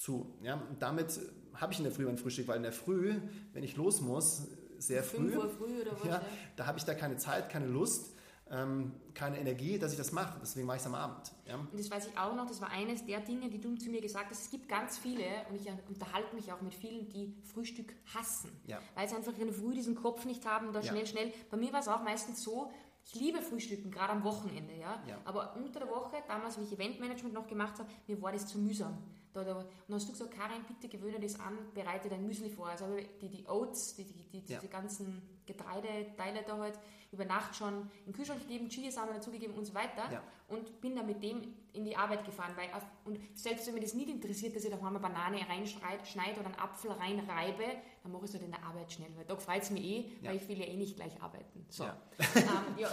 zu. 0.00 0.34
Ja? 0.42 0.54
Und 0.54 0.82
damit 0.82 1.20
habe 1.54 1.72
ich 1.72 1.78
in 1.78 1.84
der 1.84 1.92
Früh 1.92 2.04
mein 2.06 2.16
Frühstück, 2.16 2.48
weil 2.48 2.56
in 2.56 2.62
der 2.62 2.72
Früh, 2.72 3.14
wenn 3.52 3.62
ich 3.62 3.76
los 3.76 4.00
muss, 4.00 4.48
sehr 4.78 5.04
früh, 5.04 5.30
früh 5.30 5.82
oder 5.82 5.92
was, 5.92 6.04
ja, 6.04 6.22
da 6.56 6.66
habe 6.66 6.78
ich 6.78 6.84
da 6.84 6.94
keine 6.94 7.18
Zeit, 7.18 7.50
keine 7.50 7.66
Lust, 7.66 8.14
ähm, 8.50 8.92
keine 9.12 9.38
Energie, 9.38 9.78
dass 9.78 9.92
ich 9.92 9.98
das 9.98 10.10
mache. 10.10 10.38
Deswegen 10.40 10.66
mache 10.66 10.78
ich 10.78 10.82
es 10.82 10.86
am 10.86 10.94
Abend. 10.94 11.30
Ja? 11.46 11.56
Und 11.56 11.78
das 11.78 11.90
weiß 11.90 12.06
ich 12.06 12.18
auch 12.18 12.34
noch, 12.34 12.46
das 12.46 12.62
war 12.62 12.70
eines 12.70 13.04
der 13.04 13.20
Dinge, 13.20 13.50
die 13.50 13.60
du 13.60 13.76
zu 13.76 13.90
mir 13.90 14.00
gesagt 14.00 14.30
hast. 14.30 14.42
Es 14.42 14.50
gibt 14.50 14.70
ganz 14.70 14.96
viele, 14.96 15.24
und 15.50 15.56
ich 15.56 15.70
unterhalte 15.88 16.34
mich 16.34 16.50
auch 16.50 16.62
mit 16.62 16.74
vielen, 16.74 17.06
die 17.10 17.34
Frühstück 17.52 17.94
hassen. 18.14 18.50
Ja. 18.66 18.78
Weil 18.94 19.06
sie 19.06 19.16
einfach 19.16 19.36
in 19.36 19.48
der 19.48 19.54
Früh 19.54 19.74
diesen 19.74 19.94
Kopf 19.94 20.24
nicht 20.24 20.46
haben, 20.46 20.72
da 20.72 20.82
schnell, 20.82 21.06
schnell. 21.06 21.30
Bei 21.50 21.58
mir 21.58 21.74
war 21.74 21.80
es 21.80 21.88
auch 21.88 22.02
meistens 22.02 22.42
so, 22.42 22.72
ich 23.04 23.14
liebe 23.14 23.42
Frühstücken, 23.42 23.90
gerade 23.90 24.12
am 24.12 24.24
Wochenende, 24.24 24.74
ja? 24.74 25.02
ja. 25.06 25.18
Aber 25.24 25.54
unter 25.56 25.80
der 25.80 25.90
Woche, 25.90 26.16
damals, 26.26 26.58
wie 26.58 26.64
ich 26.64 26.72
Eventmanagement 26.72 27.34
noch 27.34 27.46
gemacht 27.46 27.78
habe, 27.78 27.88
mir 28.06 28.20
war 28.22 28.32
das 28.32 28.46
zu 28.46 28.58
mühsam. 28.58 28.98
Da, 29.32 29.44
da, 29.44 29.56
und 29.58 29.66
dann 29.88 29.96
hast 29.96 30.08
du 30.08 30.12
gesagt, 30.12 30.32
Karin, 30.32 30.64
bitte 30.66 30.88
gewöhne 30.88 31.20
das 31.20 31.38
an, 31.38 31.56
bereite 31.74 32.08
dein 32.08 32.26
Müsli 32.26 32.50
vor. 32.50 32.68
Also 32.68 32.86
habe 32.86 33.04
die, 33.20 33.28
die 33.28 33.46
Oats, 33.46 33.94
die, 33.94 34.04
die, 34.04 34.24
die, 34.32 34.40
diese 34.40 34.68
ganzen 34.68 35.22
Getreideteile 35.46 36.42
da 36.46 36.58
halt 36.58 36.78
über 37.12 37.24
Nacht 37.24 37.56
schon 37.56 37.90
im 38.06 38.12
Kühlschrank 38.12 38.40
gegeben, 38.40 38.68
Chiasamen 38.68 39.14
dazugegeben 39.14 39.54
und 39.56 39.64
so 39.64 39.74
weiter 39.74 40.10
ja. 40.12 40.22
und 40.48 40.80
bin 40.80 40.94
dann 40.94 41.06
mit 41.06 41.22
dem 41.22 41.54
in 41.72 41.84
die 41.84 41.96
Arbeit 41.96 42.24
gefahren. 42.24 42.52
Weil 42.56 42.72
auf, 42.72 42.84
und 43.04 43.18
selbst 43.34 43.66
wenn 43.66 43.74
mir 43.74 43.80
das 43.80 43.94
nicht 43.94 44.08
interessiert, 44.08 44.54
dass 44.54 44.64
ich 44.64 44.70
da 44.70 44.76
mal 44.76 44.88
eine 44.88 45.00
Banane 45.00 45.38
reinschneide 45.48 46.38
oder 46.38 46.46
einen 46.46 46.58
Apfel 46.58 46.92
reinreibe, 46.92 47.64
dann 48.02 48.12
mache 48.12 48.24
ich 48.24 48.30
es 48.30 48.34
halt 48.34 48.44
in 48.44 48.52
der 48.52 48.62
Arbeit 48.62 48.92
schnell. 48.92 49.10
Weil 49.16 49.24
da 49.24 49.36
freut 49.36 49.62
es 49.62 49.70
mich 49.70 49.84
eh, 49.84 49.98
ja. 50.20 50.30
weil 50.30 50.36
ich 50.36 50.48
will 50.48 50.58
ja 50.58 50.66
eh 50.66 50.76
nicht 50.76 50.96
gleich 50.96 51.20
arbeiten. 51.20 51.66
So. 51.68 51.84
Ja. 51.84 51.96
ähm, 52.36 52.78
ja, 52.78 52.88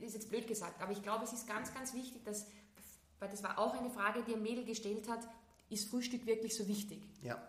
ist 0.00 0.14
jetzt 0.14 0.30
blöd 0.30 0.46
gesagt, 0.46 0.80
aber 0.80 0.92
ich 0.92 1.02
glaube, 1.02 1.24
es 1.24 1.32
ist 1.32 1.46
ganz, 1.46 1.72
ganz 1.74 1.92
wichtig, 1.94 2.24
dass, 2.24 2.46
weil 3.18 3.28
das 3.28 3.42
war 3.42 3.58
auch 3.58 3.74
eine 3.74 3.90
Frage, 3.90 4.22
die 4.26 4.34
ein 4.34 4.42
Mädel 4.42 4.64
gestellt 4.64 5.08
hat, 5.08 5.28
ist 5.72 5.90
Frühstück 5.90 6.26
wirklich 6.26 6.54
so 6.54 6.66
wichtig? 6.68 7.02
Ja, 7.22 7.40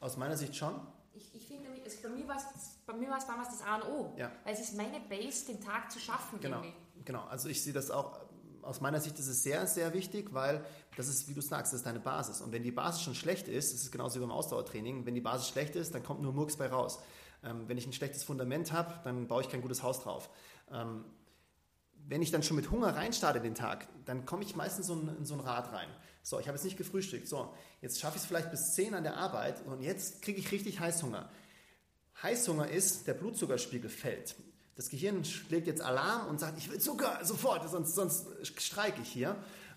aus 0.00 0.16
meiner 0.16 0.36
Sicht 0.36 0.56
schon. 0.56 0.74
Ich, 1.12 1.34
ich 1.34 1.46
finde, 1.46 1.68
also 1.84 1.96
bei 2.86 2.94
mir 2.94 3.08
war 3.10 3.18
es 3.18 3.26
damals 3.26 3.48
das 3.48 3.62
A 3.62 3.76
und 3.76 3.84
O. 3.84 4.14
Ja. 4.16 4.30
Weil 4.44 4.54
es 4.54 4.60
ist 4.60 4.76
meine 4.76 5.00
Base, 5.00 5.46
den 5.46 5.60
Tag 5.60 5.90
zu 5.90 5.98
schaffen. 5.98 6.40
Genau, 6.40 6.58
irgendwie. 6.58 7.04
genau. 7.04 7.24
also 7.24 7.48
ich 7.48 7.62
sehe 7.62 7.72
das 7.72 7.90
auch, 7.90 8.20
aus 8.62 8.80
meiner 8.80 9.00
Sicht 9.00 9.18
ist 9.18 9.26
es 9.26 9.42
sehr, 9.42 9.66
sehr 9.66 9.92
wichtig, 9.92 10.32
weil 10.32 10.64
das 10.96 11.08
ist, 11.08 11.28
wie 11.28 11.34
du 11.34 11.40
sagst, 11.40 11.72
das 11.72 11.80
ist 11.80 11.86
deine 11.86 12.00
Basis. 12.00 12.40
Und 12.40 12.52
wenn 12.52 12.62
die 12.62 12.70
Basis 12.70 13.02
schon 13.02 13.14
schlecht 13.14 13.48
ist, 13.48 13.72
das 13.72 13.82
ist 13.82 13.90
genauso 13.90 14.16
wie 14.16 14.20
beim 14.20 14.32
Ausdauertraining, 14.32 15.06
wenn 15.06 15.14
die 15.14 15.20
Basis 15.20 15.48
schlecht 15.48 15.76
ist, 15.76 15.94
dann 15.94 16.02
kommt 16.02 16.22
nur 16.22 16.32
Murks 16.32 16.56
bei 16.56 16.68
raus. 16.68 17.00
Ähm, 17.42 17.68
wenn 17.68 17.78
ich 17.78 17.86
ein 17.86 17.92
schlechtes 17.92 18.22
Fundament 18.22 18.72
habe, 18.72 19.00
dann 19.04 19.26
baue 19.26 19.42
ich 19.42 19.48
kein 19.48 19.62
gutes 19.62 19.82
Haus 19.82 20.02
drauf. 20.02 20.30
Ähm, 20.70 21.04
wenn 22.06 22.22
ich 22.22 22.30
dann 22.30 22.42
schon 22.42 22.56
mit 22.56 22.70
Hunger 22.70 22.94
reinstarte 22.94 23.40
den 23.40 23.54
Tag, 23.54 23.88
dann 24.04 24.26
komme 24.26 24.42
ich 24.42 24.56
meistens 24.56 24.86
so 24.86 24.94
in, 24.94 25.08
in 25.16 25.24
so 25.24 25.34
ein 25.34 25.40
Rad 25.40 25.72
rein. 25.72 25.88
So, 26.22 26.38
ich 26.38 26.46
habe 26.46 26.56
jetzt 26.56 26.64
nicht 26.64 26.76
gefrühstückt. 26.76 27.28
So, 27.28 27.52
jetzt 27.80 28.00
schaffe 28.00 28.16
ich 28.16 28.22
es 28.22 28.28
vielleicht 28.28 28.50
bis 28.50 28.74
10 28.74 28.94
an 28.94 29.02
der 29.02 29.16
Arbeit 29.16 29.64
und 29.66 29.82
jetzt 29.82 30.22
kriege 30.22 30.38
ich 30.38 30.52
richtig 30.52 30.80
Heißhunger. 30.80 31.30
Heißhunger 32.22 32.68
ist, 32.68 33.06
der 33.06 33.14
Blutzuckerspiegel 33.14 33.90
fällt. 33.90 34.36
Das 34.76 34.88
Gehirn 34.88 35.24
schlägt 35.24 35.66
jetzt 35.66 35.82
Alarm 35.82 36.28
und 36.28 36.40
sagt, 36.40 36.58
ich 36.58 36.70
will 36.70 36.78
Zucker 36.78 37.18
sofort, 37.24 37.68
sonst, 37.68 37.94
sonst 37.94 38.26
streike 38.44 39.02
ich 39.02 39.08
hier. 39.08 39.36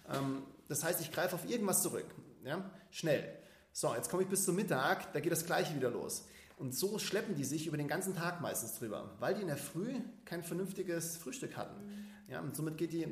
Ähm, 0.10 0.44
das 0.68 0.84
heißt, 0.84 1.02
ich 1.02 1.12
greife 1.12 1.36
auf 1.36 1.50
irgendwas 1.50 1.82
zurück. 1.82 2.06
Ja? 2.44 2.70
Schnell. 2.92 3.38
So, 3.72 3.94
jetzt 3.96 4.10
komme 4.10 4.24
ich 4.24 4.30
bis 4.30 4.46
zum 4.46 4.56
Mittag, 4.56 5.14
da 5.14 5.20
geht 5.20 5.32
das 5.32 5.46
Gleiche 5.46 5.76
wieder 5.76 5.90
los. 5.90 6.26
Und 6.58 6.76
so 6.76 7.00
schleppen 7.00 7.36
die 7.36 7.44
sich 7.44 7.68
über 7.68 7.78
den 7.78 7.88
ganzen 7.88 8.16
Tag 8.16 8.40
meistens 8.40 8.78
drüber, 8.78 9.16
weil 9.20 9.34
die 9.34 9.42
in 9.42 9.48
der 9.48 9.58
Früh 9.58 9.96
kein 10.26 10.44
vernünftiges 10.44 11.18
Frühstück 11.18 11.58
hatten. 11.58 12.08
Ja, 12.30 12.42
und 12.42 12.56
somit 12.56 12.78
geht 12.78 12.94
die, 12.94 13.08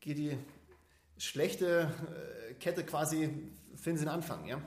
geht 0.00 0.18
die 0.18 0.36
schlechte 1.18 1.90
äh, 2.50 2.54
Kette 2.54 2.84
quasi, 2.84 3.52
finden 3.76 3.98
Sie 3.98 4.04
den 4.04 4.08
Anfang. 4.08 4.46
Ja? 4.46 4.60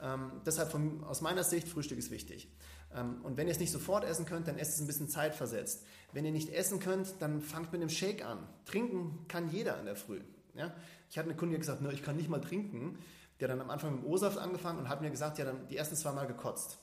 Ähm, 0.00 0.42
deshalb 0.44 0.70
von, 0.70 1.04
aus 1.04 1.20
meiner 1.20 1.44
Sicht, 1.44 1.68
Frühstück 1.68 1.98
ist 1.98 2.10
wichtig. 2.10 2.48
Ähm, 2.94 3.20
und 3.22 3.36
wenn 3.36 3.46
ihr 3.46 3.52
es 3.52 3.60
nicht 3.60 3.72
sofort 3.72 4.04
essen 4.04 4.26
könnt, 4.26 4.48
dann 4.48 4.58
esst 4.58 4.74
es 4.74 4.80
ein 4.80 4.86
bisschen 4.86 5.08
zeitversetzt. 5.08 5.84
Wenn 6.12 6.24
ihr 6.24 6.32
nicht 6.32 6.50
essen 6.50 6.80
könnt, 6.80 7.14
dann 7.20 7.40
fangt 7.40 7.72
mit 7.72 7.82
dem 7.82 7.88
Shake 7.88 8.24
an. 8.24 8.46
Trinken 8.64 9.26
kann 9.28 9.50
jeder 9.50 9.78
in 9.78 9.86
der 9.86 9.96
Früh. 9.96 10.20
Ja? 10.54 10.74
Ich 11.10 11.18
hatte 11.18 11.28
eine 11.28 11.36
Kundin 11.36 11.58
gesagt, 11.58 11.80
ich 11.92 12.02
kann 12.02 12.16
nicht 12.16 12.28
mal 12.28 12.40
trinken. 12.40 12.98
Der 13.40 13.48
hat 13.48 13.54
dann 13.54 13.62
am 13.62 13.70
Anfang 13.70 13.94
mit 13.94 14.04
dem 14.04 14.10
O-Saft 14.10 14.38
angefangen 14.38 14.78
und 14.78 14.88
hat 14.88 15.00
mir 15.00 15.10
gesagt, 15.10 15.38
ja, 15.38 15.44
dann 15.44 15.66
die 15.68 15.76
ersten 15.76 15.96
zwei 15.96 16.12
Mal 16.12 16.26
gekotzt. 16.26 16.78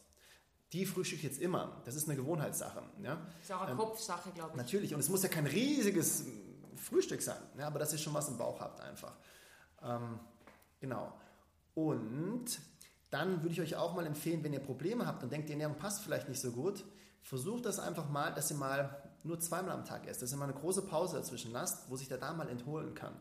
Die 0.74 0.86
frühstücke 0.86 1.20
ich 1.20 1.24
jetzt 1.24 1.42
immer. 1.42 1.82
Das 1.86 1.96
ist 1.96 2.08
eine 2.08 2.18
Gewohnheitssache. 2.18 2.82
Ja? 3.04 3.16
Das 3.16 3.44
ist 3.44 3.52
auch 3.52 3.62
eine 3.62 3.72
ähm, 3.72 3.78
Kopfsache, 3.78 4.32
glaube 4.32 4.52
ich. 4.52 4.58
Natürlich. 4.58 4.94
Und 4.94 5.00
es 5.00 5.10
muss 5.10 5.24
ja 5.24 5.30
kein 5.30 5.48
riesiges 5.48 6.26
Frühstück 6.82 7.22
sein, 7.22 7.42
ja, 7.58 7.68
aber 7.68 7.80
dass 7.80 7.94
ihr 7.94 8.00
schon 8.00 8.14
was 8.14 8.28
im 8.28 8.38
Bauch 8.38 8.60
habt 8.60 8.82
einfach. 8.82 9.14
Ähm, 9.82 10.20
genau. 10.80 11.14
Und 11.74 12.60
dann 13.10 13.42
würde 13.42 13.54
ich 13.54 13.62
euch 13.62 13.76
auch 13.76 13.94
mal 13.94 14.06
empfehlen, 14.06 14.44
wenn 14.44 14.54
ihr 14.54 14.60
Probleme 14.60 15.06
habt 15.06 15.24
und 15.24 15.32
denkt, 15.32 15.50
die 15.50 15.54
Ernährung 15.54 15.76
passt 15.76 16.02
vielleicht 16.02 16.30
nicht 16.30 16.40
so 16.40 16.52
gut, 16.52 16.84
versucht 17.22 17.66
das 17.66 17.80
einfach 17.80 18.10
mal, 18.10 18.34
dass 18.34 18.50
ihr 18.52 18.58
mal 18.58 19.02
nur 19.24 19.40
zweimal 19.40 19.76
am 19.76 19.86
Tag 19.86 20.08
esst, 20.08 20.22
dass 20.22 20.32
ihr 20.32 20.38
mal 20.38 20.46
eine 20.46 20.54
große 20.54 20.84
Pause 20.84 21.18
dazwischen 21.18 21.52
lasst, 21.52 21.90
wo 21.90 21.96
sich 21.96 22.08
der 22.08 22.18
Darm 22.18 22.38
mal 22.38 22.50
entholen 22.50 22.96
kann. 22.96 23.14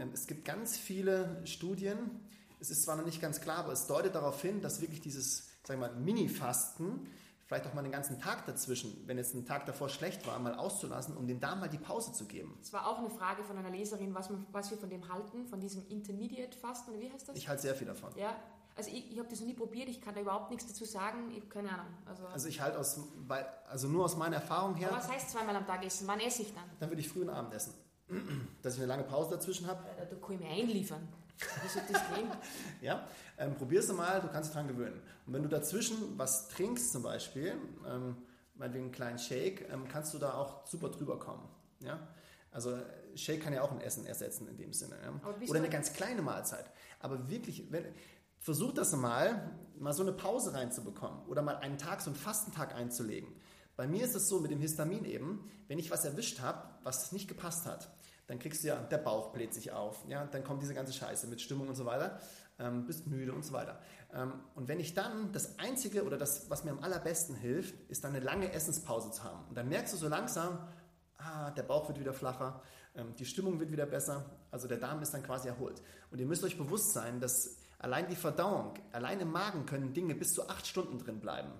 Ähm, 0.00 0.10
es 0.12 0.26
gibt 0.26 0.44
ganz 0.44 0.76
viele 0.76 1.40
Studien, 1.46 2.20
es 2.60 2.70
ist 2.70 2.82
zwar 2.82 2.96
noch 2.96 3.04
nicht 3.04 3.20
ganz 3.20 3.40
klar, 3.40 3.58
aber 3.58 3.72
es 3.72 3.86
deutet 3.86 4.14
darauf 4.14 4.40
hin, 4.42 4.60
dass 4.60 4.80
wirklich 4.80 5.00
dieses, 5.00 5.48
sagen 5.64 5.80
wir 5.80 5.88
mal, 5.88 5.96
Mini-Fasten, 5.96 7.06
vielleicht 7.48 7.66
auch 7.66 7.72
mal 7.72 7.82
den 7.82 7.92
ganzen 7.92 8.20
Tag 8.20 8.44
dazwischen, 8.44 9.02
wenn 9.06 9.16
jetzt 9.16 9.34
ein 9.34 9.46
Tag 9.46 9.64
davor 9.64 9.88
schlecht 9.88 10.26
war, 10.26 10.38
mal 10.38 10.54
auszulassen, 10.54 11.16
um 11.16 11.26
dem 11.26 11.40
Darm 11.40 11.60
mal 11.60 11.68
die 11.68 11.78
Pause 11.78 12.12
zu 12.12 12.26
geben. 12.26 12.58
Es 12.60 12.74
war 12.74 12.86
auch 12.86 12.98
eine 12.98 13.08
Frage 13.08 13.42
von 13.42 13.56
einer 13.56 13.70
Leserin, 13.70 14.14
was, 14.14 14.28
man, 14.28 14.46
was 14.52 14.70
wir 14.70 14.76
von 14.76 14.90
dem 14.90 15.08
halten, 15.08 15.46
von 15.46 15.58
diesem 15.58 15.86
Intermediate-Fasten, 15.88 17.00
wie 17.00 17.10
heißt 17.10 17.30
das? 17.30 17.36
Ich 17.36 17.48
halte 17.48 17.62
sehr 17.62 17.74
viel 17.74 17.86
davon. 17.86 18.12
Ja, 18.16 18.36
also 18.76 18.90
ich, 18.90 19.10
ich 19.10 19.18
habe 19.18 19.28
das 19.30 19.40
noch 19.40 19.46
nie 19.46 19.54
probiert, 19.54 19.88
ich 19.88 20.02
kann 20.02 20.14
da 20.14 20.20
überhaupt 20.20 20.50
nichts 20.50 20.66
dazu 20.66 20.84
sagen, 20.84 21.30
ich 21.30 21.38
habe 21.38 21.48
keine 21.48 21.70
Ahnung. 21.70 21.94
Also, 22.04 22.26
also 22.26 22.48
ich 22.48 22.60
halte 22.60 22.78
aus, 22.78 23.00
also 23.66 23.88
nur 23.88 24.04
aus 24.04 24.16
meiner 24.16 24.36
Erfahrung 24.36 24.74
her. 24.74 24.90
Aber 24.90 24.98
was 24.98 25.10
heißt 25.10 25.30
zweimal 25.30 25.56
am 25.56 25.66
Tag 25.66 25.82
essen? 25.84 26.06
Wann 26.06 26.20
esse 26.20 26.42
ich 26.42 26.54
dann? 26.54 26.64
Dann 26.78 26.90
würde 26.90 27.00
ich 27.00 27.08
früh 27.08 27.22
und 27.22 27.30
Abend 27.30 27.54
essen. 27.54 27.72
Dass 28.62 28.74
ich 28.74 28.80
eine 28.80 28.88
lange 28.88 29.04
Pause 29.04 29.30
dazwischen 29.30 29.66
habe. 29.66 29.82
Da, 29.96 30.04
da 30.04 30.16
kann 30.16 30.34
ich 30.34 30.40
mir 30.40 30.48
einliefern. 30.48 31.08
Soll 31.38 31.82
das 31.92 32.02
gehen? 32.14 32.30
ja, 32.80 33.06
ähm, 33.38 33.54
probier's 33.54 33.88
mal, 33.92 34.20
du 34.20 34.28
kannst 34.28 34.50
dich 34.50 34.54
dran 34.54 34.68
gewöhnen. 34.68 35.00
Und 35.26 35.32
wenn 35.32 35.42
du 35.42 35.48
dazwischen 35.48 36.18
was 36.18 36.48
trinkst 36.48 36.92
zum 36.92 37.02
Beispiel, 37.02 37.54
ähm, 37.86 38.16
meinetwegen 38.54 38.86
einen 38.86 38.92
kleinen 38.92 39.18
Shake, 39.18 39.68
ähm, 39.70 39.86
kannst 39.88 40.14
du 40.14 40.18
da 40.18 40.34
auch 40.34 40.66
super 40.66 40.88
drüber 40.88 41.18
kommen. 41.18 41.48
Ja? 41.80 41.98
Also 42.50 42.78
Shake 43.14 43.42
kann 43.42 43.52
ja 43.52 43.62
auch 43.62 43.72
ein 43.72 43.80
Essen 43.80 44.06
ersetzen 44.06 44.48
in 44.48 44.56
dem 44.56 44.72
Sinne. 44.72 44.96
Ja? 45.02 45.32
Oder 45.48 45.58
eine 45.58 45.68
ganz 45.68 45.92
kleine 45.92 46.22
Mahlzeit. 46.22 46.64
Aber 47.00 47.28
wirklich, 47.28 47.70
wenn, 47.70 47.84
versuch 48.40 48.72
das 48.72 48.94
mal, 48.96 49.50
mal 49.78 49.92
so 49.92 50.02
eine 50.02 50.12
Pause 50.12 50.54
reinzubekommen 50.54 51.26
oder 51.26 51.42
mal 51.42 51.56
einen 51.56 51.78
Tag, 51.78 52.00
so 52.00 52.10
einen 52.10 52.18
Fastentag 52.18 52.74
einzulegen. 52.74 53.28
Bei 53.76 53.86
mir 53.86 54.04
ist 54.04 54.16
es 54.16 54.28
so 54.28 54.40
mit 54.40 54.50
dem 54.50 54.60
Histamin 54.60 55.04
eben, 55.04 55.48
wenn 55.68 55.78
ich 55.78 55.90
was 55.90 56.04
erwischt 56.04 56.40
habe, 56.40 56.68
was 56.82 57.12
nicht 57.12 57.28
gepasst 57.28 57.66
hat, 57.66 57.88
dann 58.28 58.38
kriegst 58.38 58.62
du 58.62 58.68
ja, 58.68 58.76
der 58.76 58.98
Bauch 58.98 59.32
bläht 59.32 59.54
sich 59.54 59.72
auf, 59.72 60.04
ja, 60.06 60.24
dann 60.26 60.44
kommt 60.44 60.62
diese 60.62 60.74
ganze 60.74 60.92
Scheiße 60.92 61.26
mit 61.26 61.40
Stimmung 61.40 61.68
und 61.68 61.74
so 61.74 61.86
weiter, 61.86 62.20
ähm, 62.58 62.86
bist 62.86 63.06
müde 63.06 63.32
und 63.32 63.44
so 63.44 63.54
weiter. 63.54 63.80
Ähm, 64.14 64.34
und 64.54 64.68
wenn 64.68 64.78
ich 64.78 64.94
dann, 64.94 65.32
das 65.32 65.58
Einzige 65.58 66.04
oder 66.04 66.18
das, 66.18 66.50
was 66.50 66.62
mir 66.62 66.70
am 66.70 66.80
allerbesten 66.80 67.34
hilft, 67.34 67.74
ist 67.90 68.04
dann 68.04 68.14
eine 68.14 68.24
lange 68.24 68.52
Essenspause 68.52 69.10
zu 69.10 69.24
haben. 69.24 69.48
Und 69.48 69.56
dann 69.56 69.68
merkst 69.68 69.94
du 69.94 69.98
so 69.98 70.08
langsam, 70.08 70.58
ah, 71.16 71.50
der 71.52 71.62
Bauch 71.62 71.88
wird 71.88 71.98
wieder 71.98 72.12
flacher, 72.12 72.62
ähm, 72.94 73.14
die 73.16 73.24
Stimmung 73.24 73.60
wird 73.60 73.72
wieder 73.72 73.86
besser, 73.86 74.26
also 74.50 74.68
der 74.68 74.78
Darm 74.78 75.00
ist 75.00 75.14
dann 75.14 75.22
quasi 75.22 75.48
erholt. 75.48 75.82
Und 76.10 76.18
ihr 76.18 76.26
müsst 76.26 76.44
euch 76.44 76.58
bewusst 76.58 76.92
sein, 76.92 77.20
dass 77.20 77.56
allein 77.78 78.08
die 78.08 78.16
Verdauung, 78.16 78.74
allein 78.92 79.20
im 79.20 79.32
Magen 79.32 79.64
können 79.64 79.94
Dinge 79.94 80.14
bis 80.14 80.34
zu 80.34 80.48
acht 80.50 80.66
Stunden 80.66 80.98
drin 80.98 81.20
bleiben. 81.20 81.50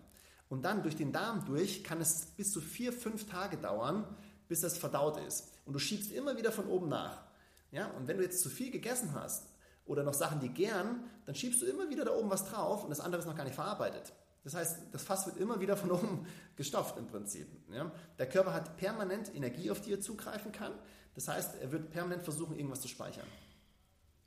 Und 0.50 0.64
dann 0.64 0.82
durch 0.82 0.96
den 0.96 1.12
Darm 1.12 1.44
durch 1.44 1.84
kann 1.84 2.00
es 2.00 2.26
bis 2.36 2.52
zu 2.52 2.60
vier, 2.60 2.92
fünf 2.92 3.26
Tage 3.26 3.56
dauern, 3.56 4.04
bis 4.48 4.62
das 4.62 4.76
verdaut 4.76 5.18
ist. 5.18 5.52
Und 5.64 5.74
du 5.74 5.78
schiebst 5.78 6.10
immer 6.10 6.36
wieder 6.36 6.50
von 6.50 6.66
oben 6.66 6.88
nach. 6.88 7.22
Ja? 7.70 7.88
Und 7.92 8.08
wenn 8.08 8.16
du 8.16 8.22
jetzt 8.22 8.42
zu 8.42 8.48
viel 8.48 8.70
gegessen 8.70 9.14
hast 9.14 9.46
oder 9.84 10.02
noch 10.02 10.14
Sachen, 10.14 10.40
die 10.40 10.48
gern, 10.48 11.04
dann 11.26 11.34
schiebst 11.34 11.62
du 11.62 11.66
immer 11.66 11.88
wieder 11.90 12.04
da 12.04 12.14
oben 12.14 12.30
was 12.30 12.46
drauf 12.46 12.82
und 12.82 12.90
das 12.90 13.00
andere 13.00 13.20
ist 13.20 13.26
noch 13.26 13.36
gar 13.36 13.44
nicht 13.44 13.54
verarbeitet. 13.54 14.12
Das 14.44 14.54
heißt, 14.54 14.78
das 14.92 15.02
Fass 15.02 15.26
wird 15.26 15.36
immer 15.36 15.60
wieder 15.60 15.76
von 15.76 15.90
oben 15.92 16.26
gestopft 16.56 16.96
im 16.96 17.06
Prinzip. 17.06 17.46
Ja? 17.70 17.92
Der 18.18 18.28
Körper 18.28 18.54
hat 18.54 18.76
permanent 18.76 19.34
Energie, 19.34 19.70
auf 19.70 19.80
die 19.80 19.92
er 19.92 20.00
zugreifen 20.00 20.52
kann. 20.52 20.72
Das 21.14 21.28
heißt, 21.28 21.56
er 21.60 21.72
wird 21.72 21.90
permanent 21.90 22.22
versuchen, 22.22 22.56
irgendwas 22.56 22.80
zu 22.80 22.88
speichern. 22.88 23.26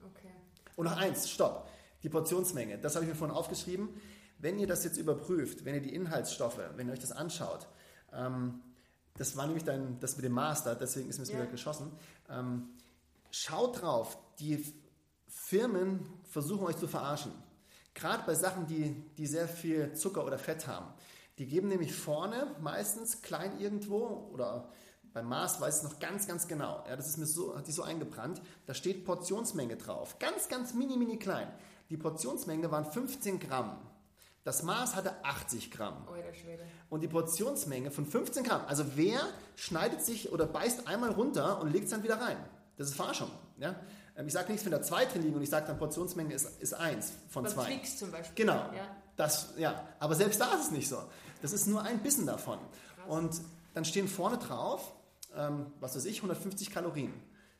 Okay. 0.06 0.32
Und 0.76 0.86
noch 0.86 0.98
eins, 0.98 1.30
stopp. 1.30 1.70
Die 2.04 2.10
Portionsmenge. 2.10 2.80
Das 2.80 2.96
habe 2.96 3.06
ich 3.06 3.10
mir 3.12 3.16
vorhin 3.16 3.36
aufgeschrieben. 3.36 3.90
Wenn 4.40 4.58
ihr 4.58 4.68
das 4.68 4.84
jetzt 4.84 4.98
überprüft, 4.98 5.66
wenn 5.66 5.76
ihr 5.76 5.82
die 5.82 5.94
Inhaltsstoffe, 5.94 6.60
wenn 6.76 6.88
ihr 6.88 6.94
euch 6.94 7.00
das 7.00 7.12
anschaut, 7.12 7.68
ähm, 8.12 8.62
das 9.18 9.36
war 9.38 9.46
nämlich 9.46 9.64
dann 9.64 10.00
das 10.00 10.16
mit 10.16 10.26
dem 10.26 10.34
Master, 10.34 10.76
deswegen 10.76 11.10
ist 11.10 11.18
mir 11.18 11.24
das 11.26 11.34
ja. 11.34 11.40
wieder 11.40 11.52
geschossen. 11.52 11.92
Ähm, 12.30 12.70
schaut 13.30 13.82
drauf, 13.82 14.18
die 14.40 14.66
Firmen 15.28 16.08
versuchen 16.30 16.66
euch 16.66 16.78
zu 16.78 16.88
verarschen. 16.88 17.32
Gerade 17.94 18.24
bei 18.26 18.36
Sachen, 18.36 18.68
die, 18.68 18.96
die 19.18 19.28
sehr 19.28 19.48
viel 19.48 19.94
Zucker 19.94 20.26
oder 20.26 20.38
Fett 20.38 20.68
haben. 20.68 20.88
Die 21.38 21.48
geben 21.48 21.68
nämlich 21.68 21.94
vorne 21.94 22.56
meistens 22.62 23.22
klein 23.22 23.60
irgendwo 23.60 24.30
oder 24.34 24.70
beim 25.14 25.28
Mars 25.28 25.60
weiß 25.60 25.78
ich 25.78 25.84
es 25.84 25.92
noch 25.92 26.00
ganz, 26.00 26.28
ganz 26.28 26.48
genau. 26.48 26.84
Ja, 26.88 26.96
das 26.96 27.08
ist 27.08 27.18
mir 27.18 27.26
so, 27.26 27.58
hat 27.58 27.68
die 27.68 27.72
so 27.72 27.84
eingebrannt. 27.84 28.42
Da 28.66 28.74
steht 28.74 29.04
Portionsmenge 29.06 29.76
drauf. 29.76 30.20
Ganz, 30.20 30.48
ganz 30.48 30.74
mini, 30.74 30.96
mini 30.96 31.18
klein. 31.18 31.52
Die 31.90 31.98
Portionsmenge 31.98 32.72
waren 32.72 32.86
15 32.86 33.40
Gramm. 33.40 33.78
Das 34.44 34.64
Maß 34.64 34.96
hatte 34.96 35.24
80 35.24 35.70
Gramm. 35.70 36.08
Oh. 36.08 36.16
Und 36.90 37.02
die 37.02 37.08
Portionsmenge 37.08 37.92
von 37.92 38.06
15 38.06 38.44
Gramm. 38.44 38.64
Also 38.68 38.86
wer 38.96 39.22
schneidet 39.56 40.02
sich 40.02 40.32
oder 40.32 40.48
beißt 40.48 40.88
einmal 40.88 41.12
runter 41.12 41.62
und 41.62 41.72
legt 41.72 41.86
es 41.86 41.92
dann 41.92 42.04
wieder 42.04 42.20
rein? 42.20 42.38
Das 42.78 42.88
ist 42.88 42.96
Forschung. 42.96 43.30
Ja? 43.58 43.76
Ähm, 44.18 44.28
ich 44.28 44.34
sage 44.34 44.48
nichts 44.52 44.64
von 44.64 44.72
der 44.72 44.82
2 44.82 45.06
drin 45.06 45.22
liegen 45.22 45.36
und 45.36 45.44
ich 45.44 45.50
sage 45.50 45.68
dann 45.68 45.78
Portionsmenge 45.78 46.34
ist, 46.34 46.60
ist 46.60 46.74
1 46.74 47.14
von 47.30 47.46
2. 47.46 47.66
Twix 47.66 47.98
zum 47.98 48.12
Beispiel. 48.12 48.36
Genau. 48.36 48.56
Ja. 48.76 48.96
Das, 49.16 49.54
ja. 49.58 49.88
Aber 50.00 50.16
selbst 50.16 50.42
da 50.42 50.54
ist 50.56 50.66
es 50.66 50.72
nicht 50.72 50.90
so. 50.90 50.98
Das 51.44 51.54
ist 51.54 51.68
nur 51.68 51.84
ein 51.84 52.00
Bissen 52.00 52.26
davon. 52.26 52.58
Krass. 52.58 53.08
Und 53.08 53.42
dann 53.76 53.86
stehen 53.86 54.08
vorne 54.08 54.40
drauf, 54.40 54.92
ähm, 55.36 55.68
was 55.80 55.96
weiß 55.96 56.06
ich, 56.06 56.18
150 56.18 56.72
Kalorien. 56.72 57.14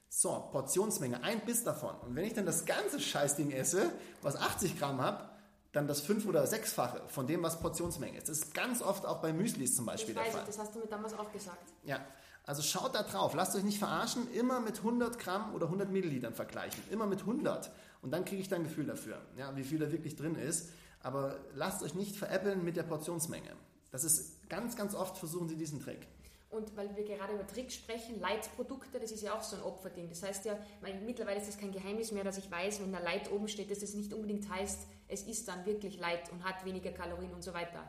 So, 0.10 0.50
Portionsmenge, 0.52 1.24
ein 1.24 1.40
Biss 1.46 1.64
davon. 1.64 1.96
Und 2.02 2.16
wenn 2.16 2.26
ich 2.26 2.34
dann 2.34 2.46
das 2.46 2.66
ganze 2.66 3.00
Scheißding 3.00 3.52
esse, 3.52 3.92
was 4.22 4.36
80 4.36 4.78
Gramm 4.78 5.02
hat, 5.02 5.31
dann 5.72 5.88
das 5.88 6.02
fünf- 6.02 6.26
oder 6.26 6.46
sechsfache 6.48 7.02
von 7.08 7.28
dem, 7.28 7.44
was 7.44 7.60
Portionsmenge 7.60 8.18
ist. 8.18 8.30
Das 8.30 8.40
ist 8.40 8.54
ganz 8.54 8.82
oft 8.82 9.06
auch 9.06 9.22
bei 9.22 9.32
Müslis 9.32 9.76
zum 9.76 9.86
Beispiel 9.86 10.14
das 10.14 10.24
der 10.24 10.34
Fall. 10.34 10.42
Ich, 10.42 10.48
das 10.48 10.60
hast 10.60 10.76
du 10.76 10.80
mir 10.80 10.88
damals 10.88 11.14
auch 11.14 11.32
gesagt. 11.32 11.72
Ja, 11.84 12.00
also 12.46 12.62
schaut 12.62 12.96
da 12.96 13.04
drauf. 13.04 13.34
Lasst 13.34 13.56
euch 13.56 13.64
nicht 13.64 13.80
verarschen. 13.80 14.30
Immer 14.34 14.60
mit 14.60 14.80
100 14.80 15.18
Gramm 15.18 15.54
oder 15.54 15.68
100 15.68 15.90
Millilitern 15.90 16.34
vergleichen. 16.34 16.84
Immer 16.90 17.06
mit 17.06 17.22
100. 17.22 17.72
Und 18.02 18.12
dann 18.12 18.26
kriege 18.26 18.42
ich 18.42 18.50
da 18.50 18.56
ein 18.56 18.64
Gefühl 18.64 18.86
dafür, 18.86 19.22
ja, 19.38 19.56
wie 19.56 19.64
viel 19.64 19.80
da 19.80 19.92
wirklich 19.92 20.16
drin 20.16 20.36
ist. 20.36 20.70
Aber 21.04 21.38
lasst 21.54 21.84
euch 21.84 21.96
nicht 21.96 22.16
veräppeln 22.16 22.64
mit 22.64 22.76
der 22.76 22.84
Portionsmenge. 22.84 23.52
Das 23.92 24.04
ist 24.04 24.50
ganz, 24.50 24.76
ganz 24.76 24.96
oft 24.96 25.18
versuchen 25.18 25.48
sie 25.48 25.56
diesen 25.56 25.82
Trick. 25.82 26.08
Und 26.52 26.76
weil 26.76 26.94
wir 26.98 27.06
gerade 27.06 27.34
über 27.34 27.48
Tricks 27.48 27.76
sprechen, 27.76 28.20
Leitprodukte, 28.20 29.00
das 29.00 29.12
ist 29.12 29.22
ja 29.22 29.34
auch 29.34 29.42
so 29.42 29.56
ein 29.56 29.64
Opferding. 29.64 30.10
Das 30.10 30.22
heißt 30.22 30.44
ja, 30.46 30.58
mittlerweile 31.06 31.40
ist 31.40 31.48
das 31.48 31.58
kein 31.58 31.72
Geheimnis 31.72 32.12
mehr, 32.12 32.26
dass 32.26 32.38
ich 32.38 32.52
weiß, 32.52 32.82
wenn 32.82 32.92
da 32.92 33.00
Light 33.00 33.32
oben 33.32 33.48
steht, 33.48 33.72
dass 33.72 33.80
das 33.80 33.94
nicht 33.94 34.14
unbedingt 34.14 34.50
heißt, 34.50 34.86
es 35.08 35.24
ist 35.24 35.48
dann 35.48 35.66
wirklich 35.66 35.98
Light 35.98 36.30
und 36.32 36.44
hat 36.44 36.66
weniger 36.66 36.92
Kalorien 36.92 37.34
und 37.34 37.42
so 37.42 37.54
weiter. 37.54 37.88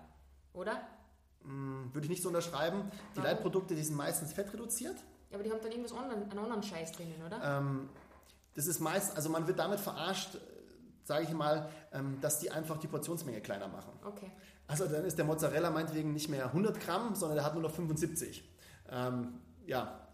Oder? 0.52 0.80
Hm, 1.42 1.90
würde 1.92 2.04
ich 2.04 2.10
nicht 2.10 2.22
so 2.22 2.28
unterschreiben. 2.28 2.90
Die 3.14 3.16
Warum? 3.16 3.30
Leitprodukte, 3.30 3.74
die 3.74 3.82
sind 3.82 3.96
meistens 3.96 4.32
fettreduziert. 4.32 4.96
Ja, 5.30 5.36
aber 5.36 5.42
die 5.42 5.50
haben 5.50 5.60
dann 5.60 5.72
irgendwas 5.72 5.92
anderen, 5.92 6.30
einen 6.30 6.38
anderen 6.38 6.62
Scheiß 6.62 6.92
drinnen, 6.92 7.20
oder? 7.26 7.58
Ähm, 7.58 7.88
das 8.54 8.66
ist 8.66 8.80
meist, 8.80 9.16
also 9.16 9.28
man 9.28 9.46
wird 9.48 9.58
damit 9.58 9.80
verarscht, 9.80 10.38
sage 11.04 11.24
ich 11.24 11.32
mal, 11.32 11.68
ähm, 11.92 12.20
dass 12.20 12.38
die 12.38 12.50
einfach 12.50 12.78
die 12.78 12.86
Portionsmenge 12.86 13.40
kleiner 13.40 13.66
machen. 13.66 13.92
Okay. 14.04 14.30
Also 14.68 14.86
dann 14.86 15.04
ist 15.04 15.18
der 15.18 15.24
Mozzarella 15.24 15.70
meinetwegen 15.70 16.12
nicht 16.12 16.28
mehr 16.28 16.46
100 16.46 16.78
Gramm, 16.80 17.14
sondern 17.14 17.36
der 17.36 17.44
hat 17.44 17.54
nur 17.54 17.62
noch 17.62 17.72
75. 17.72 18.44
Ähm, 18.92 19.40
ja, 19.66 20.06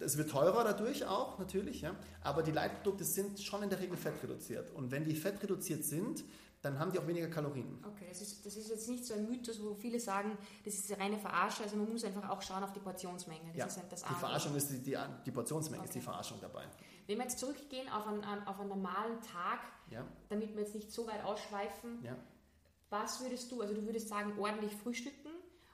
es 0.00 0.16
wird 0.16 0.30
teurer 0.30 0.64
dadurch 0.64 1.04
auch, 1.04 1.38
natürlich, 1.38 1.80
ja. 1.80 1.94
aber 2.22 2.42
die 2.42 2.52
Leitprodukte 2.52 3.04
sind 3.04 3.40
schon 3.40 3.62
in 3.62 3.70
der 3.70 3.80
Regel 3.80 3.96
fettreduziert. 3.96 4.70
Und 4.70 4.90
wenn 4.90 5.04
die 5.04 5.14
fettreduziert 5.14 5.84
sind, 5.84 6.24
dann 6.62 6.78
haben 6.78 6.90
die 6.90 6.98
auch 6.98 7.06
weniger 7.06 7.28
Kalorien. 7.28 7.78
Okay, 7.84 8.06
das 8.08 8.20
ist, 8.20 8.44
das 8.44 8.56
ist 8.56 8.68
jetzt 8.68 8.88
nicht 8.88 9.04
so 9.04 9.14
ein 9.14 9.28
Mythos, 9.28 9.62
wo 9.62 9.74
viele 9.74 10.00
sagen, 10.00 10.36
das 10.64 10.74
ist 10.74 10.92
eine 10.92 11.02
reine 11.02 11.18
Verarsche. 11.18 11.62
Also 11.62 11.76
man 11.76 11.90
muss 11.90 12.04
einfach 12.04 12.28
auch 12.28 12.42
schauen 12.42 12.62
auf 12.64 12.72
die 12.72 12.80
Portionsmenge. 12.80 13.48
Das 13.48 13.56
ja, 13.56 13.66
ist 13.66 13.76
halt 13.76 13.92
das 13.92 14.02
die 14.02 14.14
Verarschung 14.14 14.56
ist 14.56 14.70
die, 14.70 14.82
die, 14.82 14.96
die 15.24 15.30
Portionsmenge 15.30 15.80
okay. 15.80 15.88
ist 15.88 15.94
die 15.94 16.00
Verarschung 16.00 16.38
dabei. 16.40 16.64
Wenn 17.06 17.18
wir 17.18 17.24
jetzt 17.24 17.38
zurückgehen 17.38 17.88
auf 17.88 18.06
einen, 18.06 18.24
auf 18.24 18.58
einen 18.58 18.70
normalen 18.70 19.20
Tag, 19.20 19.60
ja. 19.90 20.04
damit 20.28 20.54
wir 20.54 20.62
jetzt 20.62 20.74
nicht 20.74 20.90
so 20.90 21.06
weit 21.06 21.24
ausschweifen, 21.24 22.02
ja. 22.02 22.16
was 22.90 23.20
würdest 23.20 23.52
du, 23.52 23.60
also 23.60 23.74
du 23.74 23.84
würdest 23.86 24.08
sagen, 24.08 24.32
ordentlich 24.38 24.74
frühstücken 24.74 25.27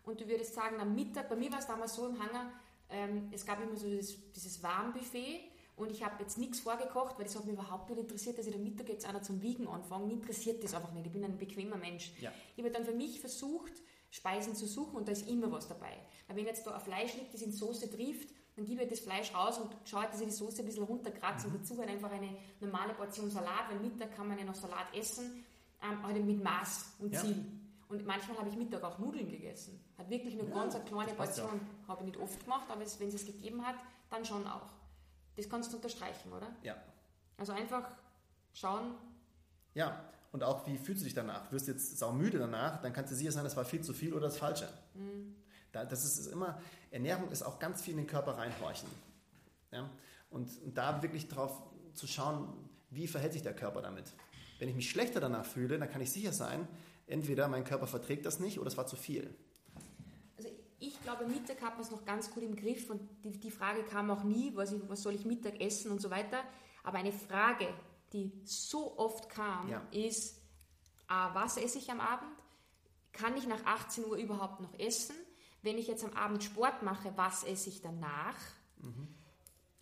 und 0.05 0.21
du 0.21 0.29
würdest 0.29 0.55
sagen, 0.55 0.81
am 0.81 0.95
Mittag, 0.95 1.29
bei 1.29 1.37
mir 1.37 1.51
war 1.51 1.59
es 1.59 1.67
damals 1.67 1.95
so 1.95 2.07
im 2.07 2.19
Hangar, 2.19 2.53
ähm, 2.91 3.29
es 3.33 3.45
gab 3.45 3.63
immer 3.63 3.77
so 3.77 3.87
dieses, 3.87 4.31
dieses 4.33 4.63
Warmbuffet 4.63 5.41
und 5.77 5.91
ich 5.91 6.05
habe 6.05 6.23
jetzt 6.23 6.39
nichts 6.39 6.61
vorgekocht, 6.61 7.19
weil 7.19 7.25
das 7.25 7.35
hat 7.35 7.45
mich 7.45 7.55
überhaupt 7.55 7.91
nicht 7.91 7.99
interessiert, 7.99 8.39
dass 8.39 8.47
ich 8.47 8.55
am 8.55 8.63
Mittag 8.63 8.89
jetzt 8.89 9.07
einer 9.07 9.23
zum 9.23 9.43
Wiegen 9.43 9.67
anfange. 9.67 10.07
Mich 10.07 10.17
interessiert 10.17 10.63
das 10.63 10.75
einfach 10.75 10.93
nicht. 10.93 11.07
Ich 11.07 11.13
bin 11.13 11.25
ein 11.25 11.37
bequemer 11.37 11.77
Mensch. 11.77 12.13
Ja. 12.21 12.33
Ich 12.57 12.63
habe 12.63 12.73
dann 12.73 12.85
für 12.85 12.95
mich 12.95 13.21
versucht, 13.21 13.73
Speisen 14.11 14.55
zu 14.55 14.67
suchen 14.67 14.97
und 14.97 15.09
da 15.09 15.13
ist 15.13 15.29
immer 15.29 15.51
was 15.51 15.67
dabei. 15.67 15.93
Aber 16.29 16.39
wenn 16.39 16.47
jetzt 16.47 16.65
da 16.67 16.75
ein 16.75 16.81
Fleisch 16.81 17.15
liegt, 17.15 17.35
das 17.35 17.43
in 17.43 17.53
Soße 17.53 17.91
trifft, 17.91 18.29
dann 18.55 18.65
gebe 18.65 18.85
ich 18.85 18.89
das 18.89 19.01
Fleisch 19.01 19.35
raus 19.35 19.59
und 19.59 19.75
schaue, 19.85 20.07
dass 20.07 20.21
ich 20.21 20.27
die 20.27 20.33
Soße 20.33 20.63
ein 20.63 20.67
bisschen 20.67 20.85
runterkratze 20.85 21.49
mhm. 21.49 21.55
und 21.55 21.63
dazu 21.63 21.79
halt 21.79 21.89
einfach 21.89 22.13
eine 22.13 22.37
normale 22.61 22.95
Portion 22.95 23.29
Salat, 23.29 23.69
weil 23.71 23.81
Mittag 23.81 24.15
kann 24.15 24.29
man 24.29 24.39
ja 24.39 24.45
noch 24.45 24.55
Salat 24.55 24.95
essen, 24.95 25.45
ähm, 25.83 26.01
halt 26.01 26.25
mit 26.25 26.43
Maß 26.43 26.95
und 27.01 27.13
ja. 27.13 27.21
Ziel. 27.21 27.45
Und 27.95 28.07
manchmal 28.07 28.37
habe 28.39 28.49
ich 28.49 28.57
Mittag 28.57 28.83
auch 28.83 28.99
Nudeln 28.99 29.29
gegessen. 29.29 29.81
Hat 29.97 30.11
wirklich 30.11 30.35
nur 30.35 30.49
ja, 30.49 30.55
ganz 30.55 30.75
eine 30.75 30.85
kleine 30.85 31.15
Portion. 31.15 31.61
Habe 31.87 32.01
ich 32.01 32.07
nicht 32.07 32.19
oft 32.19 32.41
gemacht, 32.41 32.67
aber 32.69 32.81
wenn 32.81 33.09
es 33.09 33.15
es 33.15 33.25
gegeben 33.25 33.65
hat, 33.65 33.77
dann 34.11 34.25
schon 34.25 34.45
auch. 34.49 34.69
Das 35.37 35.49
kannst 35.49 35.73
du 35.73 35.77
unterstreichen, 35.77 36.33
oder? 36.33 36.49
Ja. 36.65 36.75
Also 37.37 37.53
einfach 37.53 37.89
schauen. 38.53 38.97
Ja, 39.75 40.05
und 40.33 40.43
auch 40.43 40.67
wie 40.67 40.77
fühlst 40.77 41.03
du 41.03 41.05
dich 41.05 41.15
danach? 41.15 41.53
Wirst 41.53 41.69
du 41.69 41.73
jetzt 41.73 41.97
saumüde 41.97 42.41
danach, 42.41 42.83
dann 42.83 42.93
kann 42.93 43.05
es 43.05 43.11
sicher 43.11 43.31
sein, 43.31 43.45
das 43.45 43.57
war 43.57 43.65
viel 43.65 43.83
zu 43.83 43.95
viel 43.95 44.13
oder 44.13 44.27
das 44.27 44.39
Falsche. 44.39 44.69
Mhm. 44.95 45.37
das 45.71 46.05
ist 46.05 46.27
immer, 46.27 46.61
Ernährung 46.91 47.31
ist 47.31 47.43
auch 47.43 47.61
ganz 47.61 47.81
viel 47.81 47.93
in 47.93 47.99
den 47.99 48.07
Körper 48.09 48.37
reinhorchen. 48.39 48.89
Ja? 49.71 49.89
Und, 50.31 50.51
und 50.65 50.77
da 50.77 51.01
wirklich 51.01 51.29
drauf 51.29 51.63
zu 51.95 52.09
schauen, 52.09 52.69
wie 52.91 53.07
verhält 53.07 53.35
sich 53.35 53.43
der 53.43 53.55
Körper 53.55 53.83
damit. 53.83 54.13
Wenn 54.59 54.69
ich 54.69 54.75
mich 54.75 54.91
schlechter 54.91 55.21
danach 55.21 55.45
fühle, 55.45 55.79
dann 55.79 55.89
kann 55.89 56.01
ich 56.01 56.11
sicher 56.11 56.33
sein, 56.33 56.67
entweder 57.07 57.49
mein 57.49 57.65
Körper 57.65 57.87
verträgt 57.87 58.27
das 58.27 58.41
nicht 58.41 58.59
oder 58.59 58.69
es 58.69 58.77
war 58.77 58.87
zu 58.87 58.97
viel. 58.97 59.35
Also 60.37 60.49
ich 60.79 61.01
glaube, 61.03 61.27
Mittag 61.27 61.61
hat 61.63 61.75
man 61.75 61.83
es 61.83 61.91
noch 61.91 62.05
ganz 62.05 62.31
gut 62.31 62.43
im 62.43 62.57
Griff 62.57 62.91
und 62.91 63.01
die, 63.25 63.33
die 63.33 63.51
Frage 63.51 63.83
kam 63.85 64.11
auch 64.11 64.25
nie, 64.25 64.53
was, 64.55 64.73
ich, 64.73 64.81
was 64.89 65.03
soll 65.03 65.15
ich 65.15 65.25
Mittag 65.25 65.61
essen 65.61 65.91
und 65.91 66.01
so 66.01 66.11
weiter. 66.11 66.43
Aber 66.83 66.99
eine 66.99 67.13
Frage, 67.13 67.69
die 68.13 68.33
so 68.45 68.99
oft 68.99 69.29
kam, 69.29 69.69
ja. 69.69 69.83
ist, 69.91 70.41
ah, 71.09 71.35
was 71.35 71.57
esse 71.57 71.79
ich 71.79 71.91
am 71.91 72.01
Abend? 72.01 72.31
Kann 73.13 73.37
ich 73.37 73.47
nach 73.47 73.65
18 73.65 74.05
Uhr 74.05 74.17
überhaupt 74.17 74.61
noch 74.61 74.79
essen? 74.79 75.15
Wenn 75.63 75.79
ich 75.79 75.87
jetzt 75.87 76.05
am 76.05 76.13
Abend 76.13 76.43
Sport 76.45 76.83
mache, 76.83 77.13
was 77.17 77.45
esse 77.45 77.71
ich 77.71 77.81
danach? 77.81 78.37
Mhm. 78.79 79.09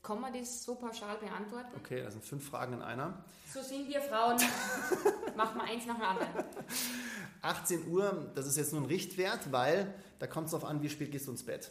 Kann 0.02 0.20
man 0.20 0.32
das 0.32 0.64
so 0.64 0.74
pauschal 0.74 1.16
beantworten? 1.18 1.68
Okay, 1.76 2.02
das 2.02 2.14
sind 2.14 2.24
fünf 2.24 2.48
Fragen 2.48 2.72
in 2.74 2.82
einer. 2.82 3.24
So 3.52 3.62
sind 3.62 3.88
wir 3.88 4.00
Frauen. 4.00 4.36
Machen 5.36 5.58
wir 5.58 5.64
eins 5.64 5.86
nach 5.86 5.94
dem 5.94 6.04
anderen. 6.04 6.44
18 7.40 7.86
Uhr, 7.88 8.30
das 8.34 8.46
ist 8.46 8.56
jetzt 8.56 8.72
nur 8.72 8.82
ein 8.82 8.86
Richtwert, 8.86 9.52
weil 9.52 9.94
da 10.18 10.26
kommt 10.26 10.46
es 10.46 10.52
darauf 10.52 10.68
an, 10.68 10.82
wie 10.82 10.88
spät 10.88 11.12
gehst 11.12 11.28
du 11.28 11.30
ins 11.30 11.44
Bett. 11.44 11.70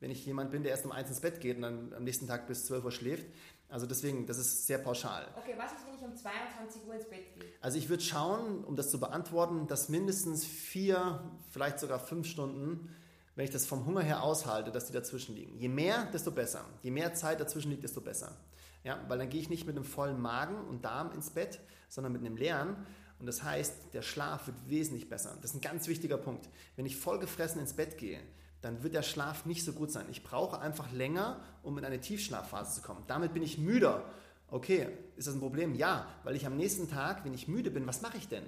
Wenn 0.00 0.10
ich 0.10 0.24
jemand 0.24 0.50
bin, 0.50 0.62
der 0.62 0.72
erst 0.72 0.86
um 0.86 0.92
eins 0.92 1.10
ins 1.10 1.20
Bett 1.20 1.40
geht 1.40 1.56
und 1.56 1.62
dann 1.62 1.92
am 1.92 2.04
nächsten 2.04 2.26
Tag 2.26 2.46
bis 2.46 2.64
12 2.66 2.84
Uhr 2.84 2.92
schläft, 2.92 3.26
also 3.68 3.84
deswegen, 3.84 4.26
das 4.26 4.38
ist 4.38 4.66
sehr 4.66 4.78
pauschal. 4.78 5.26
Okay, 5.36 5.54
was 5.58 5.72
ist, 5.72 5.86
wenn 5.86 5.94
ich 5.94 6.02
um 6.02 6.16
22 6.16 6.86
Uhr 6.86 6.94
ins 6.94 7.04
Bett 7.04 7.34
gehe? 7.34 7.44
Also 7.60 7.76
ich 7.76 7.90
würde 7.90 8.02
schauen, 8.02 8.64
um 8.64 8.76
das 8.76 8.90
zu 8.90 8.98
beantworten, 8.98 9.66
dass 9.66 9.90
mindestens 9.90 10.46
vier, 10.46 11.20
vielleicht 11.50 11.80
sogar 11.80 11.98
fünf 11.98 12.26
Stunden, 12.26 12.94
wenn 13.38 13.44
ich 13.44 13.52
das 13.52 13.66
vom 13.66 13.86
Hunger 13.86 14.00
her 14.00 14.24
aushalte, 14.24 14.72
dass 14.72 14.86
die 14.86 14.92
dazwischen 14.92 15.36
liegen. 15.36 15.56
Je 15.56 15.68
mehr, 15.68 16.06
desto 16.06 16.32
besser. 16.32 16.64
Je 16.82 16.90
mehr 16.90 17.14
Zeit 17.14 17.38
dazwischen 17.38 17.70
liegt, 17.70 17.84
desto 17.84 18.00
besser. 18.00 18.34
Ja, 18.82 18.98
weil 19.06 19.16
dann 19.16 19.30
gehe 19.30 19.40
ich 19.40 19.48
nicht 19.48 19.64
mit 19.64 19.76
einem 19.76 19.84
vollen 19.84 20.20
Magen 20.20 20.56
und 20.68 20.84
Darm 20.84 21.12
ins 21.12 21.30
Bett, 21.30 21.60
sondern 21.88 22.12
mit 22.14 22.22
einem 22.22 22.36
leeren. 22.36 22.74
Und 23.20 23.26
das 23.26 23.44
heißt, 23.44 23.94
der 23.94 24.02
Schlaf 24.02 24.48
wird 24.48 24.56
wesentlich 24.68 25.08
besser. 25.08 25.36
Das 25.40 25.52
ist 25.52 25.56
ein 25.56 25.60
ganz 25.60 25.86
wichtiger 25.86 26.16
Punkt. 26.18 26.48
Wenn 26.74 26.84
ich 26.84 26.96
vollgefressen 26.96 27.60
ins 27.60 27.74
Bett 27.74 27.96
gehe, 27.96 28.18
dann 28.60 28.82
wird 28.82 28.94
der 28.94 29.02
Schlaf 29.04 29.46
nicht 29.46 29.64
so 29.64 29.72
gut 29.72 29.92
sein. 29.92 30.06
Ich 30.10 30.24
brauche 30.24 30.58
einfach 30.58 30.90
länger, 30.90 31.40
um 31.62 31.78
in 31.78 31.84
eine 31.84 32.00
Tiefschlafphase 32.00 32.74
zu 32.74 32.82
kommen. 32.84 33.04
Damit 33.06 33.34
bin 33.34 33.44
ich 33.44 33.56
müder. 33.56 34.02
Okay, 34.50 34.88
ist 35.14 35.28
das 35.28 35.34
ein 35.34 35.40
Problem? 35.40 35.76
Ja, 35.76 36.08
weil 36.24 36.34
ich 36.34 36.44
am 36.44 36.56
nächsten 36.56 36.90
Tag, 36.90 37.24
wenn 37.24 37.34
ich 37.34 37.46
müde 37.46 37.70
bin, 37.70 37.86
was 37.86 38.02
mache 38.02 38.16
ich 38.16 38.26
denn? 38.26 38.42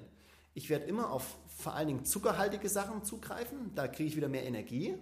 Ich 0.52 0.68
werde 0.68 0.86
immer 0.86 1.10
auf 1.10 1.36
vor 1.60 1.74
allen 1.74 1.88
Dingen 1.88 2.04
zuckerhaltige 2.04 2.68
Sachen 2.68 3.04
zugreifen, 3.04 3.72
da 3.74 3.88
kriege 3.88 4.08
ich 4.08 4.16
wieder 4.16 4.28
mehr 4.28 4.44
Energie 4.44 4.96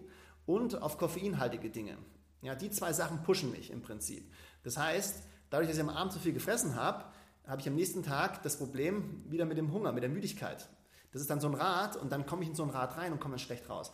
und 0.47 0.83
auf 0.83 0.99
koffeinhaltige 0.99 1.71
Dinge. 1.71 1.97
Ja, 2.43 2.55
die 2.55 2.71
zwei 2.71 2.93
Sachen 2.93 3.23
pushen 3.23 3.51
mich 3.51 3.71
im 3.71 3.83
Prinzip. 3.83 4.31
Das 4.63 4.77
heißt, 4.77 5.23
dadurch, 5.51 5.69
dass 5.69 5.77
ich 5.77 5.83
am 5.83 5.89
Abend 5.89 6.13
zu 6.13 6.19
viel 6.19 6.33
gefressen 6.33 6.75
habe, 6.75 7.05
habe 7.47 7.61
ich 7.61 7.69
am 7.69 7.75
nächsten 7.75 8.03
Tag 8.03 8.43
das 8.43 8.59
Problem 8.59 9.25
wieder 9.29 9.45
mit 9.45 9.57
dem 9.57 9.73
Hunger, 9.73 9.93
mit 9.93 10.03
der 10.03 10.11
Müdigkeit. 10.11 10.69
Das 11.13 11.23
ist 11.23 11.31
dann 11.31 11.41
so 11.41 11.49
ein 11.49 11.55
Rad 11.55 11.97
und 11.97 12.13
dann 12.13 12.27
komme 12.27 12.43
ich 12.43 12.49
in 12.49 12.55
so 12.55 12.63
ein 12.63 12.71
Rad 12.71 12.97
rein 12.97 13.13
und 13.13 13.21
komme 13.21 13.33
dann 13.33 13.39
schlecht 13.39 13.69
raus. 13.71 13.91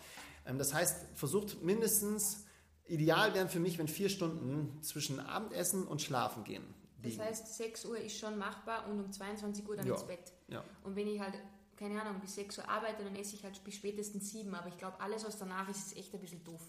Ähm, 0.46 0.58
das 0.58 0.74
heißt, 0.74 1.06
versucht 1.14 1.62
mindestens, 1.62 2.44
ideal 2.86 3.34
wären 3.34 3.48
für 3.48 3.60
mich, 3.60 3.78
wenn 3.78 3.88
vier 3.88 4.08
Stunden 4.08 4.82
zwischen 4.82 5.20
Abendessen 5.20 5.86
und 5.86 6.02
Schlafen 6.02 6.44
gehen. 6.44 6.64
Das 7.02 7.18
heißt, 7.18 7.56
6 7.56 7.84
Uhr 7.86 7.98
ist 7.98 8.18
schon 8.18 8.38
machbar 8.38 8.88
und 8.88 8.98
um 8.98 9.12
22 9.12 9.68
Uhr 9.68 9.76
dann 9.76 9.86
ja. 9.86 9.94
ins 9.94 10.04
Bett. 10.04 10.32
Ja. 10.48 10.64
Und 10.82 10.96
wenn 10.96 11.06
ich 11.06 11.20
halt, 11.20 11.34
keine 11.76 12.00
Ahnung, 12.00 12.20
bis 12.20 12.34
6 12.34 12.58
Uhr 12.58 12.68
arbeite, 12.68 13.04
dann 13.04 13.16
esse 13.16 13.34
ich 13.34 13.44
halt 13.44 13.62
bis 13.64 13.74
spätestens 13.74 14.30
7. 14.30 14.54
Aber 14.54 14.68
ich 14.68 14.78
glaube, 14.78 15.00
alles, 15.00 15.24
was 15.24 15.38
danach 15.38 15.68
ist, 15.68 15.86
ist 15.86 15.96
echt 15.96 16.14
ein 16.14 16.20
bisschen 16.20 16.42
doof. 16.44 16.62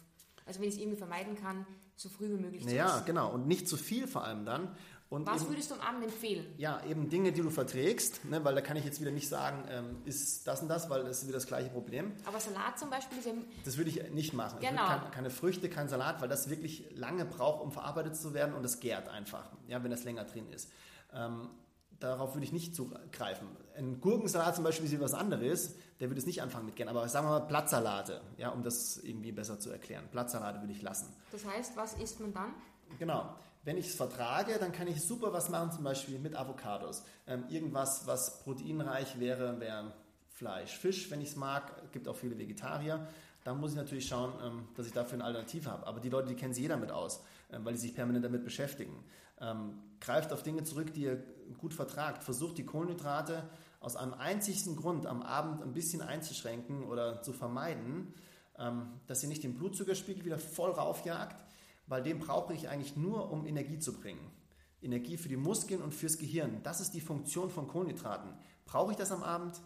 Also 0.46 0.60
wenn 0.60 0.68
ich 0.68 0.76
es 0.76 0.80
irgendwie 0.80 0.98
vermeiden 0.98 1.36
kann, 1.36 1.66
so 1.96 2.10
früh 2.10 2.30
wie 2.30 2.42
möglich 2.42 2.68
zu 2.68 2.76
Ja, 2.76 3.00
genau. 3.00 3.32
Und 3.32 3.48
nicht 3.48 3.68
zu 3.68 3.78
viel 3.78 4.08
vor 4.08 4.24
allem 4.24 4.46
dann. 4.46 4.76
Und 5.08 5.28
Was 5.28 5.44
eben, 5.44 5.52
würdest 5.52 5.70
du 5.70 5.76
am 5.76 5.82
Abend 5.82 6.04
empfehlen? 6.04 6.46
Ja, 6.58 6.84
eben 6.84 7.10
Dinge, 7.10 7.32
die 7.32 7.42
du 7.42 7.52
verträgst, 7.52 8.26
ne, 8.26 8.44
weil 8.44 8.56
da 8.56 8.62
kann 8.62 8.76
ich 8.76 8.84
jetzt 8.86 9.00
wieder 9.00 9.12
nicht 9.12 9.30
sagen, 9.30 9.64
ähm, 9.70 9.98
ist 10.06 10.48
das 10.48 10.62
und 10.64 10.68
das, 10.68 10.90
weil 10.90 11.04
das 11.04 11.20
ist 11.20 11.28
wieder 11.28 11.38
das 11.38 11.46
gleiche 11.46 11.70
Problem. 11.70 12.12
Aber 12.26 12.40
Salat 12.40 12.80
zum 12.80 12.90
Beispiel 12.90 13.20
ist 13.20 13.28
ja... 13.28 13.34
Das 13.64 13.78
würde 13.78 13.92
ich 13.92 14.12
nicht 14.12 14.34
machen. 14.34 14.60
Genau. 14.60 14.88
Kein, 14.88 15.12
keine 15.12 15.30
Früchte, 15.30 15.70
kein 15.70 15.90
Salat, 15.90 16.22
weil 16.22 16.28
das 16.28 16.50
wirklich 16.50 16.90
lange 16.96 17.24
braucht, 17.24 17.62
um 17.62 17.72
verarbeitet 17.72 18.16
zu 18.16 18.34
werden 18.34 18.56
und 18.56 18.66
es 18.66 18.80
gärt 18.80 19.08
einfach, 19.08 19.52
ja, 19.68 19.84
wenn 19.84 19.92
das 19.92 20.04
länger 20.06 20.26
drin 20.26 20.50
ist. 20.52 20.72
Ähm, 21.14 21.50
darauf 22.00 22.34
würde 22.34 22.46
ich 22.46 22.52
nicht 22.52 22.76
zugreifen. 22.76 23.48
Ein 23.78 24.00
Gurkensalat 24.00 24.56
zum 24.56 24.64
Beispiel 24.64 24.92
ist 24.92 25.00
was 25.00 25.14
anderes, 25.14 25.76
der 26.00 26.10
würde 26.10 26.20
es 26.20 26.26
nicht 26.26 26.42
anfangen 26.42 26.66
mit 26.66 26.76
gern. 26.76 26.90
Aber 26.90 27.08
sagen 27.10 27.28
wir 27.28 27.40
mal 27.40 27.46
Blattsalate, 27.46 28.22
ja, 28.38 28.50
um 28.50 28.64
das 28.64 28.98
irgendwie 28.98 29.32
besser 29.32 29.60
zu 29.60 29.70
erklären. 29.70 30.08
Blattsalate 30.12 30.62
würde 30.62 30.74
ich 30.74 30.82
lassen. 30.82 31.14
Das 31.32 31.46
heißt, 31.46 31.76
was 31.76 31.94
isst 31.96 32.20
man 32.20 32.34
dann? 32.34 32.54
Genau 33.00 33.36
wenn 33.66 33.78
ich 33.78 33.88
es 33.88 33.96
vertrage, 33.96 34.58
dann 34.60 34.72
kann 34.72 34.88
ich 34.88 35.02
super 35.02 35.34
was 35.34 35.50
machen, 35.50 35.72
zum 35.72 35.84
Beispiel 35.84 36.20
mit 36.20 36.36
Avocados. 36.36 37.04
Ähm, 37.26 37.46
irgendwas, 37.50 38.06
was 38.06 38.44
proteinreich 38.44 39.20
wäre, 39.20 39.60
wäre 39.60 39.92
Fleisch. 40.30 40.78
Fisch, 40.78 41.10
wenn 41.10 41.20
ich 41.20 41.30
es 41.30 41.36
mag, 41.36 41.92
gibt 41.92 42.08
auch 42.08 42.16
viele 42.16 42.38
Vegetarier. 42.38 43.08
Da 43.44 43.56
muss 43.56 43.72
ich 43.72 43.78
natürlich 43.78 44.08
schauen, 44.08 44.34
ähm, 44.44 44.68
dass 44.76 44.86
ich 44.86 44.94
dafür 44.94 45.16
eine 45.16 45.24
Alternative 45.24 45.72
habe. 45.72 45.88
Aber 45.88 46.00
die 46.00 46.10
Leute, 46.10 46.28
die 46.28 46.36
kennen 46.36 46.54
sich 46.54 46.62
jeder 46.62 46.76
damit 46.76 46.92
aus, 46.92 47.24
ähm, 47.52 47.66
weil 47.66 47.74
die 47.74 47.80
sich 47.80 47.96
permanent 47.96 48.24
damit 48.24 48.44
beschäftigen. 48.44 49.04
Ähm, 49.42 49.80
greift 50.00 50.32
auf 50.32 50.44
Dinge 50.44 50.64
zurück, 50.64 50.94
die 50.94 51.02
ihr 51.02 51.24
gut 51.58 51.74
vertragt. 51.74 52.24
Versucht 52.24 52.60
die 52.60 52.66
Kohlenhydrate 52.66 53.50
aus 53.86 53.96
einem 53.96 54.16
einzigsten 54.16 54.76
Grund 54.76 55.06
am 55.06 55.22
Abend 55.22 55.62
ein 55.62 55.72
bisschen 55.72 56.02
einzuschränken 56.02 56.86
oder 56.86 57.22
zu 57.22 57.34
vermeiden, 57.34 58.16
ähm, 58.58 59.00
dass 59.06 59.22
ihr 59.22 59.30
nicht 59.30 59.44
den 59.44 59.54
Blutzuckerspiegel 59.54 60.26
wieder 60.26 60.40
voll 60.40 60.72
raufjagt, 60.72 61.46
weil 61.86 62.02
den 62.02 62.18
brauche 62.18 62.54
ich 62.56 62.68
eigentlich 62.68 62.96
nur, 62.96 63.32
um 63.32 63.46
Energie 63.46 63.78
zu 63.78 63.94
bringen. 63.94 64.32
Energie 64.82 65.18
für 65.18 65.30
die 65.30 65.38
Muskeln 65.38 65.84
und 65.84 65.94
fürs 65.94 66.18
Gehirn. 66.18 66.62
Das 66.64 66.82
ist 66.82 66.92
die 66.92 67.02
Funktion 67.02 67.52
von 67.52 67.68
Kohlenhydraten. 67.68 68.34
Brauche 68.66 68.92
ich 68.92 68.98
das 68.98 69.12
am 69.12 69.22
Abend, 69.22 69.62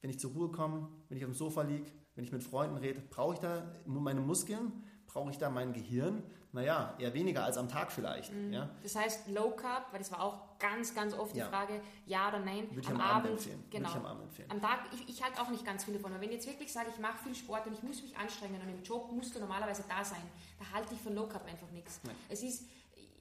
wenn 0.00 0.10
ich 0.10 0.18
zur 0.18 0.32
Ruhe 0.32 0.50
komme, 0.50 0.88
wenn 1.08 1.16
ich 1.16 1.24
auf 1.24 1.30
dem 1.30 1.36
Sofa 1.36 1.62
liege, 1.62 1.86
wenn 2.16 2.24
ich 2.24 2.32
mit 2.32 2.42
Freunden 2.42 2.76
rede? 2.76 3.00
Brauche 3.00 3.34
ich 3.34 3.40
da 3.40 3.72
meine 3.86 4.20
Muskeln? 4.20 4.82
Brauche 5.12 5.30
ich 5.30 5.38
da 5.38 5.50
mein 5.50 5.72
Gehirn? 5.72 6.22
Naja, 6.52 6.94
eher 6.98 7.14
weniger 7.14 7.44
als 7.44 7.56
am 7.56 7.68
Tag 7.68 7.92
vielleicht. 7.92 8.32
Mhm. 8.32 8.52
Ja? 8.52 8.68
Das 8.82 8.96
heißt 8.96 9.28
Low 9.28 9.50
Carb, 9.50 9.92
weil 9.92 10.00
das 10.00 10.10
war 10.10 10.20
auch 10.20 10.58
ganz, 10.58 10.94
ganz 10.94 11.14
oft 11.14 11.34
ja. 11.34 11.44
die 11.44 11.50
Frage, 11.50 11.80
ja 12.06 12.28
oder 12.28 12.40
nein. 12.40 12.68
Würde 12.70 12.80
ich 12.80 12.88
am, 12.88 12.94
am 12.96 13.00
Abend, 13.00 13.14
Abend 13.14 13.30
empfehlen. 13.30 13.64
Genau. 13.70 13.88
Würde 13.88 13.98
ich 13.98 14.04
am 14.04 14.10
Abend 14.10 14.22
empfehlen. 14.24 14.50
Am 14.50 14.60
Tag, 14.60 14.80
ich, 14.92 15.08
ich 15.08 15.22
halte 15.22 15.40
auch 15.40 15.48
nicht 15.48 15.64
ganz 15.64 15.84
viel 15.84 15.94
davon. 15.94 16.12
Aber 16.12 16.20
wenn 16.20 16.28
ich 16.30 16.36
jetzt 16.36 16.48
wirklich 16.48 16.72
sage, 16.72 16.88
ich 16.92 16.98
mache 17.00 17.18
viel 17.22 17.34
Sport 17.34 17.66
und 17.66 17.74
ich 17.74 17.82
muss 17.82 18.02
mich 18.02 18.16
anstrengen 18.16 18.60
und 18.60 18.68
im 18.68 18.82
Job 18.82 19.12
musst 19.12 19.34
du 19.34 19.38
normalerweise 19.38 19.84
da 19.88 20.04
sein, 20.04 20.22
da 20.58 20.76
halte 20.76 20.94
ich 20.94 21.00
von 21.00 21.14
Low 21.14 21.26
Carb 21.26 21.46
einfach 21.46 21.70
nichts. 21.70 22.00
Nein. 22.02 22.16
Es 22.28 22.42
ist, 22.42 22.64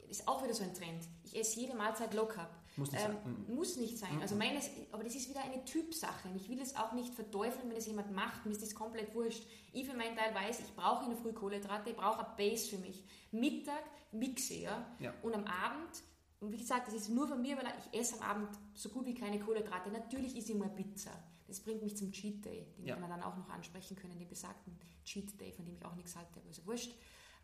ist 0.09 0.27
auch 0.27 0.43
wieder 0.43 0.53
so 0.53 0.63
ein 0.63 0.73
Trend. 0.73 1.03
Ich 1.23 1.39
esse 1.39 1.59
jede 1.59 1.75
Mahlzeit 1.75 2.13
Low 2.15 2.25
Carb. 2.25 2.49
Muss 2.79 2.91
nicht 2.91 3.05
ähm, 3.05 3.11
sein. 3.23 3.45
Mhm. 3.47 3.55
Muss 3.55 3.77
nicht 3.77 3.97
sein. 3.97 4.21
Also 4.21 4.35
meines, 4.35 4.69
aber 4.91 5.03
das 5.03 5.15
ist 5.15 5.29
wieder 5.29 5.43
eine 5.43 5.63
Typsache. 5.65 6.29
Ich 6.35 6.49
will 6.49 6.59
es 6.59 6.75
auch 6.75 6.93
nicht 6.93 7.13
verteufeln, 7.13 7.69
wenn 7.69 7.77
es 7.77 7.85
jemand 7.85 8.11
macht. 8.11 8.45
Mir 8.45 8.51
ist 8.51 8.61
das 8.61 8.73
komplett 8.73 9.13
wurscht. 9.13 9.43
Ich 9.73 9.87
für 9.87 9.95
meinen 9.95 10.15
Teil 10.15 10.33
weiß, 10.33 10.59
ich 10.61 10.75
brauche 10.75 11.03
in 11.03 11.11
der 11.11 11.19
Früh 11.19 11.33
Kohlenhydrate, 11.33 11.91
ich 11.91 11.95
brauche 11.95 12.25
eine 12.25 12.35
Base 12.37 12.69
für 12.69 12.77
mich. 12.77 13.03
Mittag 13.31 13.83
mixe 14.11 14.55
ja. 14.55 14.95
ja. 14.99 15.13
Und 15.21 15.35
am 15.35 15.45
Abend, 15.45 16.03
und 16.39 16.51
wie 16.51 16.57
gesagt, 16.57 16.87
das 16.87 16.93
ist 16.93 17.09
nur 17.09 17.27
von 17.27 17.41
mir, 17.41 17.57
weil 17.57 17.65
ich 17.91 17.99
esse 17.99 18.15
am 18.21 18.29
Abend 18.29 18.49
so 18.73 18.89
gut 18.89 19.05
wie 19.05 19.13
keine 19.13 19.39
Kohlenhydrate. 19.39 19.91
Natürlich 19.91 20.35
ist 20.37 20.49
immer 20.49 20.69
Pizza. 20.69 21.11
Das 21.47 21.59
bringt 21.59 21.81
mich 21.81 21.97
zum 21.97 22.11
Cheat 22.11 22.45
Day, 22.45 22.67
den 22.77 22.85
ja. 22.85 22.99
wir 22.99 23.07
dann 23.07 23.23
auch 23.23 23.35
noch 23.35 23.49
ansprechen 23.49 23.97
können, 23.97 24.17
den 24.19 24.27
besagten 24.27 24.77
Cheat 25.03 25.39
Day, 25.41 25.51
von 25.51 25.65
dem 25.65 25.75
ich 25.75 25.83
auch 25.83 25.95
nichts 25.95 26.15
halte, 26.15 26.39
aber 26.39 26.49
ist 26.49 26.59
ja 26.59 26.65
wurscht. 26.65 26.93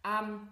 Ähm, 0.04 0.48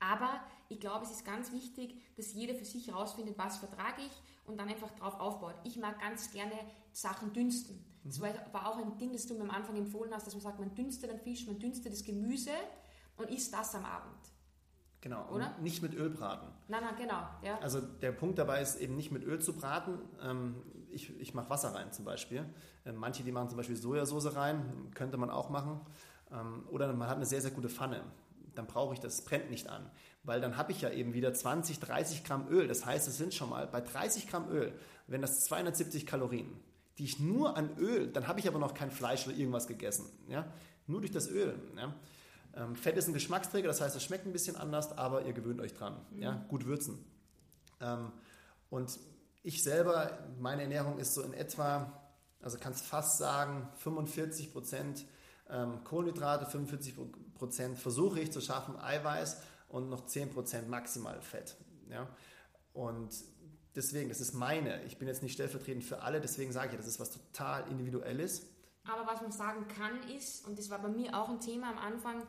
aber 0.00 0.40
ich 0.68 0.80
glaube, 0.80 1.04
es 1.04 1.10
ist 1.10 1.24
ganz 1.24 1.52
wichtig, 1.52 2.00
dass 2.16 2.34
jeder 2.34 2.54
für 2.54 2.64
sich 2.64 2.88
herausfindet, 2.88 3.36
was 3.38 3.56
vertrage 3.56 4.02
ich 4.02 4.22
und 4.46 4.58
dann 4.58 4.68
einfach 4.68 4.90
darauf 4.92 5.18
aufbaut. 5.20 5.54
Ich 5.64 5.76
mag 5.76 6.00
ganz 6.00 6.30
gerne 6.30 6.54
Sachen 6.92 7.32
dünsten. 7.32 7.84
Das 8.04 8.18
mhm. 8.18 8.24
war 8.52 8.66
auch 8.66 8.78
ein 8.78 8.98
Ding, 8.98 9.12
das 9.12 9.26
du 9.26 9.34
mir 9.34 9.42
am 9.42 9.50
Anfang 9.50 9.76
empfohlen 9.76 10.12
hast, 10.14 10.26
dass 10.26 10.34
man 10.34 10.42
sagt, 10.42 10.58
man 10.58 10.74
dünstet 10.74 11.10
den 11.10 11.18
Fisch, 11.18 11.46
man 11.46 11.58
dünstet 11.58 11.92
das 11.92 12.04
Gemüse 12.04 12.52
und 13.16 13.30
isst 13.30 13.52
das 13.52 13.74
am 13.74 13.84
Abend. 13.84 14.14
Genau, 15.00 15.28
oder? 15.30 15.54
Und 15.56 15.62
nicht 15.62 15.80
mit 15.80 15.94
Öl 15.94 16.10
braten. 16.10 16.48
Nein, 16.66 16.82
nein, 16.82 16.94
genau. 16.96 17.22
Ja. 17.42 17.58
Also 17.60 17.80
der 17.80 18.12
Punkt 18.12 18.38
dabei 18.38 18.60
ist 18.60 18.76
eben 18.80 18.96
nicht 18.96 19.12
mit 19.12 19.22
Öl 19.24 19.40
zu 19.40 19.56
braten. 19.56 20.00
Ähm, 20.20 20.56
ich, 20.90 21.18
ich 21.20 21.34
mache 21.34 21.50
Wasser 21.50 21.74
rein 21.74 21.92
zum 21.92 22.04
Beispiel. 22.04 22.44
Ähm, 22.84 22.96
manche, 22.96 23.22
die 23.22 23.30
machen 23.30 23.48
zum 23.48 23.58
Beispiel 23.58 23.76
Sojasauce 23.76 24.34
rein, 24.34 24.90
könnte 24.94 25.16
man 25.16 25.30
auch 25.30 25.50
machen. 25.50 25.80
Ähm, 26.32 26.66
oder 26.70 26.92
man 26.92 27.08
hat 27.08 27.16
eine 27.16 27.26
sehr, 27.26 27.40
sehr 27.40 27.52
gute 27.52 27.68
Pfanne 27.68 28.02
dann 28.58 28.66
brauche 28.66 28.92
ich 28.92 28.98
das, 28.98 29.22
brennt 29.22 29.50
nicht 29.50 29.68
an. 29.68 29.88
Weil 30.24 30.40
dann 30.40 30.56
habe 30.56 30.72
ich 30.72 30.80
ja 30.80 30.90
eben 30.90 31.14
wieder 31.14 31.32
20, 31.32 31.78
30 31.78 32.24
Gramm 32.24 32.48
Öl. 32.48 32.66
Das 32.66 32.84
heißt, 32.84 33.06
es 33.06 33.16
sind 33.16 33.32
schon 33.32 33.50
mal 33.50 33.68
bei 33.68 33.80
30 33.80 34.26
Gramm 34.26 34.50
Öl, 34.50 34.72
wenn 35.06 35.22
das 35.22 35.44
270 35.44 36.06
Kalorien, 36.06 36.50
die 36.98 37.04
ich 37.04 37.20
nur 37.20 37.56
an 37.56 37.78
Öl, 37.78 38.08
dann 38.08 38.26
habe 38.26 38.40
ich 38.40 38.48
aber 38.48 38.58
noch 38.58 38.74
kein 38.74 38.90
Fleisch 38.90 39.28
oder 39.28 39.36
irgendwas 39.36 39.68
gegessen. 39.68 40.06
Ja? 40.28 40.52
Nur 40.88 41.00
durch 41.00 41.12
das 41.12 41.28
Öl. 41.28 41.54
Ja? 41.76 41.94
Ähm, 42.56 42.74
Fett 42.74 42.96
ist 42.96 43.06
ein 43.06 43.14
Geschmacksträger, 43.14 43.68
das 43.68 43.80
heißt, 43.80 43.94
es 43.94 44.02
schmeckt 44.02 44.26
ein 44.26 44.32
bisschen 44.32 44.56
anders, 44.56 44.90
aber 44.98 45.24
ihr 45.24 45.32
gewöhnt 45.32 45.60
euch 45.60 45.74
dran. 45.74 45.96
Mhm. 46.10 46.22
Ja? 46.22 46.44
Gut 46.48 46.66
würzen. 46.66 47.04
Ähm, 47.80 48.10
und 48.70 48.98
ich 49.44 49.62
selber, 49.62 50.18
meine 50.40 50.62
Ernährung 50.62 50.98
ist 50.98 51.14
so 51.14 51.22
in 51.22 51.32
etwa, 51.32 51.92
also 52.42 52.58
kannst 52.60 52.84
fast 52.84 53.18
sagen, 53.18 53.68
45 53.76 54.52
Prozent 54.52 55.06
ähm, 55.50 55.82
Kohlenhydrate 55.84 56.44
45% 56.46 56.92
versuche 57.76 58.20
ich 58.20 58.32
zu 58.32 58.40
schaffen, 58.40 58.76
Eiweiß 58.76 59.40
und 59.68 59.88
noch 59.88 60.06
10% 60.06 60.66
maximal 60.66 61.20
Fett. 61.20 61.56
Ja? 61.90 62.08
Und 62.72 63.10
deswegen, 63.74 64.08
das 64.08 64.20
ist 64.20 64.34
meine. 64.34 64.82
Ich 64.84 64.98
bin 64.98 65.08
jetzt 65.08 65.22
nicht 65.22 65.32
stellvertretend 65.32 65.84
für 65.84 66.02
alle, 66.02 66.20
deswegen 66.20 66.52
sage 66.52 66.70
ich, 66.72 66.76
das 66.76 66.86
ist 66.86 67.00
was 67.00 67.10
total 67.10 67.68
Individuelles. 67.70 68.46
Aber 68.84 69.06
was 69.06 69.20
man 69.20 69.32
sagen 69.32 69.66
kann 69.68 70.02
ist, 70.10 70.46
und 70.46 70.58
das 70.58 70.70
war 70.70 70.78
bei 70.78 70.88
mir 70.88 71.14
auch 71.14 71.28
ein 71.28 71.40
Thema 71.40 71.70
am 71.70 71.78
Anfang, 71.78 72.22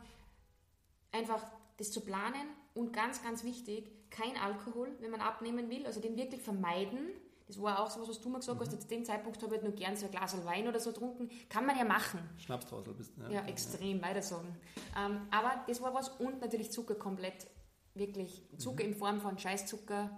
einfach 1.12 1.44
das 1.78 1.90
zu 1.90 2.02
planen 2.02 2.48
und 2.74 2.92
ganz, 2.92 3.22
ganz 3.22 3.42
wichtig, 3.44 3.90
kein 4.10 4.36
Alkohol, 4.36 4.92
wenn 5.00 5.10
man 5.10 5.20
abnehmen 5.20 5.70
will, 5.70 5.86
also 5.86 6.00
den 6.00 6.16
wirklich 6.16 6.42
vermeiden. 6.42 7.08
Das 7.50 7.60
war 7.60 7.80
auch 7.80 7.90
so 7.90 8.00
was, 8.00 8.08
was 8.08 8.20
du 8.20 8.28
mir 8.28 8.38
gesagt 8.38 8.60
hast. 8.60 8.72
Mhm. 8.72 8.80
Zu 8.80 8.88
dem 8.88 9.04
Zeitpunkt 9.04 9.42
habe 9.42 9.56
ich 9.56 9.60
halt 9.60 9.68
nur 9.68 9.72
gern 9.72 9.96
so 9.96 10.06
ein 10.06 10.12
Glas 10.12 10.44
Wein 10.44 10.68
oder 10.68 10.78
so 10.78 10.92
getrunken. 10.92 11.28
Kann 11.48 11.66
man 11.66 11.76
ja 11.76 11.84
machen. 11.84 12.20
Schnapsdrossel 12.38 12.94
bist 12.94 13.16
du, 13.16 13.22
ja. 13.22 13.30
Ja, 13.30 13.46
extrem, 13.46 14.00
weiter 14.00 14.22
sagen. 14.22 14.56
Ähm, 14.96 15.22
aber 15.30 15.64
das 15.66 15.80
war 15.82 15.92
was 15.92 16.10
und 16.10 16.40
natürlich 16.40 16.70
Zucker 16.70 16.94
komplett, 16.94 17.48
wirklich 17.94 18.44
Zucker 18.56 18.84
mhm. 18.84 18.92
in 18.92 18.98
Form 18.98 19.20
von 19.20 19.36
Scheißzucker, 19.36 20.16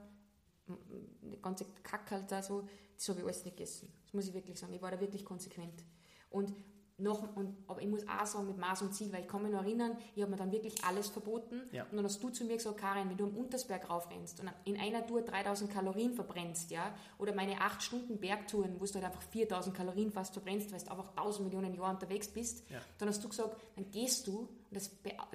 die 1.23 1.41
ganze 1.41 1.65
Kack 1.83 2.11
halt 2.11 2.31
da 2.31 2.43
so, 2.43 2.69
das 2.97 3.09
habe 3.09 3.21
ich 3.21 3.25
alles 3.25 3.45
nicht 3.45 3.57
gegessen. 3.57 3.93
Das 4.05 4.13
muss 4.13 4.29
ich 4.29 4.35
wirklich 4.35 4.59
sagen. 4.59 4.75
Ich 4.75 4.83
war 4.83 4.91
da 4.91 5.01
wirklich 5.01 5.25
konsequent. 5.25 5.85
Und 6.29 6.53
noch, 6.99 7.37
und, 7.37 7.57
aber 7.67 7.81
ich 7.81 7.89
muss 7.89 8.07
auch 8.09 8.27
sagen, 8.27 8.47
mit 8.47 8.59
Maß 8.59 8.83
und 8.83 8.95
Ziel, 8.95 9.13
weil 9.13 9.23
ich 9.23 9.29
kann 9.29 9.43
mich 9.43 9.53
noch 9.53 9.63
erinnern, 9.63 9.97
ich 10.15 10.23
habe 10.23 10.31
mir 10.31 10.37
dann 10.37 10.53
wirklich 10.53 10.85
alles 10.85 11.09
verboten. 11.09 11.63
Ja. 11.73 11.85
Und 11.85 11.97
dann 11.97 12.05
hast 12.05 12.23
du 12.23 12.31
zu 12.31 12.45
mir 12.45 12.57
gesagt, 12.57 12.79
Karin, 12.79 13.09
wenn 13.09 13.17
du 13.17 13.25
am 13.25 13.37
Untersberg 13.37 13.89
raufrennst 13.89 14.41
und 14.41 14.51
in 14.65 14.79
einer 14.79 15.07
Tour 15.07 15.23
3000 15.23 15.71
Kalorien 15.71 16.15
verbrennst, 16.15 16.71
ja, 16.71 16.95
oder 17.19 17.35
meine 17.35 17.61
8 17.61 17.83
Stunden 17.83 18.19
Bergtouren, 18.19 18.81
wo 18.81 18.85
du 18.85 18.95
halt 18.95 19.05
einfach 19.05 19.23
4000 19.23 19.77
Kalorien 19.77 20.13
fast 20.13 20.33
verbrennst, 20.33 20.73
weil 20.73 20.81
du 20.81 20.91
einfach 20.91 21.11
1000 21.11 21.47
Millionen 21.47 21.75
Jahre 21.75 21.93
unterwegs 21.93 22.29
bist, 22.29 22.69
ja. 22.71 22.81
dann 22.99 23.09
hast 23.09 23.23
du 23.25 23.29
gesagt, 23.29 23.57
dann 23.77 23.91
gehst 23.91 24.27
du, 24.27 24.41
und 24.41 24.51
das, 24.71 24.91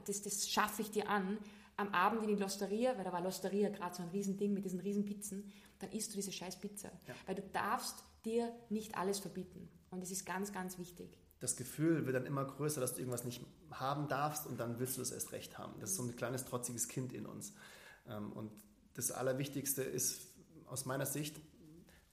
das, 0.06 0.22
das 0.22 0.50
schaffe 0.50 0.82
ich 0.82 0.92
dir 0.92 1.10
an, 1.10 1.38
am 1.76 1.90
Abend 1.90 2.24
in 2.24 2.30
die 2.30 2.36
Losteria, 2.36 2.98
weil 2.98 3.04
da 3.04 3.14
war 3.14 3.22
Losteria 3.22 3.70
gerade 3.70 3.96
so 3.96 4.02
ein 4.02 4.10
Riesending 4.10 4.54
mit 4.54 4.66
diesen 4.66 4.80
Riesenpizzen, 4.80 5.52
dann 5.80 5.92
isst 5.92 6.12
du 6.12 6.16
diese 6.16 6.32
scheiß 6.32 6.60
Pizza. 6.60 6.90
Ja. 7.08 7.14
Weil 7.28 7.36
du 7.36 7.44
darfst 7.54 8.04
dir 8.26 8.52
nicht 8.70 8.98
alles 8.98 9.20
verbieten. 9.20 9.70
Und 9.92 10.02
das 10.02 10.12
ist 10.12 10.26
ganz, 10.26 10.52
ganz 10.52 10.80
wichtig. 10.80 11.18
Das 11.40 11.56
Gefühl 11.56 12.06
wird 12.06 12.16
dann 12.16 12.26
immer 12.26 12.46
größer, 12.46 12.82
dass 12.82 12.94
du 12.94 13.00
irgendwas 13.00 13.24
nicht 13.24 13.46
haben 13.72 14.08
darfst 14.08 14.48
und 14.48 14.60
dann 14.60 14.80
willst 14.80 14.98
du 14.98 15.02
es 15.02 15.12
erst 15.12 15.32
recht 15.32 15.58
haben. 15.58 15.74
Das 15.80 15.92
ist 15.92 15.98
so 15.98 16.04
ein 16.04 16.16
kleines 16.16 16.46
trotziges 16.46 16.88
Kind 16.88 17.14
in 17.14 17.26
uns. 17.26 17.54
Ähm, 18.08 18.32
und 18.32 18.52
das 18.96 19.12
Allerwichtigste 19.12 19.84
ist 19.84 20.28
aus 20.66 20.86
meiner 20.86 21.06
Sicht, 21.06 21.40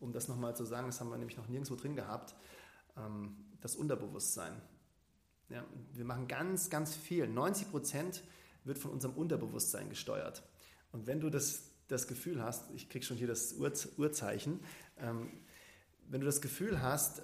um 0.01 0.13
das 0.13 0.29
nochmal 0.29 0.55
zu 0.55 0.65
sagen, 0.65 0.87
das 0.87 1.01
haben 1.01 1.09
wir 1.09 1.17
nämlich 1.17 1.39
noch 1.39 1.49
nirgendwo 1.49 1.77
drin 1.77 1.97
gehabt, 1.97 2.35
ähm, 2.97 3.37
das 3.61 3.77
Unterbewusstsein. 3.77 4.53
Ja, 5.49 5.65
wir 5.93 6.05
machen 6.05 6.29
ganz, 6.29 6.69
ganz 6.69 6.95
viel. 6.95 7.27
90 7.27 7.71
Prozent 7.71 8.23
wird 8.65 8.79
von 8.79 8.91
unserem 8.91 9.15
Unterbewusstsein 9.15 9.89
gesteuert. 9.89 10.43
Und 10.93 11.07
wenn 11.07 11.21
du 11.21 11.31
das, 11.31 11.71
das 11.89 12.07
Gefühl 12.07 12.43
hast, 12.43 12.71
ich 12.75 12.89
kriege 12.89 13.05
schon 13.05 13.17
hier 13.17 13.27
das 13.27 13.55
Uhrzeichen, 13.55 14.61
ähm, 14.99 15.31
wenn 16.09 16.21
du 16.21 16.27
das 16.27 16.41
Gefühl 16.41 16.83
hast, 16.83 17.23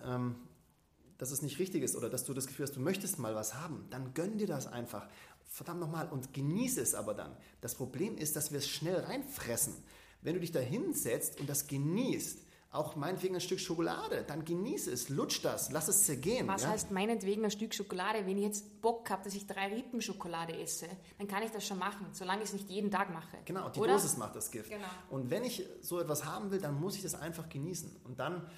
dass 1.20 1.32
es 1.32 1.42
nicht 1.42 1.58
richtig 1.58 1.82
ist 1.82 1.96
oder 1.96 2.08
dass 2.08 2.24
du 2.24 2.32
das 2.32 2.46
Gefühl 2.46 2.66
hast, 2.66 2.76
du 2.76 2.80
möchtest 2.80 3.18
mal 3.18 3.34
was 3.34 3.54
haben, 3.54 3.86
dann 3.90 4.14
gönn 4.14 4.38
dir 4.38 4.46
das 4.46 4.66
einfach. 4.66 5.06
Verdammt 5.44 5.80
nochmal 5.80 6.08
und 6.08 6.32
genieße 6.32 6.80
es 6.80 6.94
aber 6.94 7.12
dann. 7.12 7.36
Das 7.60 7.74
Problem 7.74 8.16
ist, 8.16 8.36
dass 8.36 8.52
wir 8.52 8.58
es 8.58 8.68
schnell 8.68 8.96
reinfressen. 8.96 9.74
Wenn 10.22 10.34
du 10.34 10.40
dich 10.40 10.52
da 10.52 10.60
hinsetzt 10.60 11.38
und 11.38 11.50
das 11.50 11.66
genießt, 11.66 12.38
auch 12.72 12.96
meinetwegen 12.96 13.34
ein 13.34 13.40
Stück 13.42 13.60
Schokolade, 13.60 14.24
dann 14.26 14.44
genieße 14.44 14.90
es, 14.92 15.10
lutsch 15.10 15.44
das, 15.44 15.72
lass 15.72 15.88
es 15.88 16.04
zergehen. 16.04 16.48
Was 16.48 16.62
ja? 16.62 16.70
heißt 16.70 16.90
meinetwegen 16.90 17.44
ein 17.44 17.50
Stück 17.50 17.74
Schokolade? 17.74 18.24
Wenn 18.24 18.38
ich 18.38 18.44
jetzt 18.44 18.80
Bock 18.80 19.10
habe, 19.10 19.22
dass 19.24 19.34
ich 19.34 19.46
drei 19.46 19.74
Rippen 19.74 20.00
Schokolade 20.00 20.56
esse, 20.56 20.86
dann 21.18 21.28
kann 21.28 21.42
ich 21.42 21.50
das 21.50 21.66
schon 21.66 21.78
machen, 21.78 22.06
solange 22.12 22.42
ich 22.42 22.48
es 22.48 22.52
nicht 22.54 22.70
jeden 22.70 22.90
Tag 22.90 23.12
mache. 23.12 23.38
Genau, 23.44 23.68
die 23.68 23.80
Oder? 23.80 23.94
Dosis 23.94 24.16
macht 24.16 24.36
das 24.36 24.50
Gift. 24.50 24.70
Genau. 24.70 24.86
Und 25.10 25.30
wenn 25.30 25.44
ich 25.44 25.66
so 25.82 25.98
etwas 25.98 26.24
haben 26.24 26.50
will, 26.50 26.60
dann 26.60 26.80
muss 26.80 26.96
ich 26.96 27.02
das 27.02 27.14
einfach 27.14 27.48
genießen. 27.48 27.94
Und 28.04 28.20
dann 28.20 28.48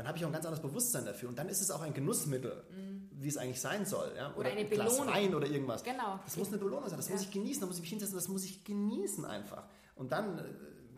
dann 0.00 0.08
habe 0.08 0.16
ich 0.16 0.24
auch 0.24 0.30
ein 0.30 0.32
ganz 0.32 0.46
anderes 0.46 0.62
Bewusstsein 0.62 1.04
dafür. 1.04 1.28
Und 1.28 1.38
dann 1.38 1.50
ist 1.50 1.60
es 1.60 1.70
auch 1.70 1.82
ein 1.82 1.92
Genussmittel, 1.92 2.64
mm. 2.70 3.22
wie 3.22 3.28
es 3.28 3.36
eigentlich 3.36 3.60
sein 3.60 3.84
soll. 3.84 4.10
Ja? 4.16 4.30
Oder, 4.30 4.38
oder 4.38 4.50
eine 4.50 4.60
ein 4.60 4.70
Glas 4.70 4.94
Belohnung. 4.94 5.14
Wein 5.14 5.34
oder 5.34 5.46
irgendwas. 5.46 5.84
Genau. 5.84 6.18
Das 6.24 6.38
muss 6.38 6.48
eine 6.48 6.56
Belohnung 6.56 6.88
sein, 6.88 6.96
das 6.96 7.08
ja. 7.08 7.12
muss 7.12 7.22
ich 7.22 7.30
genießen, 7.30 7.60
da 7.60 7.66
muss 7.66 7.76
ich 7.76 7.82
mich 7.82 7.90
hinsetzen, 7.90 8.16
das 8.16 8.28
muss 8.28 8.44
ich 8.44 8.64
genießen 8.64 9.26
einfach. 9.26 9.64
Und 9.96 10.12
dann 10.12 10.38
äh, 10.38 10.42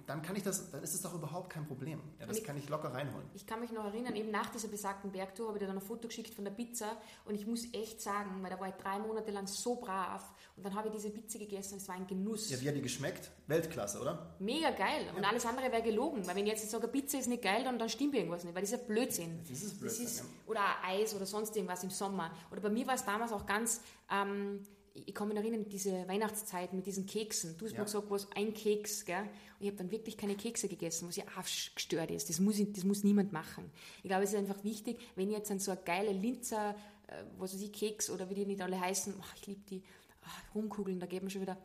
dann 0.06 0.22
kann 0.22 0.36
ich 0.36 0.42
das, 0.42 0.70
dann 0.70 0.82
ist 0.82 0.94
es 0.94 1.02
doch 1.02 1.14
überhaupt 1.14 1.50
kein 1.50 1.66
Problem. 1.66 2.00
Ja, 2.18 2.26
das 2.26 2.38
ich, 2.38 2.44
kann 2.44 2.56
ich 2.56 2.68
locker 2.68 2.92
reinholen. 2.92 3.26
Ich 3.34 3.46
kann 3.46 3.60
mich 3.60 3.72
noch 3.72 3.84
erinnern, 3.84 4.14
eben 4.16 4.30
nach 4.30 4.50
dieser 4.50 4.68
besagten 4.68 5.12
Bergtour 5.12 5.48
habe 5.48 5.58
ich 5.58 5.60
dir 5.60 5.66
dann 5.66 5.76
ein 5.76 5.82
Foto 5.82 6.08
geschickt 6.08 6.34
von 6.34 6.44
der 6.44 6.52
Pizza 6.52 6.96
und 7.24 7.34
ich 7.34 7.46
muss 7.46 7.66
echt 7.72 8.00
sagen, 8.00 8.42
weil 8.42 8.50
da 8.50 8.58
war 8.58 8.68
ich 8.68 8.74
drei 8.74 8.98
Monate 8.98 9.30
lang 9.30 9.46
so 9.46 9.76
brav 9.76 10.32
und 10.56 10.64
dann 10.64 10.74
habe 10.74 10.88
ich 10.88 10.94
diese 10.94 11.10
Pizza 11.10 11.38
gegessen 11.38 11.74
und 11.74 11.82
es 11.82 11.88
war 11.88 11.94
ein 11.94 12.06
Genuss. 12.06 12.50
Ja, 12.50 12.60
wie 12.60 12.68
hat 12.68 12.74
die 12.74 12.82
geschmeckt? 12.82 13.30
Weltklasse, 13.46 14.00
oder? 14.00 14.34
Mega 14.38 14.70
geil. 14.70 15.06
Und 15.16 15.24
alles 15.24 15.46
andere 15.46 15.70
wäre 15.70 15.82
gelogen, 15.82 16.26
weil 16.26 16.36
wenn 16.36 16.46
ich 16.46 16.52
jetzt 16.52 16.70
sage, 16.70 16.88
Pizza 16.88 17.18
ist 17.18 17.28
nicht 17.28 17.42
geil, 17.42 17.64
dann, 17.64 17.78
dann 17.78 17.88
stimmt 17.88 18.14
irgendwas 18.14 18.44
nicht, 18.44 18.54
weil 18.54 18.62
das 18.62 18.72
ist 18.72 18.80
ja 18.80 18.86
Blödsinn. 18.86 19.40
Das 19.48 19.62
ist 19.62 19.80
Blödsinn, 19.80 20.04
das 20.04 20.14
ist, 20.14 20.20
ja. 20.20 20.26
Oder 20.46 20.62
Eis 20.84 21.14
oder 21.14 21.26
sonst 21.26 21.54
irgendwas 21.56 21.82
im 21.84 21.90
Sommer. 21.90 22.30
Oder 22.50 22.60
bei 22.60 22.70
mir 22.70 22.86
war 22.86 22.94
es 22.94 23.04
damals 23.04 23.32
auch 23.32 23.46
ganz... 23.46 23.80
Ähm, 24.10 24.66
ich 24.94 25.14
kann 25.14 25.28
mich 25.28 25.36
erinnern, 25.36 25.66
diese 25.68 26.06
Weihnachtszeit 26.06 26.72
mit 26.72 26.86
diesen 26.86 27.06
Keksen. 27.06 27.56
Du 27.56 27.64
hast 27.64 27.72
ja. 27.72 27.78
mir 27.78 27.84
gesagt, 27.84 28.10
was 28.10 28.28
ein 28.34 28.52
Keks, 28.52 29.04
gell? 29.04 29.22
Und 29.22 29.28
ich 29.60 29.66
habe 29.68 29.76
dann 29.78 29.90
wirklich 29.90 30.16
keine 30.16 30.34
Kekse 30.34 30.68
gegessen, 30.68 31.08
was 31.08 31.16
ja 31.16 31.24
auch 31.38 31.42
gestört 31.42 32.10
ist. 32.10 32.28
Das 32.28 32.40
muss, 32.40 32.58
ich, 32.58 32.72
das 32.72 32.84
muss 32.84 33.02
niemand 33.04 33.32
machen. 33.32 33.70
Ich 34.02 34.08
glaube, 34.08 34.24
es 34.24 34.32
ist 34.32 34.38
einfach 34.38 34.62
wichtig, 34.64 34.98
wenn 35.16 35.30
jetzt 35.30 35.50
an 35.50 35.58
so 35.58 35.70
eine 35.70 35.80
geile 35.82 36.12
Linzer, 36.12 36.74
äh, 37.06 37.24
was 37.38 37.54
weiß 37.54 37.62
ich, 37.62 37.72
Keks 37.72 38.10
oder 38.10 38.28
wie 38.28 38.34
die 38.34 38.46
nicht 38.46 38.60
alle 38.60 38.78
heißen, 38.78 39.14
ach, 39.20 39.34
ich 39.36 39.46
liebe 39.46 39.62
die, 39.68 39.82
ach, 40.22 40.54
Rumkugeln, 40.54 41.00
da 41.00 41.06
geht 41.06 41.22
man 41.22 41.30
schon 41.30 41.42
wieder, 41.42 41.56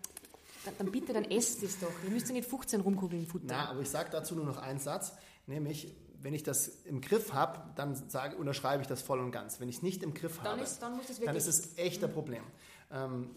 dann, 0.63 0.73
dann 0.78 0.91
bitte, 0.91 1.13
dann 1.13 1.25
esst 1.25 1.63
es 1.63 1.80
doch. 1.80 1.91
Ihr 2.03 2.09
müsst 2.09 2.28
ja 2.28 2.34
nicht 2.34 2.47
15 2.47 2.82
Rumkugeln 2.82 3.25
futtern. 3.25 3.47
Na, 3.49 3.69
aber 3.69 3.82
ich 3.82 3.89
sage 3.89 4.09
dazu 4.11 4.36
nur 4.36 4.45
noch 4.45 4.57
einen 4.57 4.80
Satz, 4.80 5.13
nämlich, 5.45 5.95
wenn 6.21 6.34
ich 6.34 6.43
das 6.43 6.67
im 6.86 7.01
Griff 7.01 7.34
habe, 7.34 7.73
dann 7.75 7.95
sage, 8.09 8.38
unterschreibe 8.38 8.82
ich 8.82 8.88
das 8.88 9.01
voll 9.01 9.19
und 9.19 9.32
ganz. 9.32 9.59
Wenn 9.59 9.69
ich 9.69 9.78
es 9.78 9.82
nicht 9.82 10.03
im 10.03 10.13
Griff 10.13 10.38
dann 10.38 10.53
habe, 10.53 10.61
ist, 10.61 10.80
dann, 10.80 10.99
dann, 11.25 11.36
ist 11.36 11.47
es 11.47 11.78
echt 11.78 12.03
ein 12.03 12.11
Problem. 12.11 12.43
Ähm, 12.91 13.35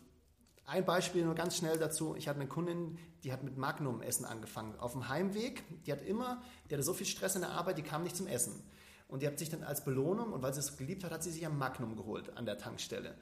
ein 0.66 0.84
Beispiel 0.84 1.24
nur 1.24 1.34
ganz 1.34 1.56
schnell 1.56 1.78
dazu. 1.78 2.14
Ich 2.16 2.28
hatte 2.28 2.38
eine 2.38 2.48
Kundin, 2.48 2.96
die 3.24 3.32
hat 3.32 3.42
mit 3.42 3.56
Magnum-Essen 3.56 4.24
angefangen. 4.24 4.78
Auf 4.78 4.92
dem 4.92 5.08
Heimweg, 5.08 5.64
die 5.84 5.92
hat 5.92 6.00
immer, 6.02 6.42
die 6.68 6.74
hatte 6.74 6.84
so 6.84 6.94
viel 6.94 7.06
Stress 7.06 7.34
in 7.34 7.40
der 7.40 7.50
Arbeit, 7.50 7.76
die 7.78 7.82
kam 7.82 8.04
nicht 8.04 8.16
zum 8.16 8.28
Essen. 8.28 8.62
Und 9.08 9.22
die 9.22 9.26
hat 9.26 9.38
sich 9.38 9.48
dann 9.48 9.64
als 9.64 9.84
Belohnung, 9.84 10.32
und 10.32 10.42
weil 10.42 10.54
sie 10.54 10.60
es 10.60 10.76
geliebt 10.76 11.02
hat, 11.02 11.10
hat 11.10 11.24
sie 11.24 11.32
sich 11.32 11.44
ein 11.44 11.58
Magnum 11.58 11.96
geholt 11.96 12.36
an 12.36 12.46
der 12.46 12.56
Tankstelle. 12.56 13.16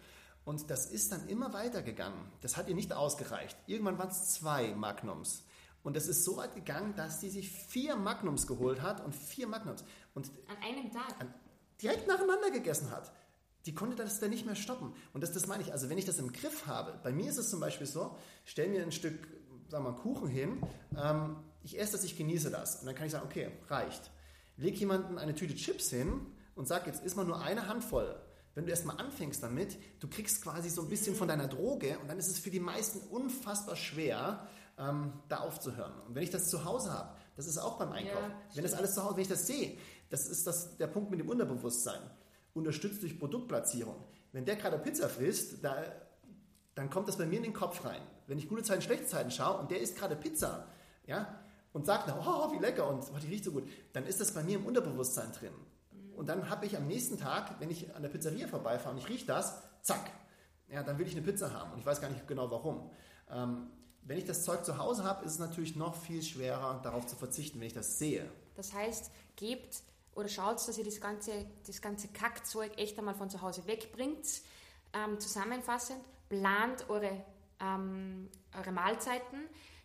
Und 0.45 0.71
das 0.71 0.87
ist 0.87 1.11
dann 1.11 1.27
immer 1.29 1.55
weitergegangen. 1.55 2.21
Das 2.43 2.59
hat 2.59 2.69
ihr 2.69 2.75
nicht 2.75 2.93
ausgereicht. 2.93 3.57
Irgendwann 3.67 3.99
waren 3.99 4.11
es 4.11 4.35
zwei 4.35 4.75
Magnums. 4.75 5.45
Und 5.83 5.97
das 5.97 6.07
ist 6.07 6.25
so 6.25 6.37
weit 6.37 6.55
gegangen, 6.55 6.95
dass 6.97 7.21
sie 7.21 7.31
sich 7.31 7.51
vier 7.51 7.97
Magnums 7.97 8.47
geholt 8.47 8.83
hat 8.83 9.03
und 9.03 9.15
vier 9.15 9.47
Magnums. 9.47 9.85
Und 10.15 10.31
an 10.49 10.57
einem 10.63 10.93
Tag? 10.93 11.19
An, 11.19 11.33
direkt 11.81 12.07
nacheinander 12.07 12.51
gegessen 12.51 12.91
hat 12.91 13.11
die 13.69 13.75
konnte 13.75 13.97
das 13.97 14.19
dann 14.19 14.31
nicht 14.31 14.47
mehr 14.47 14.57
stoppen. 14.57 14.95
Und 15.13 15.21
das, 15.21 15.33
das 15.33 15.47
meine 15.47 15.63
ich. 15.63 15.73
Also 15.73 15.91
wenn 15.91 15.99
ich 15.99 16.07
das 16.07 16.19
im 16.19 16.33
Griff 16.33 16.67
habe, 16.67 16.99
bei 17.03 17.13
mir 17.13 17.29
ist 17.29 17.37
es 17.37 17.51
zum 17.51 17.61
Beispiel 17.61 17.87
so, 17.87 18.17
stell 18.47 18.69
mir 18.69 18.83
ein 18.83 18.93
Stück, 18.93 19.29
sagen 19.69 19.85
wir 19.85 19.91
mal, 19.91 19.99
Kuchen 19.99 20.27
hin, 20.27 20.63
ähm, 20.97 21.37
ich 21.63 21.79
esse 21.79 21.93
das, 21.93 22.03
ich 22.03 22.17
genieße 22.17 22.51
das. 22.51 22.77
Und 22.77 22.87
dann 22.87 22.95
kann 22.95 23.05
ich 23.05 23.13
sagen, 23.13 23.27
okay, 23.27 23.51
reicht. 23.69 24.11
Leg 24.57 24.75
jemanden 24.81 25.19
eine 25.19 25.35
Tüte 25.35 25.55
Chips 25.55 25.91
hin 25.91 26.19
und 26.55 26.67
sag, 26.67 26.87
jetzt 26.87 27.05
isst 27.05 27.15
mal 27.19 27.27
nur 27.27 27.43
eine 27.43 27.69
Handvoll. 27.69 28.19
Wenn 28.55 28.65
du 28.65 28.71
erstmal 28.71 28.97
anfängst 28.97 29.43
damit, 29.43 29.77
du 30.01 30.09
kriegst 30.09 30.41
quasi 30.41 30.71
so 30.71 30.81
ein 30.81 30.89
bisschen 30.89 31.15
von 31.15 31.29
deiner 31.29 31.47
Droge 31.47 31.99
und 31.99 32.09
dann 32.09 32.19
ist 32.19 32.29
es 32.29 32.39
für 32.39 32.51
die 32.51 32.61
meisten 32.61 33.01
unfassbar 33.11 33.77
schwer, 33.77 34.49
ähm, 34.79 35.13
da 35.29 35.41
aufzuhören. 35.41 35.93
Und 36.07 36.15
wenn 36.15 36.23
ich 36.23 36.31
das 36.31 36.49
zu 36.49 36.65
Hause 36.65 36.91
habe, 36.91 37.15
das 37.37 37.47
ist 37.47 37.59
auch 37.59 37.77
beim 37.77 37.93
Einkauf. 37.93 38.15
Ja, 38.15 38.57
wenn 38.57 38.63
das 38.63 38.73
alles 38.73 38.95
zu 38.95 39.05
Hause, 39.05 39.17
wenn 39.17 39.23
ich 39.25 39.29
das 39.29 39.47
sehe, 39.47 39.77
das 40.09 40.27
ist 40.27 40.47
das, 40.47 40.79
der 40.79 40.87
Punkt 40.87 41.11
mit 41.11 41.21
dem 41.21 41.29
Unterbewusstsein 41.29 42.01
unterstützt 42.59 43.03
durch 43.03 43.19
Produktplatzierung. 43.19 43.97
Wenn 44.33 44.45
der 44.45 44.57
gerade 44.57 44.79
Pizza 44.79 45.09
frisst, 45.09 45.65
da, 45.65 45.77
dann 46.75 46.91
kommt 46.91 47.09
das 47.09 47.17
bei 47.17 47.27
mir 47.27 47.37
in 47.37 47.45
den 47.45 47.53
Kopf 47.53 47.85
rein. 47.85 48.03
Wenn 48.27 48.39
ich 48.39 48.49
gute 48.49 48.63
Zeiten, 48.63 48.83
schlechte 48.83 49.07
Zeiten 49.07 49.31
schaue 49.31 49.59
und 49.59 49.71
der 49.71 49.81
isst 49.81 49.97
gerade 49.97 50.17
Pizza, 50.17 50.67
ja, 51.07 51.41
und 51.73 51.87
sagt, 51.87 52.13
oh, 52.13 52.53
wie 52.53 52.59
lecker 52.59 52.89
und 52.89 53.03
oh, 53.03 53.19
die 53.23 53.29
riecht 53.29 53.45
so 53.45 53.53
gut, 53.53 53.69
dann 53.93 54.07
ist 54.07 54.21
das 54.21 54.33
bei 54.33 54.43
mir 54.43 54.57
im 54.59 54.67
Unterbewusstsein 54.67 55.33
drin. 55.33 55.53
Und 56.17 56.29
dann 56.29 56.51
habe 56.51 56.67
ich 56.67 56.77
am 56.77 56.87
nächsten 56.87 57.19
Tag, 57.19 57.61
wenn 57.61 57.71
ich 57.71 57.95
an 57.95 58.03
der 58.03 58.09
Pizzeria 58.09 58.49
vorbeifahre 58.49 58.95
und 58.95 58.99
ich 58.99 59.09
rieche 59.09 59.27
das, 59.27 59.63
zack, 59.83 60.11
ja, 60.69 60.83
dann 60.83 60.99
will 60.99 61.07
ich 61.07 61.17
eine 61.17 61.23
Pizza 61.23 61.53
haben 61.53 61.73
und 61.73 61.79
ich 61.79 61.87
weiß 61.87 62.01
gar 62.01 62.11
nicht 62.11 62.27
genau 62.27 62.51
warum. 62.51 62.91
Ähm, 63.31 63.71
wenn 64.03 64.19
ich 64.19 64.25
das 64.25 64.43
Zeug 64.43 64.65
zu 64.65 64.79
Hause 64.79 65.05
habe, 65.05 65.25
ist 65.25 65.33
es 65.33 65.39
natürlich 65.39 65.77
noch 65.77 65.95
viel 65.95 66.23
schwerer, 66.23 66.81
darauf 66.83 67.07
zu 67.07 67.17
verzichten, 67.17 67.61
wenn 67.61 67.67
ich 67.67 67.75
das 67.75 67.99
sehe. 67.99 68.29
Das 68.55 68.73
heißt, 68.73 69.11
gebt 69.37 69.83
oder 70.19 70.29
schaut, 70.29 70.57
dass 70.57 70.77
ihr 70.77 70.85
das 70.85 71.01
ganze, 71.01 71.47
das 71.65 71.81
ganze 71.81 72.09
Kackzeug 72.09 72.77
echt 72.77 72.99
einmal 72.99 73.15
von 73.15 73.31
zu 73.31 73.41
Hause 73.41 73.67
wegbringt. 73.67 74.27
Ähm, 74.93 75.21
zusammenfassend, 75.21 76.01
plant 76.29 76.89
eure, 76.89 77.25
ähm, 77.61 78.29
eure 78.57 78.73
Mahlzeiten. 78.73 79.39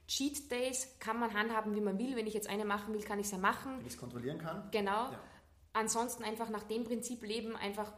Cheat 0.08 0.52
Days 0.52 0.88
kann 1.00 1.20
man 1.20 1.34
handhaben, 1.34 1.76
wie 1.76 1.82
man 1.82 2.00
will. 2.00 2.16
Wenn 2.16 2.26
ich 2.26 2.34
jetzt 2.34 2.50
eine 2.50 2.66
machen 2.66 2.94
will, 2.96 3.04
kann 3.04 3.20
ich 3.20 3.28
es 3.28 3.32
ja 3.32 3.38
machen. 3.38 3.78
Wenn 3.78 3.86
ich 3.86 3.94
es 3.94 4.00
kontrollieren 4.00 4.40
kann. 4.40 4.70
Genau. 4.72 5.12
Ja. 5.12 5.20
Ansonsten 5.74 6.24
einfach 6.24 6.50
nach 6.50 6.64
dem 6.64 6.84
Prinzip 6.84 7.22
leben, 7.24 7.56
einfach 7.56 7.94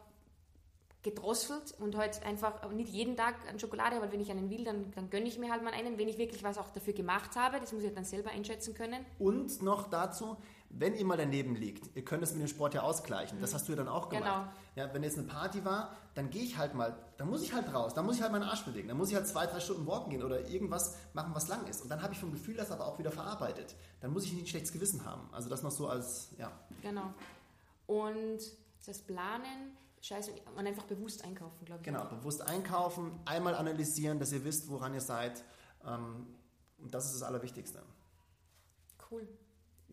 gedrosselt 1.01 1.73
und 1.79 1.95
halt 1.95 2.21
einfach 2.25 2.69
nicht 2.71 2.89
jeden 2.89 3.15
Tag 3.15 3.35
an 3.47 3.59
Schokolade, 3.59 4.01
weil 4.01 4.11
wenn 4.11 4.19
ich 4.19 4.31
einen 4.31 4.49
will, 4.49 4.63
dann, 4.65 4.91
dann 4.91 5.09
gönne 5.09 5.27
ich 5.27 5.37
mir 5.37 5.51
halt 5.51 5.63
mal 5.63 5.71
einen, 5.71 5.97
wenn 5.97 6.07
ich 6.07 6.17
wirklich 6.17 6.43
was 6.43 6.57
auch 6.57 6.69
dafür 6.69 6.93
gemacht 6.93 7.35
habe. 7.35 7.59
Das 7.61 7.71
muss 7.71 7.83
ich 7.83 7.93
dann 7.93 8.03
selber 8.05 8.31
einschätzen 8.31 8.73
können. 8.73 9.05
Und 9.19 9.61
noch 9.61 9.87
dazu, 9.89 10.35
wenn 10.77 10.93
ihr 10.95 11.05
mal 11.05 11.17
daneben 11.17 11.55
liegt, 11.55 11.95
ihr 11.95 12.03
könnt 12.03 12.21
es 12.21 12.33
mit 12.33 12.41
dem 12.41 12.47
Sport 12.47 12.73
ja 12.73 12.81
ausgleichen. 12.81 13.39
Das 13.39 13.51
mhm. 13.51 13.55
hast 13.55 13.67
du 13.67 13.71
ja 13.71 13.77
dann 13.77 13.87
auch 13.87 14.09
gemacht. 14.09 14.51
Genau. 14.75 14.87
Ja, 14.87 14.93
wenn 14.93 15.03
jetzt 15.03 15.17
eine 15.17 15.27
Party 15.27 15.63
war, 15.63 15.95
dann 16.15 16.29
gehe 16.29 16.43
ich 16.43 16.57
halt 16.57 16.75
mal, 16.75 16.97
dann 17.17 17.29
muss 17.29 17.41
ich 17.41 17.53
halt 17.53 17.73
raus, 17.73 17.93
dann 17.93 18.05
muss 18.05 18.17
ich 18.17 18.21
halt 18.21 18.33
meinen 18.33 18.43
Arsch 18.43 18.65
bewegen, 18.65 18.89
dann 18.89 18.97
muss 18.97 19.09
ich 19.09 19.15
halt 19.15 19.27
zwei, 19.27 19.45
drei 19.45 19.59
Stunden 19.61 19.87
walken 19.87 20.11
gehen 20.11 20.23
oder 20.23 20.47
irgendwas 20.49 20.97
machen, 21.13 21.33
was 21.33 21.47
lang 21.47 21.65
ist. 21.67 21.81
Und 21.81 21.89
dann 21.89 22.01
habe 22.01 22.13
ich 22.13 22.19
vom 22.19 22.31
Gefühl 22.31 22.55
das 22.55 22.71
aber 22.71 22.85
auch 22.85 22.99
wieder 22.99 23.11
verarbeitet. 23.11 23.75
Dann 24.01 24.11
muss 24.11 24.25
ich 24.25 24.33
nicht 24.33 24.43
ein 24.43 24.47
schlechtes 24.47 24.73
Gewissen 24.73 25.05
haben. 25.05 25.29
Also 25.31 25.49
das 25.49 25.63
noch 25.63 25.71
so 25.71 25.87
als, 25.87 26.31
ja. 26.37 26.51
Genau. 26.81 27.13
Und 27.87 28.39
das 28.85 28.99
Planen, 28.99 29.77
Scheiße, 30.01 30.31
und 30.55 30.67
einfach 30.67 30.83
bewusst 30.83 31.23
einkaufen, 31.23 31.63
glaube 31.63 31.81
ich. 31.81 31.85
Genau, 31.85 32.05
bewusst 32.05 32.41
einkaufen, 32.41 33.19
einmal 33.25 33.55
analysieren, 33.55 34.19
dass 34.19 34.33
ihr 34.33 34.43
wisst, 34.43 34.69
woran 34.69 34.93
ihr 34.93 35.01
seid. 35.01 35.43
Ähm, 35.85 36.27
und 36.79 36.93
das 36.93 37.05
ist 37.05 37.15
das 37.15 37.23
Allerwichtigste. 37.23 37.81
Cool. 39.09 39.27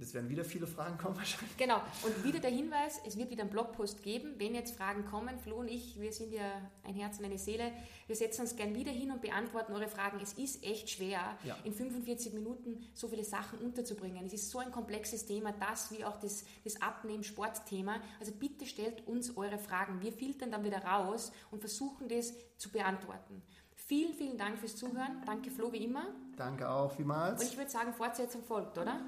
Es 0.01 0.15
werden 0.15 0.29
wieder 0.29 0.45
viele 0.45 0.67
Fragen 0.67 0.99
kommen 0.99 1.17
wahrscheinlich. 1.17 1.57
Genau. 1.57 1.81
Und 2.03 2.25
wieder 2.25 2.41
der 2.41 2.51
Hinweis, 2.51 3.01
es 3.07 3.17
wird 3.17 3.31
wieder 3.31 3.43
einen 3.43 3.51
Blogpost 3.51 4.03
geben. 4.03 4.35
Wenn 4.39 4.55
jetzt 4.55 4.77
Fragen 4.77 5.05
kommen, 5.05 5.39
Flo 5.39 5.57
und 5.57 5.69
ich, 5.69 6.01
wir 6.01 6.13
sind 6.13 6.33
ja 6.33 6.61
ein 6.83 6.95
Herz 6.95 7.19
und 7.19 7.25
eine 7.25 7.39
Seele, 7.39 7.71
wir 8.07 8.17
setzen 8.17 8.43
uns 8.43 8.57
gern 8.57 8.75
wieder 8.75 8.91
hin 8.91 9.11
und 9.11 9.21
beantworten 9.21 9.73
eure 9.73 9.89
Fragen. 9.89 10.19
Es 10.21 10.33
ist 10.33 10.65
echt 10.65 10.91
schwer, 10.91 11.37
ja. 11.45 11.57
in 11.65 11.73
45 11.73 12.33
Minuten 12.33 12.83
so 12.95 13.09
viele 13.09 13.25
Sachen 13.25 13.59
unterzubringen. 13.61 14.27
Es 14.27 14.33
ist 14.33 14.51
so 14.51 14.59
ein 14.59 14.73
komplexes 14.73 15.27
Thema, 15.27 15.53
das 15.53 15.93
wie 15.93 16.05
auch 16.05 16.17
das, 16.17 16.45
das 16.65 16.81
Abnehmen-Sportthema. 16.81 18.01
Also 18.19 18.33
bitte 18.33 18.67
stellt 18.67 19.07
uns 19.07 19.37
eure 19.37 19.59
Fragen. 19.59 20.01
Wir 20.01 20.13
filtern 20.13 20.51
dann 20.51 20.65
wieder 20.65 20.85
raus 20.85 21.33
und 21.51 21.61
versuchen 21.61 22.09
das 22.09 22.33
zu 22.57 22.71
beantworten. 22.71 23.43
Vielen, 23.75 24.15
vielen 24.15 24.39
Dank 24.39 24.59
fürs 24.59 24.77
Zuhören. 24.77 25.23
Danke 25.27 25.51
Flo 25.51 25.73
wie 25.73 25.85
immer. 25.85 26.07
Danke 26.37 26.69
auch 26.69 26.93
vielmals. 26.93 27.43
Und 27.43 27.49
ich 27.49 27.57
würde 27.57 27.71
sagen, 27.71 27.93
Fortsetzung 27.93 28.43
folgt, 28.43 28.79
oder? 28.79 29.01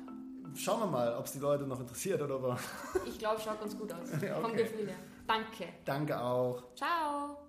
Schauen 0.56 0.80
wir 0.80 0.86
mal, 0.86 1.16
ob 1.16 1.26
es 1.26 1.32
die 1.32 1.38
Leute 1.38 1.64
noch 1.64 1.80
interessiert 1.80 2.20
oder 2.22 2.42
was. 2.42 2.60
Ich 3.06 3.18
glaube, 3.18 3.40
schaut 3.40 3.60
ganz 3.60 3.76
gut 3.76 3.92
aus. 3.92 4.12
okay. 4.14 4.32
Vom 4.40 4.54
Gefühl 4.54 4.88
her. 4.88 4.96
Danke. 5.26 5.68
Danke 5.84 6.20
auch. 6.20 6.62
Ciao. 6.74 7.43